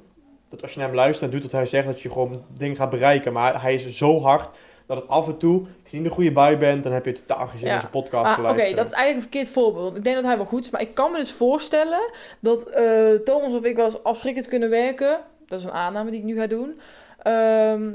dat 0.53 0.61
als 0.61 0.71
je 0.73 0.79
naar 0.79 0.87
hem 0.87 0.97
luistert 0.97 1.31
en 1.31 1.39
doet 1.39 1.51
wat 1.51 1.59
hij 1.59 1.65
zegt, 1.65 1.87
dat 1.87 2.01
je 2.01 2.11
gewoon 2.11 2.43
dingen 2.57 2.75
gaat 2.75 2.89
bereiken. 2.89 3.33
Maar 3.33 3.61
hij 3.61 3.73
is 3.75 3.97
zo 3.97 4.21
hard 4.21 4.49
dat 4.85 4.97
het 4.97 5.07
af 5.07 5.27
en 5.27 5.37
toe, 5.37 5.59
als 5.59 5.67
je 5.69 5.77
niet 5.83 5.93
in 5.93 6.03
de 6.03 6.09
goede 6.09 6.31
bui 6.31 6.57
bent, 6.57 6.83
dan 6.83 6.91
heb 6.91 7.05
je 7.05 7.11
totaal 7.11 7.47
geen 7.47 7.59
zin 7.59 7.67
Ja. 7.67 7.73
in 7.73 7.79
deze 7.79 7.91
podcast 7.91 8.35
te 8.35 8.41
oké, 8.41 8.55
dat 8.75 8.85
is 8.85 8.91
eigenlijk 8.91 9.13
een 9.15 9.21
verkeerd 9.21 9.49
voorbeeld. 9.49 9.97
Ik 9.97 10.03
denk 10.03 10.15
dat 10.15 10.25
hij 10.25 10.35
wel 10.37 10.45
goed 10.45 10.63
is. 10.63 10.69
Maar 10.69 10.81
ik 10.81 10.93
kan 10.93 11.11
me 11.11 11.17
dus 11.17 11.31
voorstellen 11.31 12.11
dat 12.39 12.65
eh, 12.69 13.11
Thomas 13.23 13.53
of 13.53 13.63
ik 13.63 13.75
wel 13.75 13.85
eens 13.85 14.03
afschrikkend 14.03 14.47
kunnen 14.47 14.69
werken. 14.69 15.19
Dat 15.47 15.59
is 15.59 15.65
een 15.65 15.71
aanname 15.71 16.11
die 16.11 16.19
ik 16.19 16.25
nu 16.25 16.35
ga 16.39 16.47
doen. 16.47 16.79
Ehm, 17.21 17.91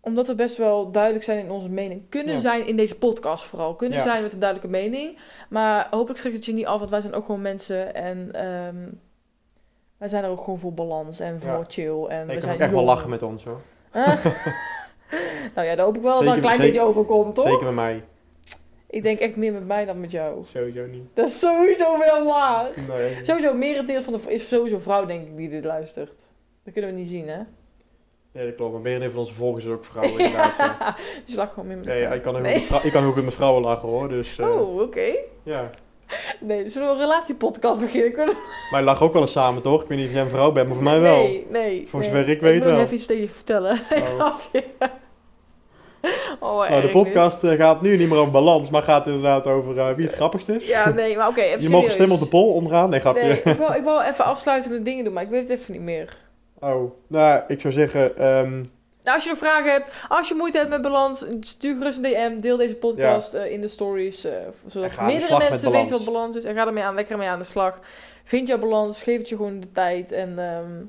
omdat 0.00 0.26
we 0.26 0.34
best 0.34 0.56
wel 0.56 0.90
duidelijk 0.90 1.24
zijn 1.24 1.38
in 1.38 1.50
onze 1.50 1.68
mening. 1.70 2.02
Kunnen 2.08 2.34
Ja. 2.34 2.40
zijn 2.40 2.66
in 2.66 2.76
deze 2.76 2.98
podcast 2.98 3.44
vooral. 3.44 3.74
Kunnen 3.74 3.98
Ja. 3.98 4.04
zijn 4.04 4.22
met 4.22 4.32
een 4.32 4.38
duidelijke 4.38 4.76
mening. 4.76 5.18
Maar 5.48 5.86
hopelijk 5.90 6.18
schrikt 6.18 6.36
het 6.36 6.44
je 6.44 6.52
niet 6.52 6.66
af. 6.66 6.78
Want 6.78 6.90
wij 6.90 7.00
zijn 7.00 7.14
ook 7.14 7.24
gewoon 7.24 7.42
mensen. 7.42 7.94
En 7.94 8.32
ehm, 8.32 8.76
wij 10.04 10.12
zijn 10.12 10.24
er 10.24 10.30
ook 10.30 10.40
gewoon 10.44 10.58
voor 10.58 10.72
balans 10.74 11.20
en 11.20 11.40
voor 11.40 11.50
Ja. 11.50 11.64
chill. 11.68 12.04
En 12.04 12.26
Nee, 12.26 12.36
we 12.36 12.42
zijn 12.42 12.54
ook 12.54 12.60
echt 12.60 12.72
wel 12.72 12.84
lachen 12.84 13.10
met 13.10 13.22
ons 13.22 13.44
hoor. 13.44 13.60
Nou 15.54 15.66
ja, 15.66 15.74
daar 15.74 15.84
hoop 15.84 15.96
ik 15.96 16.02
wel 16.02 16.24
dat 16.24 16.34
een 16.34 16.40
klein 16.40 16.56
zeker- 16.56 16.72
beetje 16.72 16.80
overkomt, 16.88 17.34
toch? 17.34 17.48
Zeker 17.48 17.64
met 17.64 17.74
mij. 17.74 18.04
Ik 18.90 19.02
denk 19.02 19.18
echt 19.18 19.36
meer 19.36 19.52
met 19.52 19.66
mij 19.66 19.84
dan 19.84 20.00
met 20.00 20.10
jou. 20.10 20.44
Sowieso 20.44 20.86
niet. 20.86 21.02
Dat 21.14 21.28
is 21.28 21.38
sowieso 21.38 21.98
wel 21.98 22.24
waar. 22.24 22.70
Nee. 22.88 23.18
Sowieso, 23.24 23.54
merendeel 23.54 24.02
van 24.02 24.12
de 24.12 24.20
is 24.32 24.48
sowieso 24.48 24.78
vrouw, 24.78 25.04
denk 25.06 25.26
ik, 25.26 25.36
die 25.36 25.48
dit 25.48 25.64
luistert. 25.64 26.28
Dat 26.64 26.72
kunnen 26.72 26.90
we 26.90 26.96
niet 26.96 27.08
zien, 27.08 27.28
hè? 27.28 27.38
Nee, 28.32 28.46
dat 28.46 28.54
klopt. 28.54 28.72
Maar 28.72 28.80
merendeel 28.82 29.10
van 29.10 29.18
onze 29.20 29.32
volgers 29.34 29.64
is 29.64 29.70
ook 29.70 29.84
vrouwen 29.84 30.20
inderdaad. 30.24 30.56
ja. 30.58 30.96
dus 31.26 31.34
gewoon 31.34 31.66
meer 31.66 31.76
met 31.76 31.86
Nee, 31.86 32.02
ik 32.02 32.22
kan, 32.22 32.36
ook 32.36 32.42
Nee. 32.42 32.66
met 32.70 32.84
ik 32.84 32.92
kan 32.92 33.04
ook 33.04 33.14
met 33.14 33.24
mijn 33.24 33.36
vrouwen 33.36 33.62
lachen 33.62 33.88
hoor. 33.88 34.08
Dus 34.08 34.38
eh, 34.38 34.48
Oh, 34.60 34.80
oké. 34.80 35.14
ja. 35.42 35.70
Nee, 36.44 36.68
zullen 36.68 36.88
we 36.88 36.94
een 36.94 37.00
relatiepodcast 37.00 37.80
beginnen? 37.80 38.12
Kunnen? 38.12 38.34
Maar 38.70 38.80
je 38.80 38.86
lacht 38.86 39.00
ook 39.00 39.12
wel 39.12 39.22
eens 39.22 39.32
samen 39.32 39.62
toch? 39.62 39.82
Ik 39.82 39.88
weet 39.88 39.98
niet 39.98 40.06
of 40.06 40.12
jij 40.12 40.22
een 40.22 40.28
vrouw 40.28 40.52
bent, 40.52 40.66
maar 40.66 40.74
voor 40.76 40.84
mij 40.84 41.00
wel. 41.00 41.16
Nee, 41.16 41.46
nee. 41.50 41.86
Voor 41.88 42.00
nee. 42.00 42.08
zover 42.08 42.28
ik 42.28 42.40
weet 42.40 42.54
Ik 42.54 42.58
moet 42.58 42.66
nog 42.66 42.72
wel. 42.74 42.84
even 42.84 42.94
iets 42.96 43.06
tegen 43.06 43.22
je 43.22 43.28
vertellen. 43.28 43.80
Oh. 43.90 44.04
grapje. 44.04 44.64
Oh, 46.40 46.56
wat 46.56 46.68
Nou, 46.68 46.82
de 46.82 46.88
podcast 46.88 47.44
eh, 47.44 47.52
gaat 47.52 47.82
nu 47.82 47.96
niet 47.96 48.08
meer 48.08 48.18
over 48.18 48.32
balans, 48.32 48.70
maar 48.70 48.82
gaat 48.82 49.06
inderdaad 49.06 49.46
over 49.46 49.78
eh, 49.78 49.94
wie 49.94 50.06
het 50.06 50.14
grappigst 50.14 50.48
is. 50.48 50.68
Ja, 50.68 50.90
nee, 50.90 51.16
maar 51.16 51.28
oké, 51.28 51.40
even 51.40 51.62
je 51.68 51.68
mag 51.68 51.90
stemmen 51.90 52.14
op 52.14 52.22
de 52.22 52.28
poll 52.28 52.52
onderaan. 52.54 52.90
Nee, 52.90 53.00
grapje. 53.00 53.22
Nee, 53.22 53.42
ik 53.42 53.56
wil, 53.66 53.72
ik 53.72 53.82
wil 53.82 54.00
even 54.00 54.24
afsluitende 54.24 54.82
dingen 54.82 55.04
doen, 55.04 55.12
maar 55.12 55.22
ik 55.22 55.28
weet 55.28 55.48
het 55.48 55.58
even 55.58 55.72
niet 55.72 55.82
meer. 55.82 56.16
Oh, 56.60 56.92
nou, 57.06 57.42
ik 57.48 57.60
zou 57.60 57.72
zeggen, 57.72 58.16
ehm, 58.18 58.64
Nou, 59.04 59.16
als 59.16 59.24
je 59.24 59.30
nog 59.30 59.38
vragen 59.38 59.70
hebt, 59.70 59.92
als 60.08 60.28
je 60.28 60.34
moeite 60.34 60.58
hebt 60.58 60.70
met 60.70 60.82
balans, 60.82 61.24
stuur 61.40 61.76
gerust 61.76 61.98
een 61.98 62.02
DM. 62.02 62.40
Deel 62.40 62.56
deze 62.56 62.74
podcast 62.74 63.34
eh, 63.34 63.52
in 63.52 63.60
de 63.60 63.68
stories, 63.68 64.24
eh, 64.24 64.32
zodat 64.66 65.00
meerdere 65.00 65.38
mensen 65.38 65.70
weten 65.70 65.96
wat 65.96 66.04
balans 66.04 66.36
is. 66.36 66.44
En 66.44 66.54
ga 66.54 66.66
ermee 66.66 66.84
aan, 66.84 66.94
lekker 66.94 67.18
mee 67.18 67.28
aan 67.28 67.38
de 67.38 67.44
slag. 67.44 67.80
Vind 68.24 68.48
jouw 68.48 68.58
balans, 68.58 69.02
geef 69.02 69.18
het 69.18 69.28
je 69.28 69.36
gewoon 69.36 69.60
de 69.60 69.72
tijd. 69.72 70.12
En 70.12 70.38
ehm, 70.38 70.84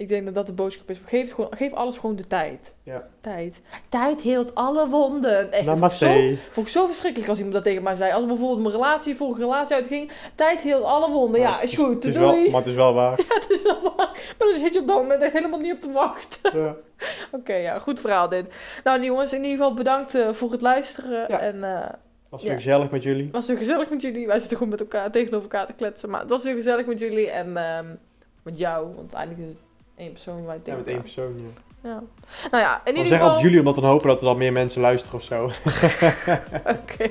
ik 0.00 0.08
denk 0.08 0.24
dat 0.24 0.34
dat 0.34 0.46
de 0.46 0.52
boodschap 0.52 0.90
is. 0.90 0.98
Geef, 1.06 1.22
het 1.22 1.32
gewoon, 1.32 1.50
geef 1.56 1.72
alles 1.72 1.98
gewoon 1.98 2.16
de 2.16 2.26
tijd. 2.26 2.74
Ja. 2.82 3.08
Tijd. 3.20 3.60
Tijd 3.88 4.20
heelt 4.20 4.54
alle 4.54 4.88
wonden. 4.88 5.52
Echt, 5.52 5.64
vond 5.64 5.84
ik, 5.84 5.90
zo, 5.90 6.34
vond 6.50 6.66
ik 6.66 6.72
zo 6.72 6.86
verschrikkelijk 6.86 7.28
als 7.28 7.38
iemand 7.38 7.56
dat 7.56 7.64
tegen 7.64 7.82
mij 7.82 7.94
zei. 7.94 8.12
Als 8.12 8.26
bijvoorbeeld 8.26 8.60
mijn 8.60 8.74
relatie, 8.74 9.16
vorige 9.16 9.40
relatie 9.40 9.74
uitging. 9.74 10.10
Tijd 10.34 10.60
heelt 10.60 10.84
alle 10.84 11.10
wonden. 11.10 11.40
Ja, 11.40 11.60
is 11.60 11.74
goed. 11.74 11.94
Het 11.94 12.04
is 12.04 12.14
doei. 12.14 12.42
wel, 12.42 12.50
maar 12.50 12.60
het 12.60 12.68
is 12.70 12.74
wel 12.74 12.94
waar. 12.94 13.18
Ja, 13.28 13.34
het 13.34 13.50
is 13.50 13.62
wel 13.62 13.80
waar. 13.82 14.34
Maar 14.38 14.48
daar 14.48 14.58
zit 14.58 14.72
je 14.74 14.80
op 14.80 14.86
dat 14.86 14.96
moment 14.96 15.22
echt 15.22 15.32
helemaal 15.32 15.60
niet 15.60 15.74
op 15.74 15.80
te 15.80 15.92
wachten. 15.92 16.58
Ja. 16.60 16.76
Oké, 17.38 17.54
ja, 17.54 17.78
goed 17.78 18.00
verhaal 18.00 18.28
dit. 18.28 18.80
Nou 18.84 19.04
jongens, 19.04 19.32
in 19.32 19.42
ieder 19.42 19.56
geval 19.56 19.74
bedankt 19.74 20.14
eh, 20.14 20.28
voor 20.32 20.50
het 20.52 20.60
luisteren. 20.60 21.24
Ja. 21.28 21.40
En 21.40 21.64
eh, 21.64 21.88
Was 22.30 22.40
Ja. 22.40 22.46
weer 22.46 22.56
gezellig 22.56 22.90
met 22.90 23.02
jullie. 23.02 23.28
was 23.32 23.46
weer 23.46 23.56
gezellig 23.56 23.90
met 23.90 24.02
jullie. 24.02 24.26
Wij 24.26 24.38
zitten 24.38 24.56
gewoon 24.56 24.72
met 24.72 24.80
elkaar 24.80 25.10
tegenover 25.10 25.50
elkaar 25.50 25.66
te 25.66 25.72
kletsen. 25.72 26.10
Maar 26.10 26.20
het 26.20 26.30
was 26.30 26.42
weer 26.42 26.54
gezellig 26.54 26.86
met 26.86 26.98
jullie 26.98 27.30
en 27.30 27.56
ehm, 27.56 27.94
met 28.42 28.58
jou. 28.58 28.84
Want 28.86 28.98
uiteindelijk 28.98 29.40
is 29.40 29.48
het 29.48 29.62
één 30.00 30.12
persoon 30.12 30.44
waar 30.44 30.54
je 30.54 30.70
Ja, 30.70 30.76
met 30.76 30.88
één 30.88 31.00
persoon, 31.00 31.34
ja. 31.36 31.62
Ja. 31.82 32.02
Nou 32.50 32.62
ja, 32.62 32.80
in 32.84 32.96
Ik 32.96 33.02
ieder 33.02 33.18
geval... 33.18 33.36
op 33.36 33.42
jullie, 33.42 33.58
omdat 33.58 33.74
we 33.74 33.80
dan 33.80 33.90
hopen 33.90 34.08
dat 34.08 34.18
er 34.18 34.24
dan 34.24 34.38
meer 34.38 34.52
mensen 34.52 34.80
luisteren 34.80 35.18
of 35.18 35.24
zo. 35.24 35.44
Oké. 36.78 37.10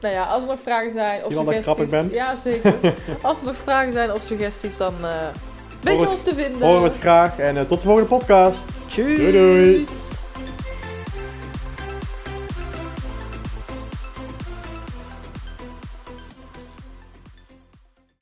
Nou 0.00 0.14
ja, 0.14 0.24
als 0.24 0.42
er 0.42 0.48
nog 0.48 0.60
vragen 0.60 0.92
zijn 0.92 1.24
of 1.24 1.32
dat 1.32 1.50
ik 1.50 1.62
suggesties... 1.62 1.90
ben? 1.90 2.10
Ja, 2.12 2.36
zeker. 2.36 2.74
als 3.22 3.40
er 3.40 3.46
nog 3.46 3.56
vragen 3.56 3.92
zijn 3.92 4.12
of 4.12 4.22
suggesties, 4.22 4.76
dan 4.76 4.94
eh 5.02 5.26
weet 5.80 5.94
je 5.94 6.00
Hoor 6.00 6.08
ons 6.08 6.22
te 6.22 6.34
vinden. 6.34 6.62
Horen 6.62 6.82
we 6.82 6.88
het 6.88 6.98
graag 6.98 7.38
en 7.38 7.56
eh, 7.56 7.62
tot 7.62 7.78
de 7.80 7.86
volgende 7.86 8.08
podcast. 8.08 8.64
Tjus. 8.86 9.18
Doei, 9.18 9.32
doei. 9.32 9.86